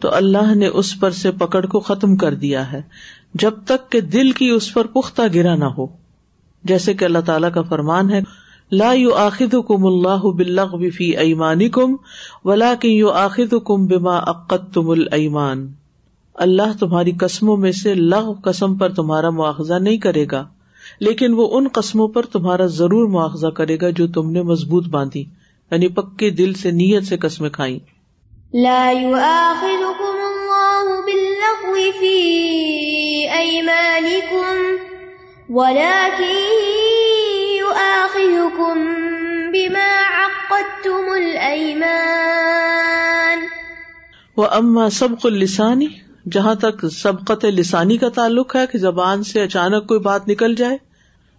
تو 0.00 0.14
اللہ 0.14 0.54
نے 0.54 0.66
اس 0.66 1.00
پر 1.00 1.10
سے 1.10 1.30
پکڑ 1.30 1.66
کو 1.66 1.80
ختم 1.80 2.16
کر 2.16 2.34
دیا 2.34 2.72
ہے، 2.72 2.82
جب 3.34 3.50
تک 3.64 3.92
کہ 3.92 4.00
دل 4.00 4.32
کی 4.32 4.48
اس 4.48 4.74
پر 4.74 4.86
پختہ 4.86 5.22
گرا 5.34 5.54
نہ 5.54 5.64
ہو۔ 5.64 5.86
جیسے 6.64 6.94
کہ 6.94 7.04
اللہ 7.04 7.18
تعالیٰ 7.18 7.52
کا 7.52 7.62
فرمان 7.62 8.10
ہے، 8.10 8.20
لا 8.72 8.92
یو 8.92 9.14
آخد 9.14 9.54
کم 9.68 9.86
اللہ 9.86 10.24
بلغ 10.24 10.90
فی 10.90 11.16
ایمانی 11.16 11.68
کم 11.68 11.96
ولا 12.44 12.74
کی 12.74 12.88
یو 12.88 13.10
آخد 13.10 13.54
کم 13.64 13.86
بما 13.86 14.18
عقت 14.18 14.74
تم 14.74 14.90
المان 14.90 15.72
اللہ 16.34 16.78
تمہاری 16.80 17.12
قسموں 17.20 17.56
میں 17.56 17.72
سے 17.72 17.94
لغ 17.94 18.32
قسم 18.40 18.74
پر 18.76 18.92
تمہارا 18.92 19.30
مواخذہ 19.30 19.74
نہیں 19.74 19.96
کرے 19.96 20.26
گا 20.32 20.44
لیکن 21.00 21.34
وہ 21.34 21.48
ان 21.52 21.68
قسموں 21.68 22.08
پر 22.08 22.22
تمہارا 22.22 22.66
ضرور 22.66 23.08
مواخذہ 23.08 23.46
کرے 23.46 23.76
گا 23.80 23.90
جو 23.90 24.06
تم 24.06 24.30
نے 24.30 24.42
مضبوط 24.42 24.88
باندھی 24.88 25.20
یعنی 25.70 25.88
پکے 25.88 26.30
دل 26.30 26.54
سے 26.54 26.70
نیت 26.70 27.04
سے 27.04 27.16
قسمیں 27.16 27.50
کھائی 27.50 27.78
وہ 44.36 44.46
اما 44.46 44.90
سب 44.90 45.26
لسانی 45.28 45.86
جہاں 46.32 46.54
تک 46.54 46.86
سبقت 46.92 47.44
لسانی 47.44 47.96
کا 47.96 48.08
تعلق 48.08 48.56
ہے 48.56 48.60
کہ 48.72 48.78
زبان 48.78 49.22
سے 49.22 49.42
اچانک 49.42 49.86
کوئی 49.86 50.00
بات 50.00 50.28
نکل 50.28 50.54
جائے۔ 50.54 50.78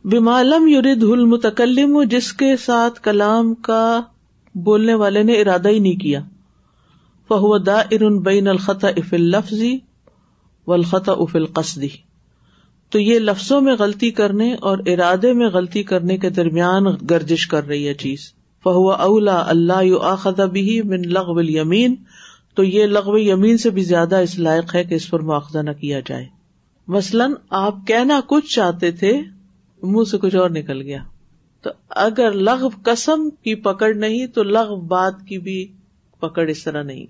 بمالم 0.03 0.67
یورد 0.67 1.03
المتکلم 1.03 2.03
جس 2.03 2.33
کے 2.33 2.57
ساتھ 2.57 3.01
کلام 3.01 3.55
کا 3.55 4.01
بولنے 4.55 4.93
والے 4.93 5.23
نے 5.23 5.33
ارادہ 5.33 5.69
ہی 5.69 5.79
نہیں 5.79 5.95
کیا۔ 5.95 6.19
فہو 7.27 7.57
دا 7.57 7.79
ارن 7.79 8.19
بین 8.19 8.47
الخط 8.47 8.85
افل 8.85 9.21
لفظی 9.21 9.77
و 10.67 10.73
الخط 10.73 11.09
افل 11.09 11.45
قصدی 11.45 11.87
تو 12.89 12.99
یہ 12.99 13.19
لفظوں 13.19 13.61
میں 13.61 13.75
غلطی 13.79 14.11
کرنے 14.11 14.53
اور 14.53 14.77
ارادے 14.85 15.33
میں 15.33 15.47
غلطی 15.47 15.83
کرنے 15.83 16.17
کے 16.17 16.29
درمیان 16.29 16.83
گرجش 17.09 17.47
کر 17.47 17.67
رہی 17.67 17.87
ہے 17.87 17.93
چیز۔ 17.93 18.19
فہو 18.63 18.91
اولا 18.91 19.43
اللہ 19.47 20.03
آخد 20.03 20.39
بھی 20.39 20.81
من 20.81 21.01
لغ 21.01 21.41
یمین 21.43 21.95
تو 22.55 22.63
یہ 22.63 22.85
لغو 22.85 23.17
یمین 23.17 23.57
سے 23.57 23.69
بھی 23.69 23.83
زیادہ 23.83 24.15
اس 24.15 24.39
لائق 24.39 24.75
ہے 24.75 24.83
کہ 24.83 24.95
اس 24.95 25.09
پر 25.09 25.19
مواخذہ 25.19 25.59
نہ 25.59 25.71
کیا 25.71 25.99
جائے۔ 26.05 26.25
مثلاً 26.87 27.33
آپ 27.49 27.75
کہنا 27.87 28.19
کچھ 28.27 28.55
چاہتے 28.55 28.91
تھے، 28.91 29.21
منہ 29.83 30.03
سے 30.03 30.17
کچھ 30.17 30.35
اور 30.35 30.49
نکل 30.49 30.81
گیا۔ 30.81 31.03
تو 31.61 31.69
اگر 31.89 32.31
لغ 32.31 32.67
قسم 32.83 33.29
کی 33.29 33.55
پکڑ 33.55 33.93
نہیں، 33.93 34.27
تو 34.27 34.43
لغ 34.43 34.75
بات 34.75 35.13
کی 35.27 35.39
بھی 35.39 35.67
پکڑ 36.19 36.47
اس 36.47 36.63
طرح 36.63 36.83
نہیں۔ 36.83 37.05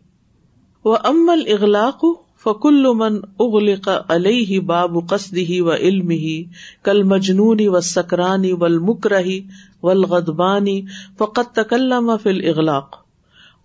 وہ 0.86 0.97
امل 1.03 1.41
اغلاق 1.47 2.05
فکل 2.43 2.86
من 2.93 3.15
اغلق 3.39 3.89
علیہ 4.08 4.60
باب 4.60 5.10
قصدی 5.10 5.62
و 5.62 5.73
علم 5.73 6.10
ہی 6.10 6.43
کل 6.84 7.03
مجنونی 7.03 7.67
و 7.67 7.79
سکرانی 7.79 8.51
ول 8.51 8.79
مکرہی 8.79 9.41
ولغدبانی 9.84 10.81
فقط 11.17 11.55
تکلم 11.55 12.12
فل 12.23 12.49
اغلاق 12.49 13.04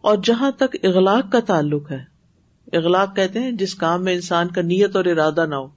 اور 0.03 0.17
جہاں 0.25 0.51
تک 0.51 0.77
اغلاق 0.83 1.33
کا 1.33 1.41
تعلق 1.41 1.91
ہے۔ 1.91 2.05
اغلاق 2.73 3.17
کہتے 3.17 3.41
ہیں 3.41 3.53
جس 3.53 3.75
کام 3.75 4.05
میں 4.05 4.15
انسان 4.15 4.49
کا 4.49 4.63
نیت 4.63 4.97
اور 4.97 5.05
ارادہ 5.05 5.47
نہ 5.47 5.55
ہو۔ 5.55 5.69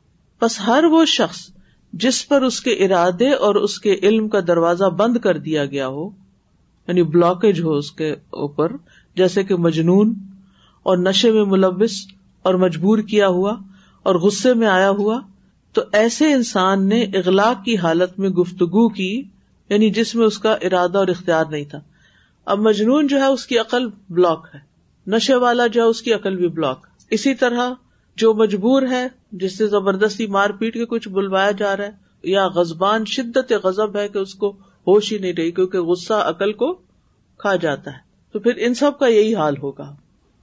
بس 0.41 0.59
ہر 0.67 0.83
وہ 0.83 1.05
شخص 1.05 1.49
جس 1.93 2.27
پر 2.27 2.41
اس 2.41 2.61
کے 2.61 2.71
ارادے 2.71 3.31
اور 3.31 3.55
اس 3.55 3.79
کے 3.79 3.93
علم 4.03 4.27
کا 4.27 4.39
دروازہ 4.47 4.85
بند 4.85 5.17
کر 5.17 5.37
دیا 5.37 5.65
گیا 5.65 5.87
ہو 5.87 6.09
یعنی 6.87 7.03
بلاکیج 7.03 7.61
ہو 7.61 7.71
اس 7.71 7.91
کے 7.91 8.11
اوپر، 8.11 8.71
جیسے 9.15 9.43
کہ 9.43 9.55
مجنون 9.55 10.13
اور 10.83 10.97
نشے 10.97 11.31
میں 11.31 11.45
ملوث 11.45 11.91
اور 12.41 12.53
مجبور 12.53 12.97
کیا 12.97 13.27
ہوا 13.27 13.57
اور 14.03 14.15
غصے 14.15 14.53
میں 14.53 14.67
آیا 14.67 14.89
ہوا، 14.89 15.19
تو 15.73 15.81
ایسے 15.91 16.33
انسان 16.33 16.89
نے 16.89 17.01
اغلاق 17.01 17.65
کی 17.65 17.77
حالت 17.77 18.19
میں 18.19 18.29
گفتگو 18.29 18.89
کی 18.89 19.23
یعنی 19.69 19.89
جس 19.89 20.15
میں 20.15 20.25
اس 20.25 20.37
کا 20.37 20.53
ارادہ 20.53 20.97
اور 20.97 21.07
اختیار 21.07 21.45
نہیں 21.45 21.65
تھا۔ 21.65 21.79
اب 22.45 22.59
مجنون 22.59 23.07
جو 23.07 23.19
ہے 23.19 23.25
اس 23.25 23.45
کی 23.45 23.59
عقل 23.59 23.87
بلاک 24.09 24.47
ہے 24.55 24.59
نشے 25.07 25.35
والا 25.35 25.67
جو 25.67 25.81
ہے 25.81 25.87
اس 25.87 26.01
کی 26.01 26.13
عقل 26.13 26.35
بھی 26.35 26.47
بلاک 26.47 26.87
اسی 27.09 27.35
طرح 27.35 27.73
جو 28.15 28.33
مجبور 28.33 28.81
ہے 28.81 29.07
جس 29.31 29.57
سے 29.57 29.67
زبردستی 29.67 30.27
مار 30.27 30.49
پیٹ 30.49 30.73
کے 30.73 30.85
کچھ 30.85 31.09
بلوایا 31.09 31.51
جا 31.51 31.77
رہا 31.77 31.83
ہے، 31.83 31.91
یا 32.23 32.47
غزبان 32.47 33.05
شدت 33.05 33.53
غزب 33.63 33.97
ہے 33.97 34.07
کہ 34.07 34.17
اس 34.17 34.35
کو 34.35 34.49
ہوش 34.87 35.13
ہی 35.13 35.17
نہیں 35.17 35.33
رہی 35.33 35.51
کیونکہ 35.51 35.79
غصہ 35.79 36.13
عقل 36.13 36.53
کو 36.53 36.73
کھا 37.37 37.55
جاتا 37.55 37.91
ہے۔ 37.91 37.97
تو 38.33 38.39
پھر 38.39 38.51
ان 38.57 38.73
سب 38.73 38.99
کا 38.99 39.07
یہی 39.07 39.35
حال 39.35 39.57
ہوگا۔ 39.57 39.95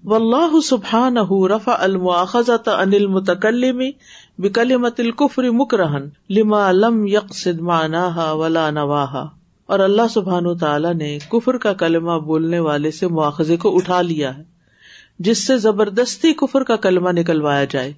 و 0.04 0.14
اللہ 0.14 0.60
سبحان 0.60 1.16
رفا 1.50 1.76
المواخذ 1.78 2.50
انل 2.66 3.06
متکلمی 3.06 3.90
بکل 4.38 4.76
مت 4.76 5.00
القفری 5.00 5.50
مکرہن 5.50 6.08
لما 6.30 6.72
لم 6.72 7.06
یقصد 7.06 7.60
معناها 7.60 8.32
ولا 8.32 8.70
نواہا 8.70 9.39
اور 9.70 9.78
اللہ 9.78 10.02
سبحان 10.10 10.46
و 10.46 10.54
تعالیٰ 10.54 10.94
نے 10.94 11.18
کفر 11.28 11.56
کا 11.56 11.72
کلمہ 11.72 12.18
بولنے 12.18 12.58
والے 12.58 12.90
سے 12.90 13.06
مواخذے 13.06 13.56
کو 13.56 13.76
اٹھا 13.76 14.02
لیا 14.02 14.38
ہے، 14.38 14.42
جس 15.18 15.46
سے 15.46 15.58
زبردستی 15.58 16.32
کفر 16.32 16.62
کا 16.62 16.76
کلمہ 16.76 17.10
نکلوایا 17.10 17.64
جائے، 17.64 17.92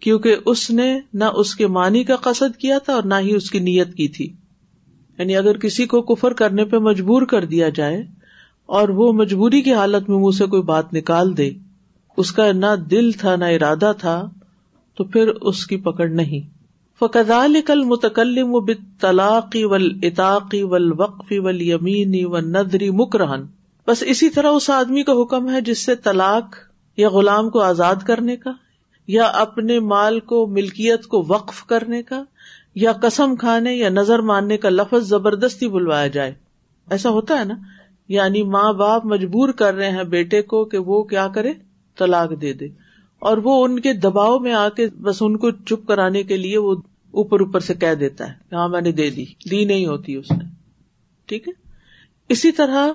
کیونکہ 0.00 0.36
اس 0.46 0.70
نے 0.70 1.00
نہ 1.14 1.24
اس 1.24 1.54
کے 1.54 1.66
معنی 1.66 2.04
کا 2.04 2.16
قصد 2.16 2.56
کیا 2.56 2.78
تھا 2.78 2.94
اور 2.94 3.02
نہ 3.02 3.14
ہی 3.20 3.34
اس 3.34 3.50
کی 3.50 3.58
نیت 3.58 3.94
کی 3.94 4.08
تھی۔ 4.08 4.32
یعنی 5.18 5.36
اگر 5.36 5.58
کسی 5.58 5.86
کو 5.86 6.02
کفر 6.02 6.32
کرنے 6.32 6.64
پہ 6.64 6.76
مجبور 6.76 7.22
کر 7.22 7.44
دیا 7.44 7.68
جائے 7.68 8.02
اور 8.66 8.88
وہ 8.88 9.12
مجبوری 9.12 9.62
کی 9.62 9.72
حالت 9.72 10.08
میں 10.08 10.18
منہ 10.18 10.36
سے 10.38 10.46
کوئی 10.46 10.62
بات 10.62 10.94
نکال 10.94 11.36
دے، 11.36 11.50
اس 12.16 12.32
کا 12.32 12.52
نہ 12.52 12.76
دل 12.90 13.12
تھا 13.12 13.36
نہ 13.36 13.44
ارادہ 13.44 13.92
تھا، 13.98 14.28
تو 14.94 15.04
پھر 15.04 15.28
اس 15.28 15.66
کی 15.66 15.76
پکڑ 15.76 16.08
نہیں۔ 16.08 16.57
فقدال 17.00 17.56
کل 17.66 17.84
متکلم 17.84 18.48
و 18.50 18.60
طلاقی 19.00 19.64
ول 19.64 19.98
اطاقی 20.02 20.62
ول 20.62 21.00
وقفی 21.00 21.38
ول 21.38 21.60
یمینی 21.60 22.24
و 22.24 22.38
ندری 22.38 22.90
مکرہن۔ 22.90 23.42
بس 23.86 24.02
اسی 24.06 24.30
طرح 24.30 24.48
اس 24.48 24.70
آدمی 24.70 25.02
کا 25.02 25.12
حکم 25.22 25.50
ہے 25.50 25.60
جس 25.60 25.84
سے 25.86 25.96
طلاق 25.96 26.56
یا 26.96 27.08
غلام 27.08 27.50
کو 27.50 27.60
آزاد 27.60 27.96
کرنے 28.06 28.36
کا، 28.36 28.52
یا 29.06 29.24
اپنے 29.24 29.80
مال 29.80 30.20
کو، 30.20 30.46
ملکیت 30.46 31.06
کو 31.06 31.24
وقف 31.28 31.64
کرنے 31.64 32.02
کا، 32.02 32.22
یا 32.74 32.92
قسم 32.92 33.36
کھانے 33.36 33.74
یا 33.74 33.88
نظر 33.88 34.18
ماننے 34.18 34.56
کا 34.56 34.68
لفظ 34.68 35.08
زبردستی 35.08 35.68
بلوایا 35.68 36.06
جائے۔ 36.06 36.34
ایسا 36.90 37.10
ہوتا 37.10 37.38
ہے 37.38 37.44
نا؟ 37.44 37.54
یعنی 38.08 38.42
ماں 38.42 38.72
باپ 38.72 39.06
مجبور 39.06 39.48
کر 39.48 39.74
رہے 39.74 39.90
ہیں 39.90 40.04
بیٹے 40.04 40.42
کو 40.42 40.64
کہ 40.64 40.78
وہ 40.78 41.02
کیا 41.02 41.28
کرے؟ 41.28 41.52
طلاق 41.98 42.40
دے 42.40 42.52
دے۔ 42.52 42.87
اور 43.18 43.36
وہ 43.36 43.64
ان 43.64 43.80
کے 43.80 43.92
دباؤ 43.92 44.38
میں 44.38 44.52
آ 44.52 44.68
کے 44.68 44.86
بس 44.86 45.16
ان 45.20 45.36
کو 45.36 45.50
چپ 45.50 45.86
کرانے 45.86 46.22
کے 46.22 46.36
لیے 46.36 46.58
وہ 46.58 46.74
اوپر 47.10 47.40
اوپر 47.40 47.60
سے 47.60 47.74
کہہ 47.74 47.94
دیتا 47.94 48.28
ہے 48.28 48.32
ہاں 48.52 48.68
میں 48.68 48.80
نے 48.80 48.92
دے 48.92 49.10
دی 49.10 49.24
دی 49.50 49.64
نہیں 49.64 49.86
ہوتی 49.86 50.14
اس 50.14 50.30
نے۔ 50.30 50.44
ٹھیک 51.26 51.48
ہے؟ 51.48 51.52
اسی 52.28 52.52
طرح 52.52 52.88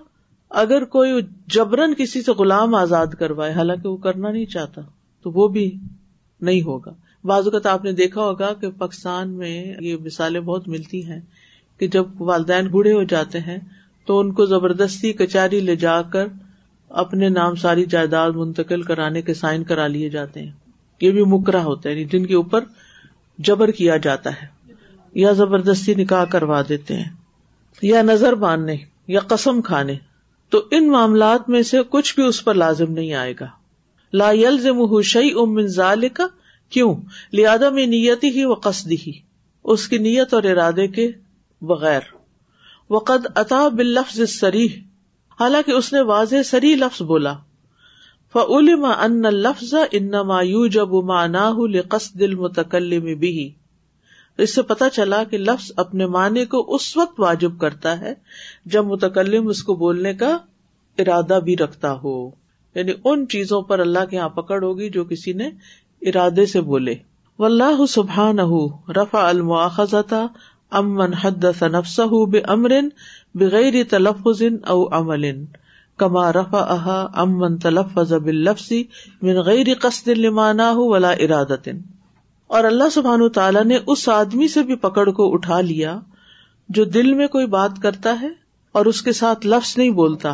اگر 0.50 0.86
کوئی 0.86 1.12
جبرن 1.48 1.94
کسی 1.94 2.22
سے 2.22 2.32
غلام 2.32 2.76
آزاد 2.76 3.08
کروائے، 3.20 3.54
حالانکہ 3.54 3.90
وہ 3.90 3.98
کرنا 3.98 4.32
نہیں 4.32 4.46
چاہتا، 4.46 4.82
تو 5.24 5.32
وہ 5.32 5.48
بھی 5.48 5.76
نہیں 6.42 6.62
ہوگا۔ 6.62 6.94
بعض 7.24 7.44
اوقات 7.44 7.66
آپ 7.66 7.84
نے 7.84 7.92
دیکھا 7.92 8.22
ہوگا 8.22 8.54
کہ 8.54 8.70
پاکستان 8.70 9.30
میں 9.30 9.74
یہ 9.80 9.96
مثالیں 9.98 10.42
بہت 10.42 10.68
ملتی 10.68 11.06
ہیں 11.06 11.20
کہ 11.78 11.88
جب 11.88 12.22
والدین 12.22 12.68
بوڑھے 12.68 12.94
ہو 12.94 13.04
جاتے 13.04 13.40
ہیں 13.40 13.58
تو 14.06 14.20
ان 14.20 14.34
کو 14.34 14.46
زبردستی 14.46 15.14
کچہری 15.14 15.60
لے 15.60 15.76
جا 15.76 16.02
کر 16.02 16.28
اپنے 16.94 17.30
نام 17.30 17.56
ساری 17.56 17.86
جائیداد 17.86 18.32
منتقل 18.32 18.82
کرانے 18.82 19.22
کے 19.22 19.34
سائن 19.34 19.64
کرا 19.64 19.88
لیے 19.88 20.10
جاتے 20.10 20.42
ہیں۔ 20.42 20.52
یہ 21.02 21.12
بھی 21.12 21.24
مکرا 21.26 21.64
ہوتا 21.64 21.90
ہے 21.90 21.94
یعنی 21.94 22.06
جن 22.06 22.26
کے 22.26 22.36
اوپر 22.36 22.60
جبر 23.38 23.72
کیا 23.72 23.98
جاتا 23.98 24.30
ہے۔ 24.30 24.48
یا 25.14 25.32
زبردستی 25.32 25.96
نکاح 25.96 26.26
کروا 26.26 26.62
دیتے 26.70 26.96
ہیں، 26.96 27.10
یا 27.82 28.02
نظر 28.02 28.34
باندھنے، 28.34 28.76
یا 29.08 29.20
قسم 29.20 29.62
کھانے۔ 29.62 29.94
تو 30.50 30.62
ان 30.72 30.92
معاملات 30.92 31.50
میں 31.50 31.62
سے 31.62 31.78
کچھ 31.90 32.16
بھی 32.16 32.24
اس 32.24 32.46
پر 32.46 32.54
لازم 32.54 32.92
نہیں 32.92 33.14
آئے 33.14 33.34
گا۔ 33.40 33.48
لا 34.14 34.32
یلزم 34.32 35.02
شعی 35.02 35.30
امن 35.42 35.68
ظال 35.68 36.10
کا 36.10 36.28
کیوں؟ 36.70 36.96
لہٰذا 37.34 37.70
میں 37.70 37.86
نیتی 37.86 38.30
ہی 38.30 38.46
و 38.46 38.54
قصدی 38.54 38.98
ہی 39.08 39.12
اس 39.64 39.88
کی 39.88 39.98
نیت 39.98 40.34
اور 40.34 40.44
ارادے 40.44 40.88
کے 40.88 41.12
بغیر۔ 41.62 42.02
وقد 42.90 43.28
اتا 43.36 43.68
باللفظ 43.68 44.22
سریح 44.30 44.68
حالانکہ 45.40 45.72
اس 45.72 45.94
نے 45.94 46.02
واضح 46.02 46.44
سری 46.46 46.76
لفظ 46.76 47.02
بولا۔ 47.02 47.34
فعلم 48.34 48.86
ان 48.86 49.22
لفظ 49.22 49.74
ان 49.92 50.12
مایو 50.12 50.68
جب 50.68 50.94
مانا 50.94 51.52
قصد 51.90 52.22
المتکلم 52.22 53.20
بھی 53.20 53.52
اس 54.38 54.56
سے 54.56 54.62
پتا 54.62 54.90
چلا 54.90 55.24
کہ 55.24 55.38
لفظ 55.38 55.72
اپنے 55.76 56.06
معنی 56.06 56.46
کو 56.46 56.76
اس 56.76 56.98
وقت 56.98 57.20
واجب 57.20 57.60
کرتا 57.60 58.00
ہے 58.00 58.14
جب 58.66 58.86
متکلم 58.86 59.48
اس 59.48 59.64
کو 59.64 59.74
بولنے 59.74 60.14
کا 60.14 60.38
ارادہ 60.98 61.40
بھی 61.44 61.58
رکھتا 61.58 61.94
ہو۔ 61.94 62.30
یعنی 62.76 62.92
ان 63.06 63.28
چیزوں 63.28 63.62
پر 63.62 63.80
اللہ 63.80 64.06
کے 64.10 64.18
یہاں 64.18 64.30
پکڑ 64.30 64.64
ہوگی 64.64 64.90
جو 64.90 65.06
کسی 65.06 65.34
نے 65.34 65.50
ارادے 66.02 66.46
سے 66.46 66.62
بولے۔ 66.62 66.96
و 67.40 67.46
اللہ 67.46 67.86
سبحان 67.90 68.40
رفا 68.90 69.30
المواخذتا 69.30 70.26
امن 70.72 71.14
حد 71.14 71.46
نفس 71.62 72.00
بے 72.32 72.40
امرن 72.40 72.90
بغیر 73.36 73.74
تلفظ 73.90 74.42
او 74.68 74.88
عمل، 74.92 75.46
کما 75.98 76.34
رفا 76.34 76.60
احا 76.74 77.06
امن 77.14 77.58
تلفظ 77.58 78.14
باللفظ 78.14 78.72
من 79.22 79.42
غیر 79.42 79.68
قصد 79.82 80.08
لمانا 80.08 80.72
ولا 80.76 81.12
ارادت. 81.12 81.70
اور 82.48 82.64
اللہ 82.64 82.90
سبحان 82.92 83.30
تعالیٰ 83.30 83.64
نے 83.64 83.78
اس 83.88 84.10
آدمی 84.10 84.48
سے 84.48 84.64
بھی 84.64 84.76
پکڑ 84.76 85.10
کو 85.10 85.34
اٹھا 85.34 85.62
لیا 85.62 86.00
جو 86.70 86.84
دل 86.84 87.14
میں 87.14 87.28
کوئی 87.28 87.46
بات 87.46 87.72
کرتا 87.82 88.22
ہے 88.22 88.30
اور 88.72 88.86
اس 88.86 89.02
کے 89.02 89.12
ساتھ 89.12 89.48
لفظ 89.48 89.78
نہیں 89.78 89.90
بولتا 89.90 90.34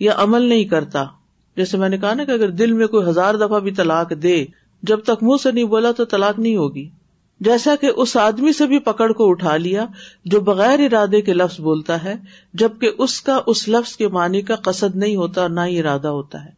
یا 0.00 0.12
عمل 0.16 0.42
نہیں 0.42 0.64
کرتا۔ 0.64 1.04
جیسے 1.56 1.78
میں 1.78 1.88
نے 1.88 1.98
کہا 1.98 2.14
نا 2.14 2.24
کہ 2.24 2.30
اگر 2.30 2.50
دل 2.50 2.72
میں 2.72 2.86
کوئی 2.86 3.08
ہزار 3.08 3.34
دفعہ 3.34 3.60
بھی 3.60 3.70
طلاق 3.70 4.12
دے، 4.22 4.44
جب 4.82 5.00
تک 5.00 5.22
منہ 5.22 5.42
سے 5.42 5.52
نہیں 5.52 5.64
بولا 5.64 5.92
تو 5.92 6.04
طلاق 6.04 6.38
نہیں 6.38 6.56
ہوگی۔ 6.56 6.88
جیسا 7.40 7.74
کہ 7.80 7.90
اس 7.96 8.16
آدمی 8.16 8.52
سے 8.52 8.66
بھی 8.66 8.78
پکڑ 8.78 9.12
کو 9.12 9.30
اٹھا 9.30 9.56
لیا 9.56 9.86
جو 10.24 10.40
بغیر 10.40 10.80
ارادے 10.80 11.20
کے 11.20 11.34
لفظ 11.34 11.60
بولتا 11.60 12.04
ہے، 12.04 12.14
جبکہ 12.54 12.90
اس 12.98 13.20
کا 13.20 13.40
اس 13.46 13.68
لفظ 13.68 13.96
کے 13.96 14.08
معنی 14.08 14.40
کا 14.40 14.54
قصد 14.54 14.96
نہیں 14.96 15.16
ہوتا 15.16 15.48
نہ 15.48 15.60
ہی 15.66 15.80
ارادہ 15.80 16.08
ہوتا 16.08 16.44
ہے۔ 16.44 16.50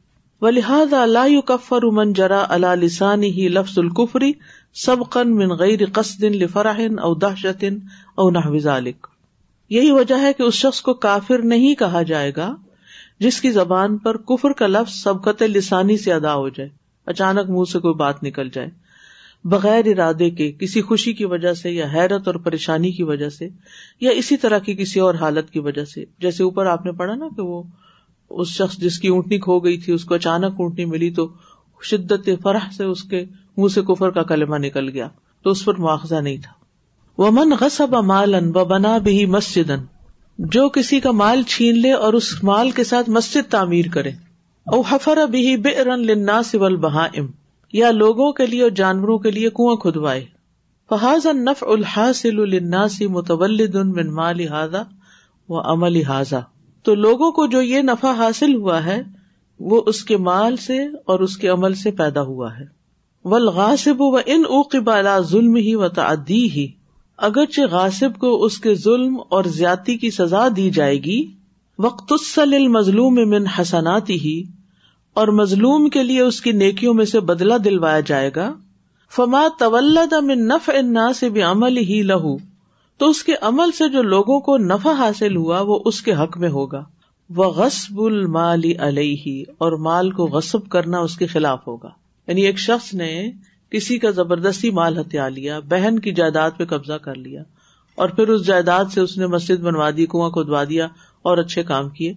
و 0.42 0.50
لحاظ 0.50 0.94
اللہ 0.94 1.40
کفر 1.40 1.82
امن 1.82 2.12
جرا 2.12 2.44
اللہ 2.48 2.74
لسانی 2.74 3.30
ہی 3.30 3.48
لفظ 3.48 3.78
القفری 3.78 4.32
سب 4.74 4.96
قن 5.10 5.36
من 5.36 5.48
غیر 5.48 5.80
قصد 5.92 6.22
لفراہن 6.22 6.98
او 6.98 7.14
دہشتن 7.14 7.78
او 8.14 8.30
نہ 8.30 8.88
یہی 9.70 9.90
وجہ 9.90 10.14
ہے 10.14 10.32
کہ 10.32 10.42
اس 10.42 10.54
شخص 10.54 10.82
کو 10.82 10.94
کافر 10.94 11.38
نہیں 11.38 11.74
کہا 11.74 12.02
جائے 12.02 12.32
گا 12.36 12.56
جس 13.20 13.40
کی 13.40 13.50
زبان 13.50 13.98
پر 13.98 14.16
کفر 14.16 14.52
کا 14.52 14.66
لفظ 14.66 15.02
سبقت 15.02 15.42
لسانی 15.42 15.96
سے 15.96 16.12
ادا 16.12 16.34
ہو 16.34 16.48
جائے۔ 16.48 16.68
اچانک 17.06 17.50
منہ 17.50 17.70
سے 17.72 17.78
کوئی 17.78 17.94
بات 17.94 18.22
نکل 18.22 18.48
جائے۔ 18.48 18.68
بغیر 19.50 19.86
ارادے 19.86 20.30
کے، 20.30 20.52
کسی 20.52 20.82
خوشی 20.82 21.12
کی 21.12 21.24
وجہ 21.24 21.52
سے 21.52 21.70
یا 21.70 21.86
حیرت 21.94 22.26
اور 22.26 22.34
پریشانی 22.34 22.90
کی 22.92 23.02
وجہ 23.02 23.28
سے، 23.28 23.48
یا 24.00 24.10
اسی 24.10 24.36
طرح 24.36 24.58
کی 24.58 24.74
کسی 24.74 25.00
اور 25.00 25.14
حالت 25.14 25.50
کی 25.50 25.58
وجہ 25.58 25.84
سے۔ 25.84 26.04
جیسے 26.18 26.42
اوپر 26.42 26.66
آپ 26.66 26.86
نے 26.86 26.92
پڑھا 26.92 27.14
نا 27.14 27.28
کہ 27.36 27.42
وہ 27.42 27.62
اس 28.30 28.48
شخص 28.48 28.76
جس 28.76 28.98
کی 28.98 29.08
اونٹنی 29.08 29.38
کھو 29.38 29.58
گئی 29.58 29.78
تھی، 29.78 29.92
اس 29.92 30.04
کو 30.04 30.14
اچانک 30.14 30.54
اونٹنی 30.58 30.84
ملی 30.84 31.10
تو 31.10 31.32
شدت 31.82 32.30
فرح 32.42 32.70
سے 32.76 32.84
اس 32.84 33.02
کے 33.02 33.24
منہ 33.56 33.68
سے 33.68 33.82
کفر 33.82 34.10
کا 34.10 34.22
کلمہ 34.22 34.56
نکل 34.56 34.88
گیا۔ 34.88 35.08
تو 35.42 35.50
اس 35.50 35.64
پر 35.64 35.74
مواخذہ 35.74 36.14
نہیں 36.14 36.36
تھا۔ 36.36 36.52
وہ 37.18 37.30
من 37.30 37.52
غصب 37.60 37.94
مالن 37.94 38.52
و 38.54 38.64
بنا 38.64 38.98
بھی 38.98 39.26
مسجد 39.26 39.70
جو 40.38 40.68
کسی 40.68 41.00
کا 41.00 41.10
مال 41.10 41.42
چھین 41.42 41.80
لے 41.80 41.92
اور 41.92 42.12
اس 42.12 42.44
مال 42.44 42.70
کے 42.70 42.84
ساتھ 42.84 43.10
مسجد 43.10 43.50
تعمیر 43.50 43.84
کرے۔ 43.92 44.10
او 44.64 44.80
حفر 44.80 45.16
بھی 45.16 45.56
بے 45.56 45.84
رن 45.84 46.06
لنا 46.06 46.42
سول 46.42 46.76
بہائم 46.76 47.26
یا 47.72 47.90
لوگوں 47.90 48.32
کے 48.32 48.46
لیے 48.46 48.62
اور 48.62 48.70
جانوروں 48.70 49.18
کے 49.18 49.30
لیے 49.30 49.50
کنواں 49.50 49.76
کھدوائے۔ 49.76 50.24
فہذا 50.88 51.32
نف 51.32 51.64
الحاصل 51.66 52.38
الناسی 52.38 53.06
متولد 53.06 53.74
من 53.74 54.14
مال 54.14 54.36
لہٰذا 54.36 54.82
و 55.48 55.72
عمل 55.72 56.02
حاضا 56.02 56.40
تو 56.82 56.94
لوگوں 56.94 57.32
کو 57.32 57.46
جو 57.46 57.62
یہ 57.62 57.82
نفع 57.82 58.12
حاصل 58.12 58.54
ہوا 58.54 58.84
ہے، 58.84 59.02
وہ 59.60 59.82
اس 59.86 60.04
کے 60.04 60.16
مال 60.16 60.56
سے 60.56 60.78
اور 61.06 61.20
اس 61.20 61.36
کے 61.36 61.48
عمل 61.48 61.74
سے 61.74 61.90
پیدا 61.90 62.22
ہوا 62.22 62.58
ہے۔ 62.58 62.64
ولغاصب 63.24 64.00
و 64.00 64.16
ان 64.16 64.42
اوقبا 64.48 65.20
ظلم 65.20 65.56
ہی 65.56 65.74
و 65.74 65.88
تعدی 65.88 66.50
ہی 66.50 66.68
اگرچہ 67.16 67.60
غاصب 67.70 68.18
کو 68.18 68.44
اس 68.44 68.58
کے 68.58 68.74
ظلم 68.74 69.20
اور 69.28 69.44
زیادتی 69.44 69.96
کی 69.96 70.10
سزا 70.10 70.48
دی 70.56 70.70
جائے 70.70 70.96
گی 70.96 71.26
وقت 71.78 72.38
مظلوم 72.68 73.14
من 73.14 73.44
حسناتی 73.58 74.20
ہی 74.20 74.42
اور 75.16 75.28
مظلوم 75.28 75.88
کے 75.88 76.02
لیے 76.02 76.20
اس 76.20 76.40
کی 76.40 76.52
نیکیوں 76.52 76.94
میں 76.94 77.04
سے 77.04 77.20
بدلا 77.20 77.56
دلوایا 77.64 78.00
جائے 78.00 78.30
گا۔ 78.36 78.54
فما 79.16 79.46
طولد 79.58 80.12
من 80.12 80.48
نف 80.48 80.70
انا 80.74 81.12
سے 81.12 81.28
بھی 81.28 81.42
عمل 81.42 81.76
ہی 81.76 82.02
لہو 82.02 82.36
تو 82.98 83.08
اس 83.08 83.22
کے 83.22 83.32
عمل 83.40 83.72
سے 83.72 83.88
جو 83.88 84.02
لوگوں 84.02 84.40
کو 84.40 84.58
نفع 84.58 84.92
حاصل 84.92 85.36
ہوا، 85.36 85.60
وہ 85.60 85.80
اس 85.84 86.02
کے 86.02 86.12
حق 86.12 86.38
میں 86.38 86.48
ہوگا۔ 86.48 86.84
وہ 87.36 87.44
غصب 87.44 88.00
المال 88.00 88.62
علیہ 88.78 89.44
اور 89.58 89.72
مال 89.72 90.10
کو 90.10 90.26
غصب 90.26 90.68
کرنا 90.68 90.98
اس 90.98 91.16
کے 91.16 91.26
خلاف 91.26 91.66
ہوگا۔ 91.66 91.90
یعنی 92.26 92.42
ایک 92.42 92.58
شخص 92.58 92.94
نے 92.94 93.30
کسی 93.70 93.98
کا 93.98 94.10
زبردستی 94.10 94.70
مال 94.70 94.98
ہتھیار 94.98 95.30
لیا، 95.30 95.60
بہن 95.60 95.98
کی 95.98 96.12
جائیداد 96.12 96.50
پہ 96.56 96.64
قبضہ 96.64 96.92
کر 96.92 97.14
لیا، 97.14 97.42
اور 97.94 98.08
پھر 98.08 98.28
اس 98.28 98.46
جائیداد 98.46 98.84
سے 98.94 99.00
اس 99.00 99.18
نے 99.18 99.26
مسجد 99.26 99.60
بنوا 99.60 99.90
دی، 99.96 100.06
کنواں 100.06 100.30
کھدوا 100.30 100.64
دیا 100.64 100.88
اور 101.22 101.38
اچھے 101.38 101.62
کام 101.62 101.88
کیے۔ 101.88 102.12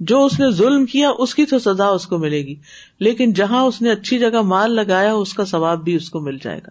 جو 0.00 0.24
اس 0.24 0.40
نے 0.40 0.50
ظلم 0.50 0.86
کیا، 0.86 1.10
اس 1.18 1.34
کی 1.34 1.44
تو 1.44 1.58
سزا 1.58 1.86
اس 1.86 2.06
کو 2.06 2.18
ملے 2.18 2.46
گی۔ 2.46 2.54
لیکن 3.00 3.32
جہاں 3.32 3.62
اس 3.62 3.82
نے 3.82 3.90
اچھی 3.90 4.18
جگہ 4.18 4.42
مال 4.42 4.72
لگایا، 4.72 5.14
اس 5.14 5.34
کا 5.34 5.44
ثواب 5.44 5.84
بھی 5.84 5.94
اس 5.94 6.10
کو 6.10 6.20
مل 6.20 6.36
جائے 6.42 6.58
گا۔ 6.58 6.70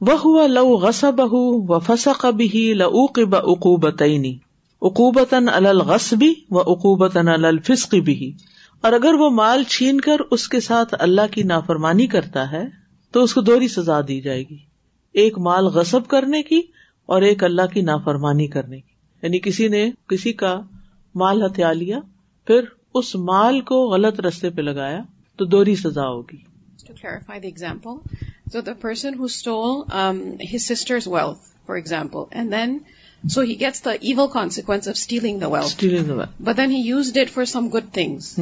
وہ 0.00 0.20
ہوا 0.24 0.46
لو 0.46 0.68
غصب 0.68 1.20
و 1.20 1.78
فسق 1.78 2.26
بھی 2.26 2.74
لعوق 2.74 3.18
بقوبتنی 3.18 4.38
اقوبتاً 4.82 5.48
الغصبی 5.48 6.34
و 6.50 6.58
اقوبتاً 6.58 7.26
الفسقی 7.28 8.00
بھی 8.00 8.32
اور 8.80 8.92
اگر 8.92 9.14
وہ 9.14 9.30
مال 9.30 9.64
چھین 9.64 10.00
کر 10.00 10.16
اس 10.30 10.48
کے 10.48 10.60
ساتھ 10.60 10.94
اللہ 10.98 11.20
کی 11.30 11.42
نافرمانی 11.42 12.06
کرتا 12.06 12.50
ہے، 12.50 12.64
تو 13.10 13.22
اس 13.22 13.34
کو 13.34 13.40
دوہری 13.40 13.68
سزا 13.68 14.00
دی 14.00 14.20
جائے 14.20 14.42
گی۔ 14.50 14.56
ایک 15.12 15.38
مال 15.38 15.64
غصب 15.64 16.08
کرنے 16.08 16.42
کی 16.42 16.60
اور 17.06 17.22
ایک 17.22 17.44
اللہ 17.44 17.66
کی 17.72 17.80
نافرمانی 17.80 18.46
کرنے 18.46 18.80
کی۔ 18.80 18.92
یعنی 19.22 19.38
کسی 19.38 19.68
نے 19.68 19.90
کسی 20.08 20.32
کا 20.32 20.60
مال 21.14 21.42
ہتھیار 21.42 21.74
لیا 21.74 21.98
پھر 22.46 22.64
اس 22.94 23.14
مال 23.14 23.60
کو 23.60 23.86
غلط 23.88 24.20
رستے 24.20 24.50
پہ 24.50 24.62
لگایا 24.62 25.00
تو 25.36 25.44
دوہری 25.44 25.74
سزا 25.76 26.06
ہوگی۔ 26.08 26.36
To 26.86 26.92
clarify 27.02 27.40
the 27.40 27.46
example 27.46 27.90
the 28.54 28.72
wealth 31.06 31.38
for 31.66 31.74
example 31.74 32.18
and 32.30 32.52
then 32.52 32.78
so 33.24 33.40
he 33.40 33.60
gets 33.60 33.84
the 33.84 33.90
even 34.00 34.28
consequence 34.32 34.88
of 34.88 34.94
stealing 34.96 35.42
but 36.40 36.56
then 36.56 36.70
he 36.70 36.80
use 36.80 37.12
that 37.12 37.30
for 37.30 37.44
some 37.44 37.68
good 37.74 37.92
things 37.92 38.40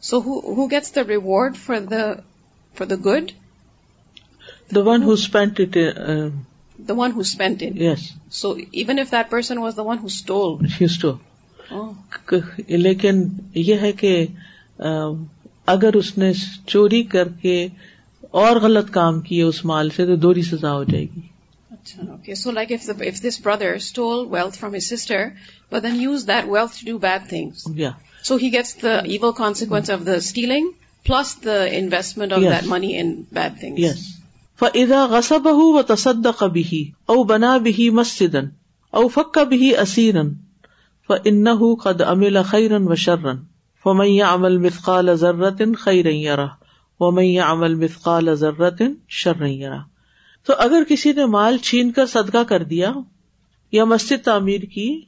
so 0.00 0.18
who 0.18 0.66
gets 0.70 0.94
the 0.94 1.00
reward 1.08 1.56
for 1.56 1.80
the 1.80 2.12
for 2.74 2.86
the 2.86 2.94
good 3.04 3.32
the 4.74 4.80
one 4.80 5.02
who 5.02 5.14
hint 5.34 5.60
the 6.78 6.94
one 6.94 7.12
hint 7.12 7.62
it's 7.62 8.10
so 8.30 8.54
even 8.72 8.98
if 8.98 9.12
that 9.12 9.30
person 9.30 9.58
was 9.58 9.76
the 9.76 9.82
one 9.82 9.98
who 9.98 10.06
stole 10.06 11.14
لیکن 12.68 13.28
یہ 13.54 13.74
ہے 13.74 13.92
کہ 13.92 14.26
اگر 15.66 15.94
اس 15.94 16.18
نے 16.18 16.32
چوری 16.66 17.02
کر 17.02 17.28
کے 17.28 17.68
اور 18.30 18.56
غلط 18.56 18.90
کام 18.90 19.20
کیے 19.20 19.42
اس 19.42 19.64
مال 19.64 19.90
سے 19.90 20.06
تو 20.06 20.16
دوری 20.16 20.42
سزا 20.42 20.72
ہو 20.72 20.84
جائے 20.84 21.04
گی۔ 21.04 21.20
اچھا 21.70 22.34
so 22.34 22.50
like 22.50 22.72
if 22.72 23.22
this 23.22 23.40
brother 23.42 23.66
stole 23.66 24.26
wealth 24.30 24.58
from 24.58 24.74
his 24.74 24.82
sister 24.82 25.24
but 25.72 25.82
then 25.82 26.00
use 26.00 26.26
that 26.26 26.48
wealth 26.48 26.84
to 26.84 26.90
do 26.90 26.98
bad 26.98 27.28
things 27.28 27.68
so 28.22 28.36
he 28.36 28.52
gets 28.52 28.82
the 28.82 28.94
even 28.94 29.32
consequence 29.36 29.90
of 29.90 30.06
the 30.06 30.12
stealing 30.12 30.68
plus 31.06 31.44
the 31.44 31.62
investment 31.64 32.32
of 32.32 32.40
that 32.40 32.66
money 32.66 32.98
in 32.98 33.22
bad 33.32 33.60
thing 33.60 33.76
فضا 34.60 35.06
غصب 35.06 35.46
و 35.46 35.82
تصد 35.82 36.26
کبھی 36.38 36.90
او 37.06 37.22
بنا 37.24 37.56
بھی 37.56 37.90
مسجد 37.90 38.36
او 38.90 39.08
فک 39.08 39.34
کبھی 39.34 39.76
اسیرن 39.76 40.34
ان 41.10 41.74
قد 41.74 42.00
امل 42.00 42.42
خیرن 42.42 42.88
و 42.88 42.94
شرن 42.94 43.36
فمیا 43.84 44.34
عمل 44.34 44.58
مثقال 44.58 45.14
ضرت 45.14 45.62
خیر 45.78 46.06
وہ 47.00 47.10
میں 47.10 47.38
عمل 47.38 47.74
مثقال 47.74 48.34
ضرورت 48.34 48.82
شر 49.08 49.44
تو 50.44 50.52
اگر 50.58 50.82
کسی 50.88 51.12
نے 51.12 51.24
مال 51.24 51.58
چھین 51.58 51.92
کر 51.92 52.06
صدقہ 52.06 52.42
کر 52.48 52.62
دیا 52.62 52.92
یا 53.72 53.84
مسجد 53.84 54.24
تعمیر 54.24 54.60
کی 54.60 55.00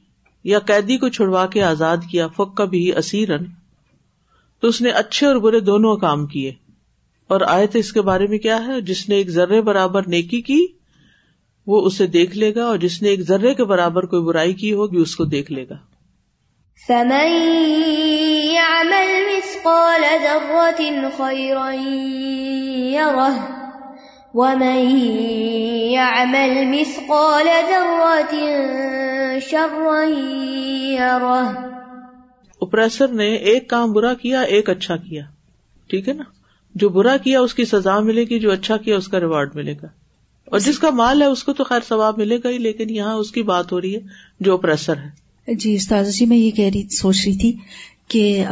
یا 0.43 0.59
قیدی 0.59 0.97
کو 0.97 1.09
چھڑوا 1.09 1.45
کے 1.45 1.63
آزاد 1.63 1.97
کیا 2.11 2.27
فک 2.27 2.61
بھی 2.61 2.97
اسیرن 2.97 3.45
تو 4.61 4.67
اس 4.67 4.81
نے 4.81 4.89
اچھے 4.89 5.27
اور 5.27 5.35
برے 5.35 5.59
دونوں 5.59 5.97
کام 5.97 6.25
کیے 6.25 6.53
اور 7.27 7.41
آئے 7.41 7.67
تو 7.67 7.79
اس 7.79 7.93
کے 7.93 8.01
بارے 8.01 8.27
میں 8.27 8.37
کیا 8.37 8.67
ہے؟ 8.67 8.81
جس 8.81 9.09
نے 9.09 9.15
ایک 9.15 9.29
ذرے 9.29 9.61
برابر 9.61 10.07
نیکی 10.07 10.41
کی، 10.41 10.67
وہ 11.67 11.85
اسے 11.85 12.07
دیکھ 12.07 12.37
لے 12.37 12.55
گا 12.55 12.65
اور 12.65 12.77
جس 12.77 13.01
نے 13.01 13.09
ایک 13.09 13.21
ذرے 13.21 13.53
کے 13.53 13.63
برابر 13.63 14.05
کوئی 14.05 14.23
برائی 14.23 14.53
کی 14.53 14.73
ہوگی، 14.73 14.97
اس 14.97 15.15
کو 15.15 15.25
دیکھ 15.25 15.51
لے 15.51 15.65
گا۔ 15.69 15.75
يعمل 18.51 19.37
مثقال 19.37 20.03
ذرة 20.23 20.83
خيرا 21.17 21.71
يره 22.91 23.37
ومن 24.33 24.97
يعمل 25.91 26.65
مثقال 26.65 27.47
ذرة 27.69 28.35
شرا 29.39 30.03
يره 30.91 31.69
اوپریسر 32.59 33.07
نے 33.07 33.35
ایک 33.35 33.69
کام 33.69 33.93
برا 33.93 34.13
کیا، 34.13 34.41
ایک 34.41 34.69
اچھا 34.69 34.95
کیا۔ 34.95 35.23
ٹھیک 35.89 36.09
ہے 36.09 36.13
نا؟ 36.13 36.23
جو 36.75 36.89
برا 36.89 37.17
کیا، 37.17 37.39
اس 37.39 37.53
کی 37.53 37.65
سزا 37.65 37.99
ملے 37.99 38.23
گی، 38.23 38.39
جو 38.39 38.51
اچھا 38.51 38.77
کیا، 38.77 38.97
اس 38.97 39.07
کا 39.07 39.19
ریوارڈ 39.19 39.55
ملے 39.55 39.73
گا۔ 39.81 39.87
اور 40.45 40.59
جس 40.59 40.79
کا 40.79 40.89
مال 40.89 41.21
ہے، 41.21 41.27
اس 41.27 41.43
کو 41.43 41.53
تو 41.53 41.63
خیر 41.63 41.79
ثواب 41.87 42.17
ملے 42.17 42.37
گا 42.43 42.49
ہی، 42.49 42.57
لیکن 42.57 42.89
یہاں 42.89 43.13
اس 43.13 43.31
کی 43.31 43.43
بات 43.43 43.71
ہو 43.71 43.81
رہی 43.81 43.95
ہے، 43.95 43.99
جو 44.39 44.51
اوپریسر 44.51 44.97
ہے۔ 44.97 45.28
جی 45.59 45.73
استاذ 45.73 46.15
جی 46.15 46.25
میں 46.25 46.37
یہ 46.37 46.51
کہہ 46.51 46.69
رہی 46.73 46.83
سوچ 46.89 47.15
رہی 47.25 47.37
تھی 47.37 47.53
کہ 48.07 48.45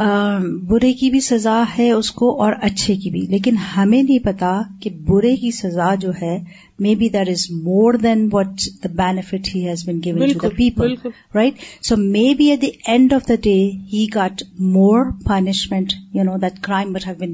برے 0.68 0.92
کی 0.92 1.10
بھی 1.10 1.20
سزا 1.20 1.62
ہے 1.78 1.92
اس 1.92 2.10
کو 2.10 2.42
اور 2.42 2.52
اچھے 2.62 2.96
کی 2.96 3.10
بھی۔ 3.10 3.20
لیکن 3.20 3.56
ہمیں 3.76 4.02
نہیں 4.02 4.18
پتا 4.18 4.62
کہ 4.80 4.90
برے 4.90 5.36
کی 5.36 5.50
سزا 5.50 5.94
جو 5.94 6.10
ہے 6.22 6.38
maybe 6.94 7.08
that 7.08 7.28
is 7.28 7.46
more 7.50 7.94
than 7.94 8.28
what 8.32 8.46
the 8.84 8.88
benefit 8.88 9.48
he 9.54 9.68
has 9.68 9.84
been 9.86 10.00
given 10.04 10.32
to 10.32 10.38
the 10.42 10.48
people 10.48 10.94
right 11.34 11.54
so 11.82 11.96
maybe 12.34 12.50
at 12.50 12.62
the 12.62 12.70
end 12.86 13.12
of 13.12 13.28
the 13.28 13.34
day 13.42 13.70
he 13.92 14.06
got 14.14 14.42
more 14.58 15.04
punishment 15.24 15.92
you 16.14 16.22
know 16.22 16.36
that 16.36 16.60
crime 16.60 16.92
but 16.92 17.06
have 17.06 17.14
been 17.18 17.32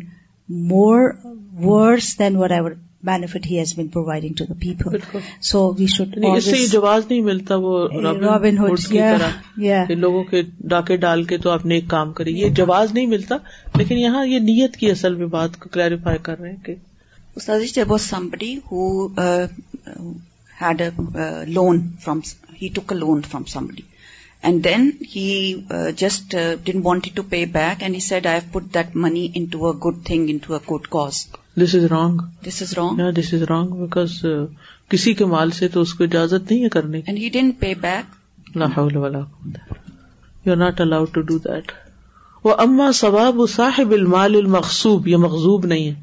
more 0.48 1.10
worse 1.60 2.18
than 2.18 2.36
whatever 2.52 2.70
benefit 3.02 3.44
he 3.44 3.56
has 3.56 3.74
been 3.74 3.90
providing 3.90 4.34
to 4.34 4.46
the 4.46 4.54
people. 4.54 4.92
So 5.40 5.76
we 5.78 5.86
should 5.86 6.18
اس 6.36 6.44
سے 6.44 6.66
جواز 6.66 7.04
نہیں 7.08 7.20
ملتا 7.20 7.54
وہ 7.56 7.88
robin 8.22 8.58
hood 8.58 8.78
کی 8.78 8.98
طرح۔ 8.98 9.92
لوگوں 9.94 10.24
کے 10.24 10.42
ڈاکے 10.58 10.96
ڈال 10.96 11.24
کے 11.24 11.38
تو 11.38 11.50
آپ 11.50 11.66
نے 11.66 11.74
ایک 11.74 11.88
کام 11.88 12.12
کرے 12.12 12.30
یہ 12.30 12.48
جواز 12.48 12.92
نہیں 12.92 13.06
ملتا 13.06 13.36
لیکن 13.76 13.98
یہاں 13.98 14.26
یہ 14.26 14.38
نیت 14.38 14.76
کی 14.76 14.90
اصل 14.90 15.14
میں 15.14 15.26
بات 15.26 15.60
کو 15.60 15.68
کلیریفائی 15.68 16.18
کر 16.22 16.40
رہے 16.40 16.50
ہیں 16.50 16.64
کہ 16.64 16.74
استاد 17.36 17.60
جی 17.60 17.80
there 17.80 17.90
was 17.92 18.06
somebody 18.10 18.52
who 18.70 19.12
uh, 19.16 19.46
had 20.60 20.80
a 20.80 20.92
uh, 20.98 21.44
loan 21.48 21.98
from 22.00 22.20
he 22.60 22.68
took 22.68 22.92
he 24.44 25.64
uh, 25.70 25.92
just 25.92 26.34
uh, 26.34 26.56
didn't 26.56 26.82
want 26.82 27.06
it 27.06 27.16
to 27.16 27.22
pay 27.22 27.44
back 27.44 27.82
and 27.82 27.94
he 27.94 28.00
said 28.00 28.26
I 28.26 28.34
have 28.34 28.52
put 28.52 28.72
that 28.72 28.94
money 28.94 29.32
into 29.34 29.68
a 29.68 29.74
good 29.74 30.04
thing 30.04 30.28
into 30.28 30.54
a 30.54 30.60
good 30.60 30.90
cause. 30.90 31.26
This 31.58 31.74
is 31.74 31.84
wrong 31.84 32.20
this 32.46 32.62
is 32.62 32.72
wrong 32.72 33.10
this 33.10 33.34
is 33.34 33.42
wrong 33.42 33.72
because 33.72 34.14
کسی 34.90 35.12
کے 35.14 35.24
مال 35.24 35.50
سے 35.50 35.68
تو 35.68 35.80
اس 35.80 35.94
کو 35.94 36.04
اجازت 36.04 36.50
نہیں 36.50 36.64
ہے 36.64 36.68
کرنے 36.68 37.00
and 37.06 37.18
he 37.18 37.28
didn't 37.28 37.58
pay 37.60 37.74
back 37.80 38.06
you 40.46 40.52
are 40.52 40.56
not 40.56 40.80
allowed 40.80 41.12
to 41.14 41.20
do 41.20 41.38
that 41.38 41.72
وہ 42.44 42.54
اما 42.58 42.90
ثواب 42.94 43.36
صاحب 43.50 43.90
المال 43.90 44.34
المقصوب 44.34 45.08
یہ 45.08 45.16
مقصوب 45.16 45.66
نہیں 45.66 45.88
ہے 45.88 45.94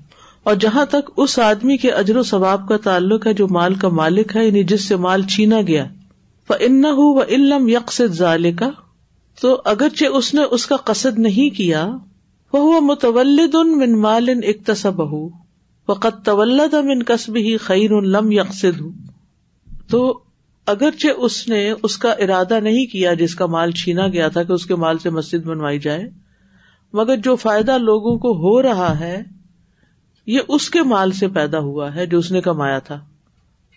اور 0.43 0.55
جہاں 0.55 0.85
تک 0.85 1.09
اس 1.17 1.39
آدمی 1.39 1.77
کے 1.77 1.91
اجر 1.91 2.17
و 2.17 2.23
ثواب 2.23 2.67
کا 2.69 2.77
تعلق 2.77 3.27
ہے 3.27 3.33
جو 3.33 3.47
مال 3.47 3.75
کا 3.75 3.89
مالک 3.89 4.35
ہے 4.35 4.45
یعنی 4.45 4.63
جس 4.63 4.87
سے 4.87 4.95
مال 4.95 5.23
چھینا 5.23 5.61
گیا 5.61 5.85
ان 6.59 6.85
و 6.85 7.21
علم 7.21 7.67
یکس 7.67 8.01
ظال 8.01 8.51
کا 8.51 8.69
تو 9.41 9.61
اگرچہ 9.65 10.05
اس 10.05 10.33
نے 10.33 10.41
اس 10.51 10.65
کا 10.65 10.75
قصد 10.75 11.19
نہیں 11.19 11.55
کیا 11.55 11.89
وہ 12.53 12.81
متولد 12.81 13.55
ان 13.55 13.77
من 13.79 14.01
مال 14.01 14.29
اقتصب 14.43 15.11
ہو 15.11 15.29
وقت 15.87 16.25
طولد 16.25 16.73
من 16.73 17.03
کسب 17.03 17.35
ہی 17.35 17.57
خیر 17.57 18.01
لم 18.01 18.31
یقصد 18.31 18.81
ہوں 18.81 18.91
تو 19.89 20.19
اگرچہ 20.67 21.07
اس 21.17 21.47
نے 21.47 21.71
اس 21.83 21.97
کا 21.97 22.11
ارادہ 22.11 22.59
نہیں 22.59 22.85
کیا 22.85 23.13
جس 23.13 23.35
کا 23.35 23.45
مال 23.45 23.71
چھینا 23.71 24.07
گیا 24.07 24.27
تھا 24.27 24.43
کہ 24.43 24.51
اس 24.51 24.65
کے 24.65 24.75
مال 24.75 24.97
سے 24.97 25.09
مسجد 25.09 25.45
بنوائی 25.45 25.79
جائے، 25.79 26.09
مگر 26.93 27.15
جو 27.15 27.35
فائدہ 27.35 27.77
لوگوں 27.77 28.17
کو 28.17 28.31
ہو 28.31 28.61
رہا 28.61 28.99
ہے، 28.99 29.23
یہ 30.25 30.39
اس 30.47 30.69
کے 30.69 30.83
مال 30.83 31.11
سے 31.11 31.27
پیدا 31.27 31.59
ہوا 31.59 31.95
ہے 31.95 32.05
جو 32.05 32.19
اس 32.19 32.31
نے 32.31 32.41
کمایا 32.41 32.79
تھا۔ 32.79 32.99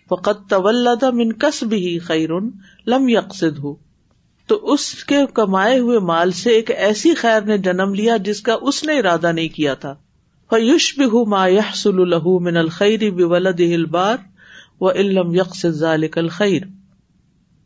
فقط 0.09 0.49
طولد 0.49 1.03
من 1.03 1.33
کسب 1.33 1.73
ہی 1.73 1.99
خیر 1.99 2.29
لم 2.87 3.09
یقصد 3.09 3.59
ہو 3.59 3.75
تو 4.47 4.55
اس 4.55 5.03
کے 5.03 5.15
کمائے 5.33 5.79
ہوئے 5.79 5.99
مال 5.99 6.31
سے 6.31 6.49
ایک 6.49 6.71
ایسی 6.71 7.13
خیر 7.13 7.41
نے 7.41 7.57
جنم 7.57 7.93
لیا 7.93 8.17
جس 8.17 8.41
کا 8.41 8.57
اس 8.61 8.83
نے 8.83 8.99
ارادہ 8.99 9.31
نہیں 9.31 9.49
کیا 9.49 9.73
تھا۔ 9.73 9.95
فیوش 10.49 10.99
بہ 10.99 11.29
ما 11.29 11.47
یحصل 11.47 12.09
له 12.09 12.37
من 12.39 12.57
الخیر 12.57 13.11
بولده 13.11 13.73
البار 13.73 14.17
و 14.81 14.91
علم 14.91 15.33
یکس 15.33 15.67
ذالک 15.67 16.17
الخیر۔ 16.17 16.61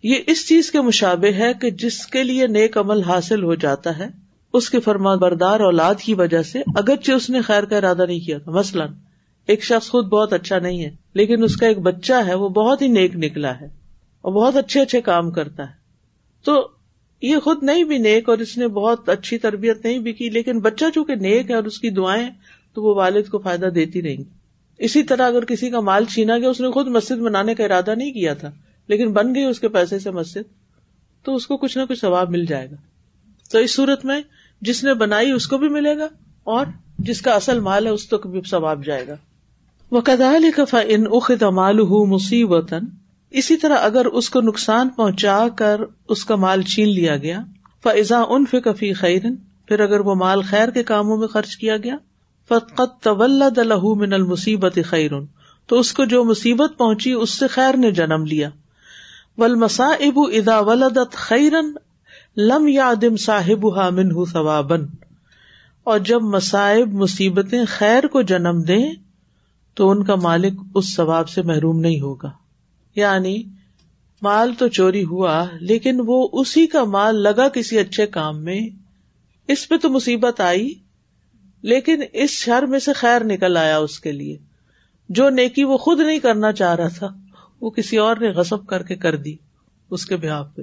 یہ 0.04 0.16
اس 0.28 0.48
چیز 0.48 0.72
کے 0.72 0.82
مشابے 0.82 1.32
ہے 1.34 1.54
کہ 1.62 1.70
جس 1.70 2.06
کے 2.08 2.24
لیے 2.24 2.48
نیک 2.48 2.78
عمل 2.78 3.02
حاصل 3.02 3.44
ہو 3.44 3.56
جاتا 3.56 3.98
ہے، 3.98 4.08
اس 4.54 4.70
کے 4.70 4.80
فرما 4.80 5.16
بردار 5.16 5.60
اولاد 5.60 5.96
کی 5.96 6.14
وجہ 6.14 6.42
سے 6.42 6.60
اگرچہ 6.76 7.12
اس 7.12 7.30
نے 7.30 7.42
خیر 7.42 7.64
کا 7.64 7.78
ارادہ 7.78 8.06
نہیں 8.06 8.20
کیا 8.20 8.38
تھا۔ 8.38 8.52
مثلاً 8.52 8.88
ایک 9.50 9.64
شخص 9.64 9.90
خود 9.90 10.06
بہت 10.06 10.34
اچھا 10.34 10.60
نہیں 10.60 10.84
ہے، 10.86 10.90
لیکن 11.14 11.44
اس 11.44 11.56
کا 11.56 11.68
ایک 11.68 11.78
بچہ 11.78 12.14
ہے، 12.28 12.34
وہ 12.34 12.50
بہت 12.50 12.82
ہی 12.82 12.88
نیک 12.88 13.16
نکلا 13.16 13.60
ہے 13.62 13.66
اور 14.22 14.34
بہت 14.34 14.56
اچھے 14.56 14.82
اچھے 14.82 15.02
کام 15.02 15.32
کرتا 15.32 15.64
ہے۔ 15.64 15.74
تو 16.46 16.68
یہ 17.22 17.38
خود 17.38 17.64
نہیں 17.64 17.84
بھی 17.84 17.98
نیک 17.98 18.30
اور 18.30 18.38
اس 18.38 18.58
نے 18.58 18.68
بہت 18.68 19.10
اچھی 19.10 19.38
تربیت 19.38 19.86
نہیں 19.86 20.00
بھی 20.00 20.14
کی، 20.14 20.30
لیکن 20.30 20.60
بچہ 20.60 20.86
چونکہ 20.94 21.16
نیک 21.16 21.50
ہے 21.50 21.56
اور 21.56 21.64
اس 21.64 21.80
کی 21.80 21.90
دعائیں 21.90 22.30
تو 22.74 22.84
وہ 22.84 22.96
والد 22.96 23.30
کو 23.30 23.40
فائدہ 23.40 23.66
دیتی 23.66 24.02
رہیں 24.02 24.18
گی 24.18 24.24
اسی 24.80 25.04
طرح 25.04 25.28
اگر 25.28 25.46
کسی 25.46 25.70
کا 25.70 25.80
مال 25.80 26.06
چھینا 26.06 26.38
گیا، 26.38 26.50
اس 26.50 26.62
نے 26.62 26.72
خود 26.72 26.88
مسجد 26.88 27.18
بنانے 27.18 27.56
کا 27.56 27.64
ارادہ 27.64 27.96
نہیں 27.96 28.12
کیا 28.12 28.34
تھا، 28.34 28.52
لیکن 28.88 29.14
بن 29.14 29.36
گئی 29.36 29.44
اس 29.44 29.60
کے 29.60 29.70
پیسے 29.70 30.00
سے 30.00 30.12
مسجد، 30.12 30.52
تو 31.26 31.36
اس 31.36 31.48
کو 31.48 31.58
کچھ 31.58 31.78
نہ 31.78 31.84
کچھ 31.90 32.00
ثواب 32.00 32.30
مل 32.30 32.46
جائے 32.46 32.72
گا۔ 32.72 32.76
تو 33.52 33.58
اس 33.58 33.76
صورت 33.76 34.06
میں 34.06 34.22
جس 34.62 34.84
نے 34.84 34.94
بنائی 34.94 35.32
اس 35.32 35.48
کو 35.48 35.58
بھی 35.58 35.70
ملے 35.70 35.98
گا 35.98 36.08
اور 36.44 36.66
جس 37.00 37.22
کا 37.22 37.32
اصل 37.32 37.60
مال 37.60 37.86
ہے، 37.86 37.92
اس 37.92 38.08
کو 38.10 38.30
بھی 38.30 38.42
ثواب 38.50 38.86
جائے 38.86 39.08
گا۔ 39.08 39.16
وہ 39.92 40.02
کدال 40.02 40.52
کفا 40.56 40.80
ان 40.80 41.04
اخت 41.12 41.44
مال 41.44 41.80
ہوں 41.80 42.06
مصیبت 42.06 42.74
اسی 43.30 43.58
طرح 43.58 43.78
اگر 43.82 44.06
اس 44.06 44.30
کو 44.30 44.42
نقصان 44.42 44.90
پہنچا 44.90 45.48
کر 45.56 45.82
اس 46.10 46.26
کا 46.26 46.36
مال 46.36 46.62
چھین 46.62 46.90
لیا 46.90 47.18
گیا 47.18 47.40
فضا 47.84 48.24
ان 48.30 48.46
فی 48.46 48.94
خیرن 48.94 49.36
پھر 49.66 49.80
اگر 49.80 50.00
وہ 50.00 50.16
مال 50.16 50.42
خیر 50.42 50.70
کے 50.70 50.84
کاموں 50.84 51.18
میں 51.18 51.28
خرچ 51.28 51.58
کیا 51.58 51.78
گیا 51.78 51.96
فقت 52.48 53.04
طلد 53.04 53.58
لہ 53.58 53.84
من 53.84 54.14
المصیبت 54.14 54.80
خیرن 54.86 55.26
تو 55.68 55.80
اس 55.80 55.94
کو 55.94 56.06
جو 56.06 56.24
مصیبت 56.24 56.72
پہنچی 56.78 57.12
اس 57.12 57.30
سے 57.30 57.48
خیر 57.48 57.78
نے 57.78 57.92
جنم 57.92 58.26
لیا۔ 58.26 58.50
ول 59.38 59.56
مسا 59.56 59.88
ابو 59.88 60.24
ادا 60.24 60.60
ولدت 60.60 61.14
خیرن 61.14 61.74
لم 62.38 62.68
یادم 62.68 63.18
صاحب 63.18 63.66
منہ 63.94 64.26
ثوابن 64.32 64.86
اور 65.84 66.00
جب 66.00 66.22
مصائب 66.22 66.94
مصیبتیں 66.94 67.66
خیر 67.68 68.08
کو 68.08 68.22
جنم 68.22 68.62
دیں 68.62 68.94
تو 69.74 69.90
ان 69.90 70.04
کا 70.04 70.16
مالک 70.16 70.62
اس 70.76 70.96
ثواب 70.96 71.30
سے 71.30 71.42
محروم 71.42 71.80
نہیں 71.80 72.02
ہوگا۔ 72.02 72.32
یعنی 72.96 73.44
مال 74.22 74.54
تو 74.58 74.68
چوری 74.68 75.04
ہوا، 75.04 75.46
لیکن 75.60 76.02
وہ 76.06 76.28
اسی 76.34 76.68
کا 76.68 76.84
مال 76.84 77.16
لگا 77.16 77.50
کسی 77.50 77.80
اچھے 77.80 78.08
کام 78.08 78.44
میں۔ 78.44 78.60
اس 79.48 79.70
پہ 79.70 79.78
تو 79.78 79.90
مصیبت 79.90 80.42
آئی، 80.42 80.74
لیکن 81.62 82.02
اس 82.14 82.30
شر 82.30 82.64
میں 82.64 82.80
سے 82.80 82.94
خیر 82.94 83.24
نکل 83.24 83.58
آیا 83.58 83.78
اس 83.78 84.00
کے 84.00 84.12
لیے۔ 84.12 84.38
جو 85.10 85.30
نیکی 85.30 85.64
وہ 85.64 85.78
خود 85.78 86.00
نہیں 86.00 86.20
کرنا 86.20 86.52
چاہ 86.52 86.76
رہا 86.76 86.88
تھا، 86.88 87.08
وہ 87.62 87.70
کسی 87.70 87.98
اور 87.98 88.16
نے 88.16 88.30
غصب 88.30 88.66
کر 88.66 88.84
کے 88.84 88.96
کر 88.96 89.16
دی، 89.16 89.36
اس 89.92 90.06
کے 90.06 90.16
بہاف 90.18 90.56
پہ۔ 90.56 90.62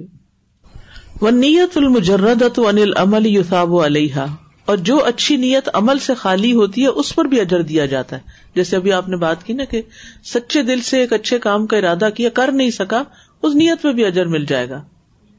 وہ 1.21 1.31
نیت 1.31 1.77
المجرد 1.77 2.43
انل 2.57 2.93
عمل 2.97 3.25
یوساب 3.25 3.79
علیہ 3.79 4.25
اور 4.67 4.77
جو 4.77 5.05
اچھی 5.05 5.35
نیت 5.35 5.69
عمل 5.73 5.99
سے 5.99 6.13
خالی 6.13 6.53
ہوتی 6.53 6.81
ہے، 6.81 6.87
اس 6.87 7.15
پر 7.15 7.25
بھی 7.25 7.41
اجر 7.41 7.61
دیا 7.61 7.85
جاتا 7.85 8.15
ہے۔ 8.15 8.21
جیسے 8.55 8.75
ابھی 8.75 8.91
آپ 8.91 9.09
نے 9.09 9.17
بات 9.17 9.43
کی 9.43 9.53
نا 9.53 9.63
کہ 9.63 9.81
سچے 10.25 10.61
دل 10.61 10.81
سے 10.81 10.99
ایک 10.99 11.13
اچھے 11.13 11.39
کام 11.39 11.67
کا 11.67 11.77
ارادہ 11.77 12.09
کیا، 12.15 12.29
کر 12.29 12.51
نہیں 12.51 12.69
سکا، 12.69 13.03
اس 13.41 13.55
نیت 13.55 13.81
پہ 13.81 13.91
بھی 13.91 14.05
اجر 14.05 14.25
مل 14.25 14.45
جائے 14.45 14.69
گا۔ 14.69 14.83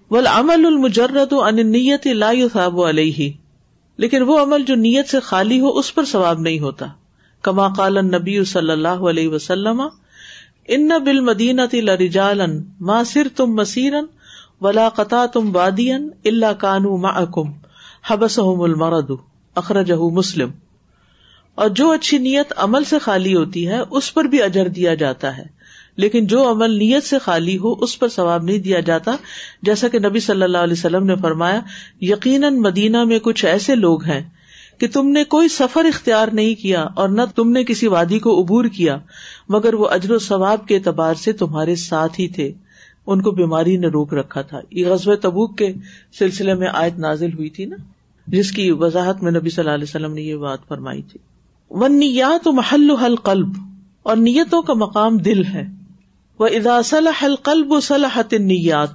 بول 0.08 0.26
عمل 0.26 0.66
المجرد 0.66 1.32
ان 1.32 1.72
نیت 1.72 2.06
لا 2.06 2.30
یوساب 2.30 2.82
علیہ 2.82 3.30
لیکن 3.96 4.22
وہ 4.22 4.42
عمل 4.42 4.64
جو 4.64 4.74
نیت 4.74 5.08
سے 5.08 5.20
خالی 5.20 5.60
ہو، 5.60 5.68
اس 5.68 5.94
پر 5.94 6.04
ثواب 6.04 6.40
نہیں 6.40 6.60
ہوتا۔ 6.60 6.86
کما 7.42 7.68
قال 7.68 7.94
نبی 7.94 8.44
صلی 8.44 8.70
اللہ 8.70 9.04
علیہ 9.10 9.28
وسلم 9.28 9.82
ان 10.68 10.88
بل 11.04 11.20
مدینہ 11.20 11.62
لرجالن 11.72 12.62
ماں 12.80 13.04
سر 13.04 13.26
تم 13.36 13.54
مسیرن 13.54 14.04
ولا 14.60 14.88
قطع 14.88 15.26
تم 15.26 15.52
بادین 15.52 16.08
اللہ 16.24 16.52
کانو 16.58 16.96
محکم 16.96 17.52
حبس 18.10 18.38
المرد 18.38 19.10
اخرج 19.54 19.92
مسلم۔ 19.92 20.50
اور 21.54 21.68
جو 21.68 21.90
اچھی 21.90 22.18
نیت 22.18 22.52
عمل 22.56 22.84
سے 22.84 22.98
خالی 22.98 23.34
ہوتی 23.34 23.68
ہے، 23.68 23.78
اس 23.90 24.14
پر 24.14 24.24
بھی 24.24 24.42
اجر 24.42 24.68
دیا 24.68 24.94
جاتا 24.94 25.36
ہے۔ 25.36 25.58
لیکن 25.96 26.26
جو 26.26 26.50
عمل 26.50 26.70
نیت 26.70 27.04
سے 27.04 27.18
خالی 27.18 27.58
ہو، 27.58 27.72
اس 27.72 27.98
پر 27.98 28.08
ثواب 28.08 28.42
نہیں 28.42 28.58
دیا 28.58 28.80
جاتا۔ 28.80 29.16
جیسا 29.62 29.88
کہ 29.88 29.98
نبی 29.98 30.20
صلی 30.20 30.42
اللہ 30.42 30.58
علیہ 30.58 30.72
وسلم 30.72 31.06
نے 31.06 31.16
فرمایا، 31.16 31.60
یقیناً 32.00 32.56
مدینہ 32.56 33.04
میں 33.04 33.18
کچھ 33.18 33.44
ایسے 33.44 33.74
لوگ 33.74 34.04
ہیں 34.04 34.20
کہ 34.78 34.86
تم 34.92 35.08
نے 35.08 35.24
کوئی 35.24 35.48
سفر 35.48 35.84
اختیار 35.84 36.28
نہیں 36.32 36.54
کیا 36.54 36.86
اور 36.96 37.08
نہ 37.08 37.22
تم 37.34 37.50
نے 37.50 37.64
کسی 37.64 37.86
وادی 37.86 38.18
کو 38.18 38.42
عبور 38.42 38.64
کیا، 38.64 38.98
مگر 39.48 39.74
وہ 39.74 39.88
اجر 39.88 40.10
و 40.10 40.18
ثواب 40.18 40.66
کے 40.66 40.74
اعتبار 40.74 41.14
سے 41.14 41.32
تمہارے 41.32 41.74
ساتھ 41.74 42.20
ہی 42.20 42.28
تھے۔ 42.28 42.52
ان 43.06 43.22
کو 43.22 43.30
بیماری 43.30 43.76
نے 43.76 43.86
روک 43.86 44.14
رکھا 44.14 44.42
تھا۔ 44.42 44.60
یہ 44.70 44.86
غزب 44.86 45.14
تبوک 45.14 45.58
کے 45.58 45.72
سلسلے 46.18 46.54
میں 46.54 46.68
آیت 46.72 46.98
نازل 46.98 47.32
ہوئی 47.32 47.50
تھی 47.50 47.64
نا؟ 47.64 47.76
جس 48.28 48.52
کی 48.52 48.70
وضاحت 48.70 49.22
میں 49.22 49.32
نبی 49.32 49.50
صلی 49.50 49.62
اللہ 49.62 49.74
علیہ 49.74 49.84
وسلم 49.84 50.14
نے 50.14 50.22
یہ 50.22 50.36
بات 50.36 50.58
فرمائی 50.68 51.02
تھی۔ 51.02 51.18
ون 51.70 51.98
نیات 51.98 52.48
و 52.48 52.52
محل 52.52 52.90
حل 52.90 53.16
قلب 53.16 53.48
اور 54.02 54.16
نیتوں 54.16 54.62
کا 54.62 54.74
مقام 54.74 55.18
دل 55.18 55.44
ہے۔ 55.44 55.66
وہ 56.38 56.46
ادا 56.46 56.82
صلاح 56.82 57.24
القلب 57.24 57.72
و 57.72 57.80
صلاحت 57.80 58.32
نیات 58.32 58.90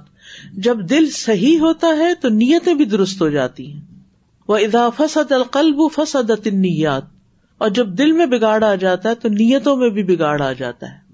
جب 0.52 0.78
دل 0.90 1.10
صحیح 1.10 1.58
ہوتا 1.58 1.88
ہے 1.88 2.14
تو 2.14 2.28
نیتیں 2.28 2.74
بھی 2.74 2.84
درست 2.84 3.22
ہو 3.22 3.28
جاتی 3.28 3.72
ہیں۔ 3.72 3.80
وہ 4.48 4.56
ادا 4.56 4.88
فسد 4.90 5.32
القلب 5.32 5.76
فسد 5.94 6.46
نیات 6.46 7.02
اور 7.58 7.68
جب 7.68 7.88
دل 7.88 8.12
میں 8.12 8.26
بگاڑ 8.26 8.64
آ 8.64 8.74
جاتا 8.74 9.08
ہے 9.08 9.14
تو 9.14 9.28
نیتوں 9.28 9.76
میں 9.76 9.90
بھی 9.90 10.02
بگاڑ 10.02 10.42
آ 10.42 10.52
جاتا 10.52 10.86
ہے۔ 10.86 11.04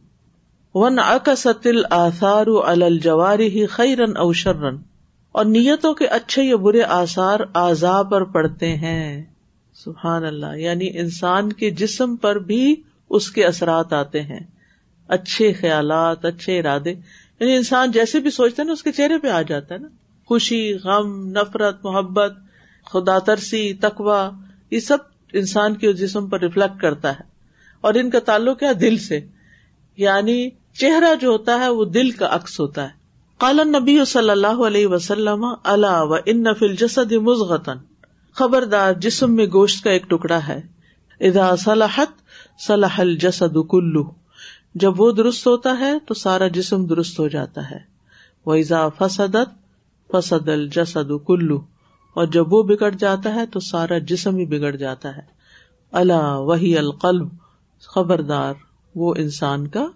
ون 0.75 0.99
اکثل 0.99 1.83
آثار 1.91 2.47
الجواری 2.67 3.67
خیرن 3.67 4.17
او 4.17 4.33
شرن 4.33 4.77
اور 5.33 5.45
نیتوں 5.45 5.95
کے 5.95 6.07
اچھے 6.07 6.43
یا 6.43 6.57
برے 6.57 6.83
آثار 6.83 7.41
اعضا 7.55 8.03
پر 8.03 8.25
پڑتے 8.25 8.77
ہیں۔ 8.77 9.25
سبحان 9.75 10.25
اللہ 10.25 10.57
یعنی 10.57 10.99
انسان 10.99 11.53
کے 11.53 11.71
جسم 11.71 12.17
پر 12.17 12.39
بھی 12.39 12.83
اس 13.11 13.31
کے 13.31 13.45
اثرات 13.45 13.93
آتے 13.93 14.23
ہیں۔ 14.23 14.41
اچھے 15.09 15.53
خیالات، 15.53 16.25
اچھے 16.25 16.59
ارادے۔ 16.59 16.91
یعنی 17.41 17.57
انسان 17.57 17.91
جیسے 17.91 18.21
بھی 18.21 18.31
سوچتے 18.31 18.65
نا، 18.65 18.73
اس 18.73 18.83
کے 18.83 18.93
چہرے 18.93 19.19
پہ 19.19 19.29
آ 19.29 19.43
جاتا 19.43 19.75
ہے 19.75 19.81
نا۔ 19.81 19.89
خوشی، 20.27 20.75
غم، 20.75 21.27
نفرت، 21.27 21.85
محبت، 21.85 22.33
خدا 22.93 23.19
ترسی 23.19 23.75
تقوا 23.75 24.31
یہ 24.71 24.81
سب 24.81 24.99
انسان 25.33 25.75
کے 25.77 25.93
جسم 25.93 26.27
پر 26.27 26.41
ریفلیکٹ 26.41 26.81
کرتا 26.81 27.13
ہے۔ 27.13 27.25
اور 27.81 27.95
ان 27.95 28.11
کا 28.11 28.19
تعلق 28.19 28.63
ہے 28.63 28.75
دل 28.75 28.99
سے۔ 28.99 29.21
یعنی 29.97 30.51
چہرہ 30.73 31.15
جو 31.21 31.29
ہوتا 31.29 31.61
ہے، 31.61 31.69
وہ 31.69 31.85
دل 31.85 32.11
کا 32.11 32.29
عکس 32.31 32.61
ہوتا 32.61 32.85
ہے۔ 32.85 33.00
کالن 33.41 33.73
نبی 33.73 34.05
صلی 34.05 34.31
اللہ 34.31 34.67
علیہ 34.67 34.87
وسلم 34.87 35.47
اللہ 35.65 36.03
و 36.03 36.15
ان 36.27 36.43
نفل 36.43 36.77
جسد 36.77 37.13
مزغتن 37.13 37.77
خبردار، 38.33 38.93
جسم 38.93 39.35
میں 39.35 39.47
گوشت 39.53 39.85
کا 39.85 39.91
ایک 39.91 40.11
ٹکڑا 40.11 40.41
ہے۔ 40.49 40.61
ادا 41.21 41.57
صلاحت 41.57 42.09
صلاح 42.61 43.01
الجسد 43.01 43.57
کلو 43.71 44.11
جب 44.75 45.01
وہ 45.01 45.13
درست 45.13 45.47
ہوتا 45.47 45.79
ہے، 45.79 45.93
تو 46.07 46.15
سارا 46.15 46.49
جسم 46.49 46.87
درست 46.87 47.19
ہو 47.19 47.29
جاتا 47.29 47.71
ہے۔ 47.71 47.79
وہ 48.47 48.55
ایزا 48.55 48.89
فسدت، 48.89 49.51
فسد 50.13 50.49
الجسد 50.49 51.13
کلو 51.27 51.61
اور 52.15 52.27
جب 52.27 52.53
وہ 52.53 52.63
بگڑ 52.63 52.91
جاتا 52.91 53.35
ہے، 53.35 53.47
تو 53.47 53.61
سارا 53.61 53.99
جسم 53.99 54.37
ہی 54.37 54.47
بگڑ 54.47 54.77
جاتا 54.77 55.17
ہے۔ 55.17 55.23
اللہ 55.93 56.37
وہی 56.37 56.79
القلب۔ 56.79 57.29
خبردار، 57.81 58.55
وہ 58.95 59.15
انسان 59.19 59.67
کا 59.67 59.87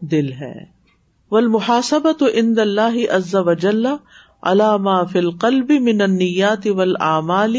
دل 0.00 0.32
ہے۔ 0.32 0.77
ول 1.30 1.46
محاسبت 1.46 2.22
اند 2.32 2.58
اللہ 2.58 3.10
عز 3.10 3.34
وجل 3.34 3.86
علامہ 4.42 5.02
فل 5.12 5.30
قلب 5.30 5.70
من 5.70 6.00
النیات 6.00 6.66
والآمال 6.66 7.56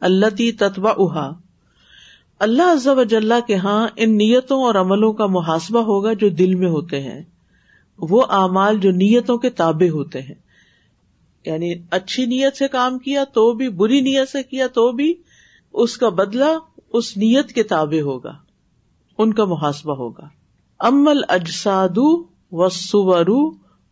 التي 0.00 0.52
تتبعها 0.52 1.32
اللہ 2.38 2.62
عز 2.62 2.88
وجل 2.88 3.32
کے 3.46 3.54
ہاں 3.54 3.88
ان 3.96 4.16
نیتوں 4.16 4.62
اور 4.62 4.74
عملوں 4.74 5.12
کا 5.12 5.26
محاسبہ 5.26 5.80
ہوگا 5.80 6.12
جو 6.12 6.28
دل 6.28 6.54
میں 6.54 6.68
ہوتے 6.68 7.00
ہیں۔ 7.00 7.22
وہ 7.98 8.22
اعمال 8.28 8.78
جو 8.78 8.90
نیتوں 8.90 9.38
کے 9.38 9.50
تابع 9.50 9.90
ہوتے 9.90 10.22
ہیں۔ 10.22 10.34
یعنی 11.46 11.74
اچھی 11.90 12.26
نیت 12.26 12.56
سے 12.56 12.68
کام 12.68 12.98
کیا 12.98 13.24
تو 13.24 13.52
بھی، 13.52 13.68
بری 13.68 14.00
نیت 14.00 14.28
سے 14.28 14.42
کیا 14.42 14.66
تو 14.66 14.92
بھی، 14.92 15.14
اس 15.72 15.96
کا 15.96 16.08
بدلہ 16.08 16.58
اس 16.92 17.16
نیت 17.16 17.52
کے 17.52 17.62
تابع 17.62 18.00
ہوگا، 18.00 18.34
ان 19.18 19.32
کا 19.32 19.44
محاسبہ 19.44 19.96
ہوگا۔ 19.96 20.28
امل 20.78 21.20
اجساد 21.28 21.98
و 22.52 22.66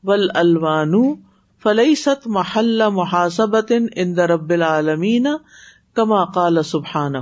ول 0.05 0.29
الوانو 0.35 1.15
فلئی 1.63 1.95
ست 1.95 2.27
محل 2.27 2.83
محاسبت 2.93 3.73
ان 3.97 4.19
رب 4.19 4.51
العالمین 4.51 5.27
کما 5.95 6.25
کال 6.25 6.63
سبحان 6.63 7.13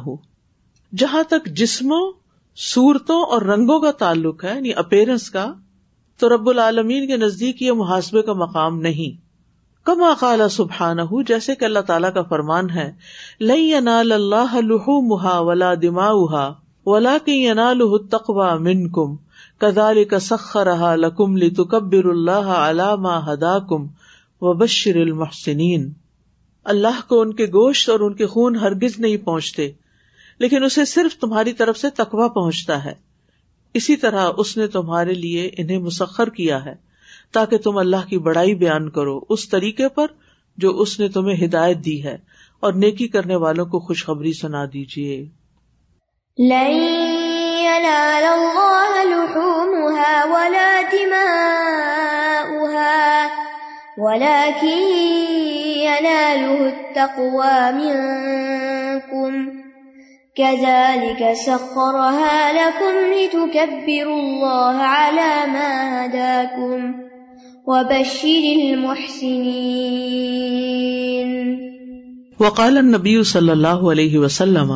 جہاں 0.97 1.23
تک 1.23 1.47
جسموں، 1.47 2.13
صورتوں 2.57 3.23
اور 3.23 3.43
رنگوں 3.43 3.81
کا 3.81 3.91
تعلق 3.91 4.45
ہے 4.45 4.55
یعنی 4.55 4.75
اپیرنس 4.77 5.31
کا، 5.31 5.53
تو 6.19 6.29
رب 6.29 6.49
العالمین 6.49 7.07
کے 7.07 7.17
نزدیک 7.17 7.63
یہ 7.63 7.73
محاسبے 7.73 8.23
کا 8.23 8.33
مقام 8.33 8.81
نہیں۔ 8.81 9.23
کما 9.85 10.13
قال 10.21 10.49
سبحان 10.49 10.99
جیسے 11.29 11.55
کہ 11.55 11.65
اللہ 11.65 11.79
تعالیٰ 11.79 12.15
کا 12.15 12.23
فرمان 12.23 12.71
ہے 12.71 12.93
لئی 13.41 13.75
انال 13.75 14.13
اللہ 14.13 14.59
محا 14.89 15.39
ولا 15.41 15.75
دما 15.75 16.09
ولا 16.87 17.17
کی 17.25 17.49
انال 17.49 18.09
تقوا 18.09 18.55
من 18.55 18.91
کم 18.91 19.17
کدال 19.61 20.03
کا 20.05 20.19
سخر 20.19 20.67
رہا 20.67 20.95
لکم 20.97 21.37
لکبر 21.37 22.05
اللہ 22.05 22.49
علامہ 22.51 23.19
ہدا 23.27 23.59
کم 23.69 23.87
و 24.43 24.53
بشر 24.53 24.97
المحسنین۔ 24.97 25.93
اللہ 26.67 27.01
کو 27.09 27.21
ان 27.21 27.33
کے 27.35 27.47
گوشت 27.47 27.89
اور 27.91 28.01
ان 28.01 28.15
کے 28.15 28.27
خون 28.27 28.57
ہرگز 28.57 28.99
نہیں 28.99 29.17
پہنچتے، 29.17 29.71
لیکن 30.41 30.65
اسے 30.65 30.85
صرف 30.85 31.17
تمہاری 31.21 31.53
طرف 31.53 31.79
سے 31.79 31.91
تقوا 31.91 32.29
پہنچتا 32.29 32.85
ہے۔ 32.85 32.93
اسی 33.75 33.97
طرح 33.97 34.31
اس 34.39 34.57
نے 34.57 34.67
تمہارے 34.67 35.15
لیے 35.15 35.51
انہیں 35.59 35.79
مسخر 35.79 36.31
کیا 36.31 36.65
ہے، 36.65 36.75
تاکہ 37.33 37.59
تم 37.59 37.77
اللہ 37.77 38.09
کی 38.09 38.19
بڑائی 38.19 38.55
بیان 38.55 38.89
کرو 38.91 39.19
اس 39.29 39.49
طریقے 39.49 39.89
پر 39.89 40.07
جو 40.59 40.71
اس 40.81 40.99
نے 41.01 41.09
تمہیں 41.09 41.45
ہدایت 41.45 41.85
دی 41.85 42.03
ہے، 42.05 42.17
اور 42.63 42.73
نیکی 42.73 43.09
کرنے 43.09 43.37
والوں 43.37 43.67
کو 43.67 43.81
خوشخبری 43.81 44.33
سنا 44.33 44.65
دیجیے 44.73 45.25
كذلك 60.37 61.33
سخرها 61.33 62.39
لكم 62.53 62.95
لتكبروا 63.15 64.21
الله 64.21 64.77
على 64.77 65.53
ما 65.53 65.71
هداكم 66.07 66.95
وبشر 67.67 68.45
المحسنين 68.57 69.85
وقال 72.39 72.79
النبی 72.79 73.23
صلی 73.33 73.51
اللہ 73.51 73.85
علیہ 73.93 74.19
وسلم 74.19 74.73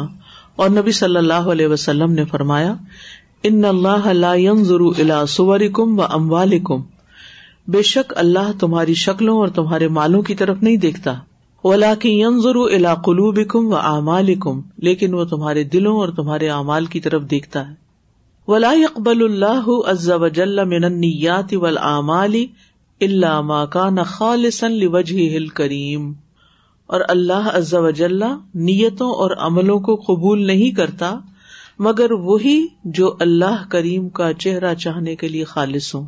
اور 0.58 0.70
نبی 0.70 0.92
صلی 0.92 1.16
اللہ 1.16 1.48
علیہ 1.52 1.66
وسلم 1.66 2.12
نے 2.12 2.24
فرمایا، 2.24 2.74
ان 3.42 3.64
اللہ 3.64 4.06
لا 4.12 4.34
ينظر 4.34 4.80
الى 4.80 5.26
صوركم 5.28 5.98
و 5.98 6.02
اموالكم 6.10 6.82
بے 7.68 7.82
شک 7.82 8.12
اللہ 8.16 8.52
تمہاری 8.60 8.94
شکلوں 8.94 9.36
اور 9.38 9.48
تمہارے 9.48 9.88
مالوں 9.88 10.22
کی 10.22 10.34
طرف 10.34 10.62
نہیں 10.62 10.76
دیکھتا۔ 10.76 11.14
ولا 11.64 11.94
کی 11.94 12.20
ینظر 12.20 12.56
الا 12.56 12.94
قلوبکم 12.94 13.66
و 13.66 13.76
اعمالکم، 13.76 14.60
لیکن 14.76 15.14
وہ 15.14 15.24
تمہارے 15.24 15.64
دلوں 15.64 15.96
اور 15.96 16.08
تمہارے 16.08 16.48
اعمال 16.48 16.86
کی 16.86 17.00
طرف 17.00 17.22
دیکھتا 17.22 17.68
ہے۔ 17.68 17.74
ولا 18.48 18.72
يقبل 18.72 19.24
اللہ 19.24 19.68
عز 19.86 20.10
وجل 20.10 20.64
من 20.64 20.84
النیات 20.84 21.54
والاعمال 21.54 22.36
الا 23.00 23.40
ما 23.40 23.64
كان 23.64 24.02
خالصا 24.06 24.68
لوجهه 24.68 25.36
الكریم 25.36 26.12
اور 26.88 27.00
اللہ 27.08 27.50
عز 27.54 27.74
وجل 27.74 28.22
نیتوں 28.54 29.10
اور 29.10 29.30
عملوں 29.38 29.80
کو 29.80 29.94
قبول 29.94 30.46
نہیں 30.46 30.70
کرتا، 30.70 31.14
مگر 31.78 32.12
وہی 32.12 32.66
جو 32.84 33.16
اللہ 33.20 33.64
کریم 33.68 34.08
کا 34.08 34.32
چہرہ 34.32 34.74
چاہنے 34.74 35.16
کے 35.16 35.28
لیے 35.28 35.44
خالص 35.44 35.94
ہوں۔ 35.94 36.06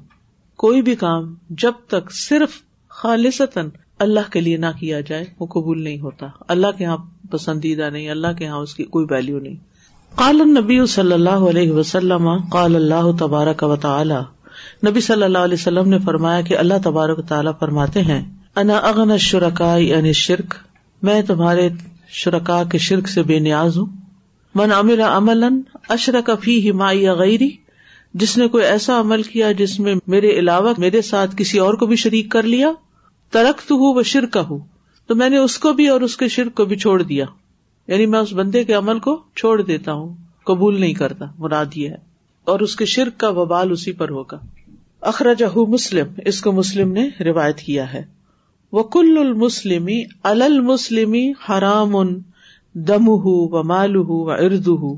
کوئی 0.56 0.82
بھی 0.82 0.94
کام 0.94 1.34
جب 1.50 1.72
تک 1.86 2.12
صرف 2.12 2.50
خالصتاً 2.88 3.68
اللہ 3.98 4.32
کے 4.32 4.40
لیے 4.40 4.56
نہ 4.56 4.66
کیا 4.80 5.00
جائے، 5.00 5.24
وہ 5.38 5.46
قبول 5.46 5.82
نہیں 5.82 6.00
ہوتا۔ 6.00 6.26
اللہ 6.48 6.66
کے 6.78 6.84
یہاں 6.84 6.96
پسندیدہ 7.30 7.90
نہیں، 7.92 8.10
اللہ 8.10 8.32
کے 8.38 8.44
یہاں 8.44 8.58
اس 8.58 8.74
کی 8.74 8.84
کوئی 8.84 9.06
ویلو 9.10 9.38
نہیں۔ 9.38 9.56
قال 10.14 10.36
نبی 10.36 10.86
صلی 10.86 11.12
اللہ 11.12 11.42
علیہ 11.50 11.72
وسلم، 11.72 12.28
قال 12.52 12.76
اللہ 12.76 13.16
تبارک 13.18 13.62
و 13.62 13.76
تعالی۔ 13.76 14.14
نبی 14.88 15.00
صلی 15.00 15.22
اللہ 15.22 15.38
علیہ 15.38 15.56
وسلم 15.60 15.88
نے 15.88 15.98
فرمایا 15.98 16.40
کہ 16.40 16.58
اللہ 16.58 16.74
تبارک 16.84 17.18
و 17.18 17.22
تعالیٰ 17.22 17.52
فرماتے 17.60 18.02
ہیں، 18.02 18.22
انا 18.56 18.76
اغن 18.76 19.18
شرکا 19.18 19.76
یعنی 19.76 20.12
شرک 20.12 20.54
میں 21.02 21.22
تمہارے 21.22 21.68
شرکا 22.08 22.62
کے 22.64 22.78
شرک 22.78 23.08
سے 23.08 23.22
بے 23.22 23.38
نیاز 23.38 23.78
ہوں۔ 23.78 23.86
من 24.54 24.72
امر 24.72 24.98
امل 24.98 25.44
اشرک 25.88 26.30
فی 26.42 26.70
ہمائی 26.70 27.08
غیری، 27.08 27.50
جس 28.14 28.38
نے 28.38 28.48
کوئی 28.48 28.64
ایسا 28.64 29.00
عمل 29.00 29.22
کیا 29.22 29.52
جس 29.52 29.80
میں 29.80 29.94
میرے 30.06 30.30
علاوہ 30.30 30.72
میرے 30.78 31.02
ساتھ 31.02 31.36
کسی 31.36 31.58
اور 31.58 31.74
کو 31.74 31.86
بھی 31.86 31.96
شریک 31.96 32.30
کر 32.30 32.42
لیا۔ 32.42 32.72
ترخت 33.30 33.70
ہوں 33.70 33.94
وہ 33.94 34.02
شرک 34.02 34.36
ہوں 34.50 34.58
تو 35.06 35.14
میں 35.14 35.28
نے 35.28 35.36
اس 35.36 35.58
کو 35.58 35.72
بھی 35.72 35.88
اور 35.88 36.00
اس 36.00 36.16
کے 36.16 36.28
شرک 36.28 36.54
کو 36.54 36.64
بھی 36.64 36.76
چھوڑ 36.76 37.02
دیا۔ 37.02 37.24
یعنی 37.88 38.06
میں 38.06 38.18
اس 38.18 38.32
بندے 38.32 38.64
کے 38.64 38.72
عمل 38.72 38.98
کو 38.98 39.22
چھوڑ 39.36 39.62
دیتا 39.62 39.92
ہوں، 39.92 40.14
قبول 40.44 40.80
نہیں 40.80 40.94
کرتا، 40.94 41.24
مراد 41.38 41.66
یہ 41.74 41.88
ہے۔ 41.88 41.96
اور 42.44 42.60
اس 42.60 42.76
کے 42.76 42.84
شرک 42.84 43.20
کا 43.20 43.28
وبال 43.28 43.70
اسی 43.70 43.92
پر 43.92 44.10
ہوگا۔ 44.10 44.38
اخراجہ 45.00 45.58
مسلم، 45.68 46.06
اس 46.24 46.40
کو 46.40 46.52
مسلم 46.52 46.92
نے 46.92 47.08
روایت 47.20 47.58
کیا 47.58 47.92
ہے۔ 47.92 48.19
وہ 48.72 48.82
کل 48.82 49.18
المسلمی 49.18 50.02
المسلمی 50.22 51.32
حرام 51.48 51.96
ان 51.96 52.20
دم 52.74 53.08
ہُ 53.08 53.22
و 53.24 53.62
مال 53.62 53.96
ہُ 53.96 54.04
و 54.08 54.30
ارد 54.30 54.66
ہُ 54.66 54.96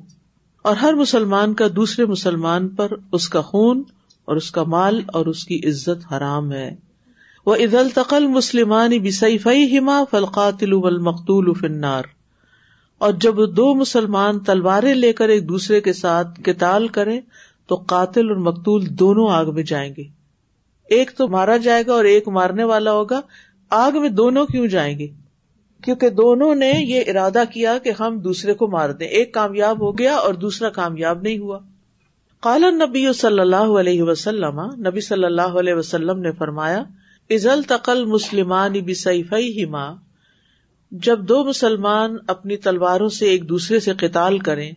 اور 0.62 0.77
ہر 0.77 0.95
مسلمان 0.95 1.55
کا 1.55 1.64
دوسرے 1.77 2.07
مسلمان 2.07 2.68
پر 2.68 2.93
اس 3.12 3.29
کا 3.29 3.41
خون 3.41 3.83
اور 4.25 4.37
اس 4.37 4.51
کا 4.51 4.62
مال 4.62 5.01
اور 5.12 5.27
اس 5.27 5.45
کی 5.45 5.61
عزت 5.64 6.12
حرام 6.12 6.53
ہے۔ 6.53 6.77
وہ 7.47 7.55
عید 7.55 7.75
التقل 7.75 8.27
مسلمان 8.27 8.91
بسفئی 8.99 9.79
ہما 9.79 10.05
فلقاتل 10.11 10.73
مقتول 10.99 11.55
فنار 11.55 12.03
اور 12.99 13.12
جب 13.12 13.35
دو 13.57 13.75
مسلمان 13.75 14.39
تلواریں 14.39 14.95
لے 14.95 15.12
کر 15.12 15.29
ایک 15.29 15.49
دوسرے 15.49 15.81
کے 15.81 15.93
ساتھ 15.93 16.43
کتال 16.43 16.89
کرے 16.89 17.20
تو 17.66 17.75
قاتل 17.75 18.29
اور 18.29 18.37
مقتول 18.37 18.87
دونوں 18.91 19.29
آگ 19.31 19.55
میں 19.55 19.62
جائیں 19.62 19.95
گے۔ 19.97 20.05
ایک 20.89 21.11
تو 21.16 21.29
مارا 21.29 21.57
جائے 21.57 21.83
گا 21.87 21.93
اور 21.93 22.05
ایک 22.05 22.29
مارنے 22.29 22.64
والا 22.64 22.93
ہوگا۔ 22.93 23.20
آگ 23.75 23.93
میں 24.01 24.09
دونوں 24.09 24.47
کیوں 24.47 24.66
جائیں 24.66 24.99
گے 24.99 25.07
کیونکہ 25.85 26.11
دونوں 26.11 26.55
نے 26.55 26.73
یہ 26.77 27.03
ارادہ 27.07 27.43
کیا 27.53 27.79
کہ 27.79 27.93
ہم 28.01 28.18
دوسرے 28.18 28.55
کو 28.55 28.68
مار 28.68 28.91
دیں۔ 28.91 29.07
ایک 29.07 29.35
کامیاب 29.35 29.81
ہو 29.81 29.99
گیا 29.99 30.14
اور 30.14 30.35
دوسرا 30.35 30.68
کامیاب 30.68 31.23
نہیں 31.23 31.39
ہوا۔ 31.39 31.59
قالن 32.41 32.79
نبی 32.79 33.12
صلی 33.12 33.41
اللہ 33.41 33.57
علیہ 33.57 34.03
وسلم، 34.03 34.61
نبی 34.61 35.01
صلی 35.01 35.25
اللہ 35.25 35.59
علیہ 35.61 35.75
وسلم 35.75 36.20
نے 36.20 36.33
فرمایا 36.33 36.85
ازل 37.31 37.62
تقل 37.62 38.05
مسلمان 38.05 38.73
ہما 39.31 39.95
جب 40.91 41.20
دو 41.20 41.45
مسلمان 41.45 42.16
اپنی 42.29 42.57
تلواروں 42.57 43.09
سے 43.09 43.27
ایک 43.27 43.49
دوسرے 43.49 43.81
سے 43.81 43.93
قتال 43.93 44.39
کریں 44.39 44.73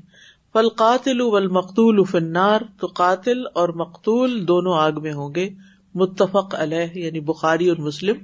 فل 0.54 0.70
قاتل 0.70 1.48
مقتول 1.48 2.04
فنار 2.04 2.62
تو 2.80 2.88
قاتل 2.88 3.44
اور 3.54 3.70
مقتول 3.70 4.48
دونوں 4.48 4.74
آگ 4.74 4.92
میں 5.02 5.14
ہوں 5.14 5.36
گے۔ 5.36 5.50
متفق 5.96 6.56
علیہ 6.58 6.98
یعنی 7.06 7.20
بخاری 7.20 7.70
اور 7.70 7.78
مسلم۔ 7.78 8.16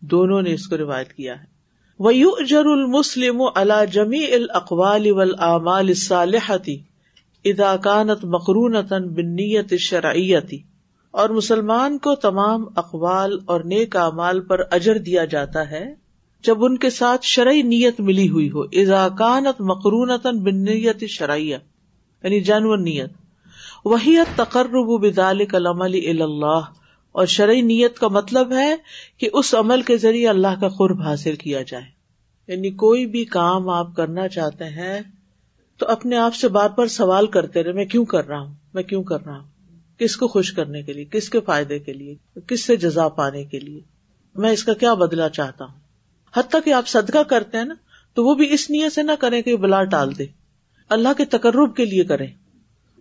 دونوں 0.00 0.42
نے 0.42 0.52
اس 0.52 0.66
کو 0.66 0.76
روایت 0.76 1.12
کیا 1.12 1.40
ہے۔ 1.40 1.58
وہ 1.98 2.14
یو 2.14 2.30
اجر 2.38 2.64
المسلم 2.64 3.42
اللہ 3.54 3.84
جمی 3.92 4.24
الاقوال 4.34 5.10
والآمال 5.10 5.88
الصالحتی 5.88 6.78
اذا 7.44 7.76
كانت 7.76 8.24
مقرونة 8.24 9.14
بالنیت 9.14 9.66
الشرعیتی 9.70 10.58
اور 11.10 11.28
مسلمان 11.28 11.98
کو 11.98 12.14
تمام 12.14 12.64
اقوال 12.76 13.38
اور 13.46 13.60
نیک 13.60 13.96
اعمال 13.96 14.40
پر 14.40 14.60
اجر 14.70 14.98
دیا 14.98 15.24
جاتا 15.24 15.70
ہے 15.70 15.94
جب 16.44 16.64
ان 16.64 16.78
کے 16.78 16.90
ساتھ 16.90 17.26
شرعی 17.26 17.62
نیت 17.62 18.00
ملی 18.00 18.28
ہوئی 18.28 18.50
ہو۔ 18.50 18.62
اضاکانت 18.62 19.60
مقرونت 19.60 20.26
بنیت 20.26 21.04
شرعیہ 21.08 21.56
یعنی 22.22 22.40
جانور 22.40 22.78
نیت۔ 22.78 23.12
وہی 23.84 24.16
تقرب 24.36 25.00
بدال 25.00 25.44
کلم 25.44 25.82
اللہ 25.82 26.60
اور 27.18 27.26
شرعی 27.26 27.60
نیت 27.60 27.98
کا 27.98 28.08
مطلب 28.08 28.52
ہے 28.52 28.76
کہ 29.18 29.28
اس 29.32 29.54
عمل 29.54 29.82
کے 29.82 29.96
ذریعے 29.96 30.28
اللہ 30.28 30.60
کا 30.60 30.68
قرب 30.68 31.00
حاصل 31.00 31.34
کیا 31.34 31.62
جائے۔ 31.62 31.84
یعنی 32.48 32.70
کوئی 32.70 33.06
بھی 33.06 33.24
کام 33.24 33.68
آپ 33.68 33.96
کرنا 33.96 34.28
چاہتے 34.28 34.64
ہیں 34.64 35.00
تو 35.78 35.86
اپنے 35.88 36.16
آپ 36.16 36.34
سے 36.34 36.48
بار 36.48 36.70
بار 36.76 36.86
سوال 36.86 37.26
کرتے 37.26 37.64
رہے، 37.64 37.72
میں 37.72 37.84
کیوں 37.84 38.04
کر 38.04 38.28
رہا 38.28 38.40
ہوں؟ 38.40 38.54
میں 38.74 38.82
کیوں 38.82 39.02
کر 39.02 39.24
رہا 39.24 39.38
ہوں؟ 39.38 39.48
کس 39.98 40.16
کو 40.16 40.28
خوش 40.28 40.52
کرنے 40.52 40.82
کے 40.82 40.92
لیے، 40.92 41.04
کس 41.04 41.28
کے 41.28 41.40
فائدے 41.40 41.78
کے 41.78 41.92
لیے، 41.92 42.40
کس 42.46 42.64
سے 42.64 42.76
جزا 42.76 43.08
پانے 43.08 43.44
کے 43.44 43.60
لیے؟ 43.60 43.80
میں 44.34 44.50
اس 44.50 44.64
کا 44.64 44.74
کیا 44.74 44.94
بدلا 44.94 45.28
چاہتا 45.28 45.64
ہوں؟ 45.64 45.78
حتیٰ 46.36 46.60
کہ 46.64 46.72
آپ 46.72 46.88
صدقہ 46.88 47.22
کرتے 47.22 47.58
ہیں 47.58 47.64
نا، 47.64 47.74
تو 48.14 48.24
وہ 48.24 48.34
بھی 48.34 48.52
اس 48.52 48.70
نیت 48.70 48.92
سے 48.92 49.02
نہ 49.02 49.12
کریں 49.20 49.42
کہ 49.42 49.56
بلا 49.56 49.84
ٹال 49.84 50.18
دے۔ 50.18 50.26
اللہ 50.88 51.08
کے 51.16 51.24
تقرب 51.24 51.76
کے 51.76 51.84
لیے 51.84 52.04
کریں۔ 52.04 52.26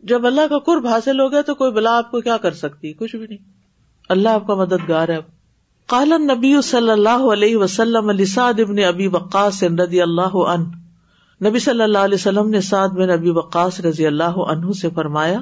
جب 0.03 0.25
اللہ 0.25 0.47
کا 0.49 0.59
قرب 0.59 0.87
حاصل 0.87 1.19
ہو 1.19 1.31
گیا 1.31 1.41
تو 1.41 1.55
کوئی 1.55 1.71
بلا 1.71 1.97
آپ 1.97 2.11
کو 2.11 2.21
کیا 2.21 2.37
کر 2.37 2.51
سکتی؟ 2.51 2.93
کچھ 2.93 3.15
بھی 3.15 3.27
نہیں۔ 3.27 3.56
اللہ 4.09 4.29
آپ 4.29 4.47
کا 4.47 4.55
مددگار 4.55 5.09
ہے۔ 5.09 5.17
کالن 5.87 6.27
نبی 6.27 6.61
صلی 6.61 6.89
اللہ 6.89 7.09
علیہ 7.09 7.57
وسلم 7.57 8.11
ابن 8.35 8.83
ابی 8.83 9.07
وقاص 9.07 9.63
رضی 9.63 10.01
اللہ 10.01 10.35
عنہ۔ 10.35 10.65
نبی 11.47 11.59
صلی 11.59 11.83
اللہ 11.83 11.97
علیہ 11.97 12.15
وسلم 12.15 12.49
نے 12.49 12.61
سعد 12.61 12.89
بن 12.89 13.09
ابی 13.09 13.29
وقاص 13.29 13.79
رضی 13.79 14.07
اللہ 14.07 14.23
عنہ 14.23 14.71
سے 14.71 14.89
فرمایا، 14.95 15.41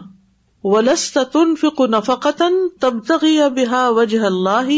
ولست 0.63 1.17
تنفق 1.33 1.81
نفقتا 1.81 2.49
تبتغي 2.79 3.37
بها 3.37 3.89
وجه 3.89 4.25
الله 4.25 4.77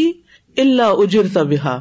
الا 0.56 0.88
اجرت 0.88 1.38
بها۔ 1.38 1.80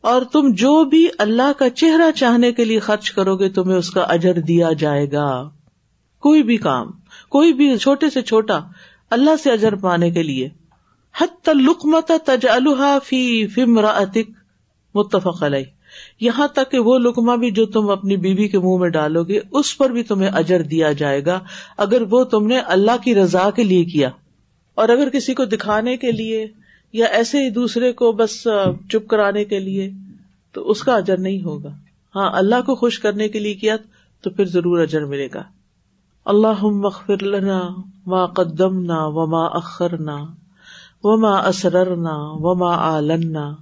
اور 0.00 0.22
تم 0.22 0.48
جو 0.52 0.84
بھی 0.84 1.08
اللہ 1.18 1.58
کا 1.58 1.70
چہرہ 1.70 2.10
چاہنے 2.10 2.52
کے 2.52 2.64
لیے 2.64 2.78
خرچ 2.78 3.10
کرو 3.10 3.36
گے، 3.36 3.48
تمہیں 3.48 3.78
اس 3.78 3.90
کا 3.90 4.00
اجر 4.00 4.34
دیا 4.34 4.72
جائے 4.72 5.12
گا۔ 5.12 5.50
کوئی 6.20 6.42
بھی 6.42 6.56
کام، 6.56 6.90
کوئی 7.28 7.52
بھی 7.52 7.78
چھوٹے 7.78 8.10
سے 8.10 8.22
چھوٹا، 8.22 8.60
اللہ 9.10 9.30
سے 9.42 9.50
اجر 9.50 9.74
پانے 9.74 10.10
کے 10.10 10.22
لیے۔ 10.22 10.48
حت 11.20 11.48
لکمت 11.48 12.12
تج 12.24 12.46
فی 13.04 13.46
فمراتک 13.46 14.30
متفق 14.94 15.42
علیہ. 15.42 15.64
یہاں 16.20 16.48
تک 16.48 16.70
کہ 16.70 16.78
وہ 16.78 16.98
لکما 16.98 17.34
بھی 17.34 17.50
جو 17.50 17.66
تم 17.66 17.90
اپنی 17.90 18.16
بیوی 18.16 18.48
کے 18.48 18.58
منہ 18.58 18.76
میں 18.78 18.88
ڈالو 18.88 19.24
گے، 19.24 19.40
اس 19.50 19.78
پر 19.78 19.90
بھی 19.90 20.02
تمہیں 20.02 20.28
اجر 20.28 20.62
دیا 20.62 20.92
جائے 20.92 21.24
گا، 21.24 21.40
اگر 21.76 22.02
وہ 22.10 22.24
تم 22.24 22.46
نے 22.46 22.58
اللہ 22.58 23.02
کی 23.04 23.14
رضا 23.14 23.50
کے 23.50 23.64
لیے 23.64 23.84
کیا۔ 23.84 24.10
اور 24.74 24.88
اگر 24.88 25.08
کسی 25.08 25.34
کو 25.34 25.44
دکھانے 25.44 25.96
کے 25.96 26.12
لیے 26.12 26.46
یا 26.92 27.06
ایسے 27.06 27.44
ہی 27.44 27.50
دوسرے 27.50 27.92
کو 27.92 28.12
بس 28.12 28.46
چپ 28.90 29.08
کرانے 29.08 29.44
کے 29.44 29.58
لیے، 29.58 29.90
تو 30.52 30.70
اس 30.70 30.82
کا 30.82 30.94
اجر 30.94 31.18
نہیں 31.18 31.42
ہوگا۔ 31.42 31.70
ہاں 32.16 32.30
اللہ 32.32 32.62
کو 32.66 32.74
خوش 32.74 32.98
کرنے 32.98 33.28
کے 33.28 33.38
لیے 33.38 33.54
کیا، 33.54 33.76
تو 34.20 34.30
پھر 34.30 34.44
ضرور 34.44 34.78
اجر 34.78 35.04
ملے 35.04 35.28
گا۔ 35.34 35.42
اللہ 36.24 36.64
مغفر 36.64 37.22
لنا 37.22 37.68
ما 38.06 38.26
قدمنا 38.26 39.06
وما 39.06 39.46
اخرنا۔ 39.46 40.24
وما 41.04 41.38
اسررنا 41.38 42.14
وما 42.14 42.96
آلنا 42.96 43.54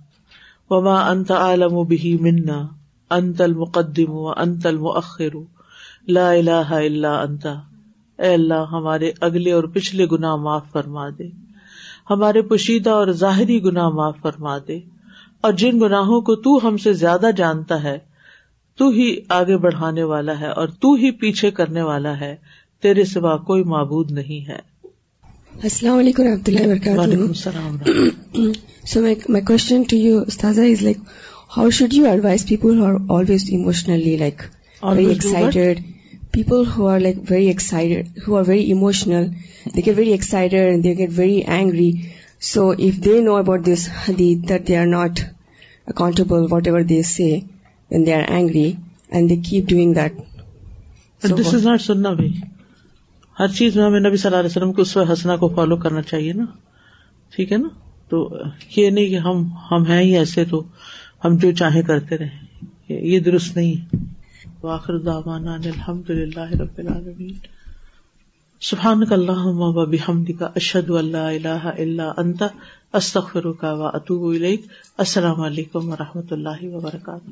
وما 0.70 1.10
انت 1.10 1.30
عالم 1.30 1.82
به 1.82 2.16
منا، 2.20 2.66
انت 3.10 3.40
المقدم 3.40 4.10
و 4.10 4.28
انت 4.28 4.66
المؤخر، 4.66 5.36
لا 6.08 6.30
الہ 6.30 6.70
الا 6.70 7.20
انت۔ 7.20 7.46
اے 8.18 8.34
اللہ، 8.34 8.64
ہمارے 8.72 9.12
اگلے 9.20 9.52
اور 9.52 9.64
پچھلے 9.64 10.06
گناہ 10.12 10.36
معاف 10.36 10.62
فرما 10.72 11.08
دے۔ 11.08 11.28
ہمارے 12.10 12.42
پوشیدہ 12.42 12.90
اور 12.90 13.06
ظاہری 13.06 13.64
گناہ 13.64 13.88
معاف 13.88 14.16
فرما 14.22 14.58
دے۔ 14.58 14.80
اور 15.40 15.52
جن 15.52 15.80
گناہوں 15.80 16.20
کو 16.20 16.34
تو 16.34 16.68
ہم 16.68 16.76
سے 16.76 16.92
زیادہ 16.92 17.26
جانتا 17.36 17.82
ہے، 17.82 17.98
تو 18.76 18.88
ہی 18.88 19.16
آگے 19.28 19.56
بڑھانے 19.56 20.02
والا 20.02 20.40
ہے 20.40 20.48
اور 20.48 20.68
تو 20.68 20.94
ہی 20.94 21.10
پیچھے 21.10 21.50
کرنے 21.50 21.82
والا 21.82 22.20
ہے۔ 22.20 22.36
تیرے 22.82 23.04
سوا 23.04 23.36
کوئی 23.36 23.64
معبود 23.64 24.10
نہیں 24.10 24.48
ہے۔ 24.48 24.71
السلام 25.52 25.98
علیکم 25.98 26.22
رحمۃ 26.22 26.46
اللہ 26.46 26.66
وبرکاتہ۔ 26.66 26.94
ٹو 29.88 29.96
یو 29.96 30.18
استاذ 30.26 30.58
how 31.56 31.68
should 31.70 31.94
you 31.94 32.04
very 34.82 35.06
excited 35.06 35.80
people 36.32 36.64
who 36.76 36.86
are 36.86 37.00
like 37.00 37.16
very 37.30 37.46
excited 37.46 38.08
who 38.28 38.36
are 38.36 38.44
very 38.46 38.64
emotional 38.64 39.26
they 39.76 39.80
get 39.86 39.96
very 39.98 40.10
excited 40.10 40.84
they 40.84 40.92
get 40.98 41.10
very 41.16 41.40
angry 41.48 41.90
so 42.44 42.68
if 42.70 43.04
they 43.04 43.20
know 43.20 43.34
about 43.34 43.66
this 43.66 43.88
that 44.18 44.68
they 44.68 44.76
are 44.76 44.86
not 44.86 45.20
accountable 45.86 46.46
whatever 46.66 46.82
they 46.82 47.02
see 47.02 47.30
and 47.90 48.06
they 48.06 48.12
are 48.14 48.24
angry 48.28 48.72
and 49.10 49.30
they 49.30 49.36
keep 49.36 49.68
doing 49.68 49.94
that 49.94 50.12
this 51.22 51.54
is 51.54 51.66
not 51.66 51.80
سننا 51.80 52.12
بھائی 52.12 52.32
ہر 53.38 53.48
چیز 53.48 53.76
میں 53.76 53.84
ہمیں 53.84 54.00
نبی 54.00 54.16
صلی 54.16 54.28
اللہ 54.28 54.38
علیہ 54.38 54.50
وسلم 54.50 54.72
کو 54.72 54.82
اس 54.82 54.98
حسنا 55.12 55.36
کو 55.36 55.48
فالو 55.48 55.76
کرنا 55.76 56.02
چاہیے 56.02 56.32
نا۔ 56.32 56.44
ٹھیک 57.30 57.52
ہے 57.52 57.56
نا؟ 57.56 57.68
تو 58.08 58.38
یہ 58.76 58.90
نہیں 58.90 59.06
کہ 59.06 59.18
ہم 59.18 59.48
ہم 59.70 59.86
ہیں 59.86 60.02
ہی 60.02 60.16
ایسے 60.16 60.44
تو 60.44 60.62
ہم 61.24 61.36
جو 61.36 61.52
چاہے 61.52 61.82
کرتے 61.82 62.18
رہے 62.18 62.30
یہ 62.88 63.20
درست 63.20 63.56
نہیں۔ 63.56 63.96
ہے 63.96 64.04
واخر 64.62 64.98
دعوانا 64.98 65.54
الحمد 65.54 66.10
للہ 66.10 66.50
رب 66.60 66.78
العالمین۔ 66.78 67.32
سبحانک 68.60 69.12
اللہم 69.12 69.60
و 69.60 69.86
بحمدک، 69.86 70.42
اشہد 70.42 70.90
ان 70.90 71.04
لا 71.04 71.28
الہ 71.28 71.70
الا 71.78 72.12
انت، 72.16 72.42
استغفرک 72.92 73.64
و 73.64 73.86
اتوب 73.86 74.30
الیک۔ 74.30 74.66
السلام 74.98 75.40
علیکم 75.40 75.88
و 75.88 75.96
رحمۃ 75.96 76.28
اللہ 76.30 76.62
وبرکاتہ۔ 76.62 77.30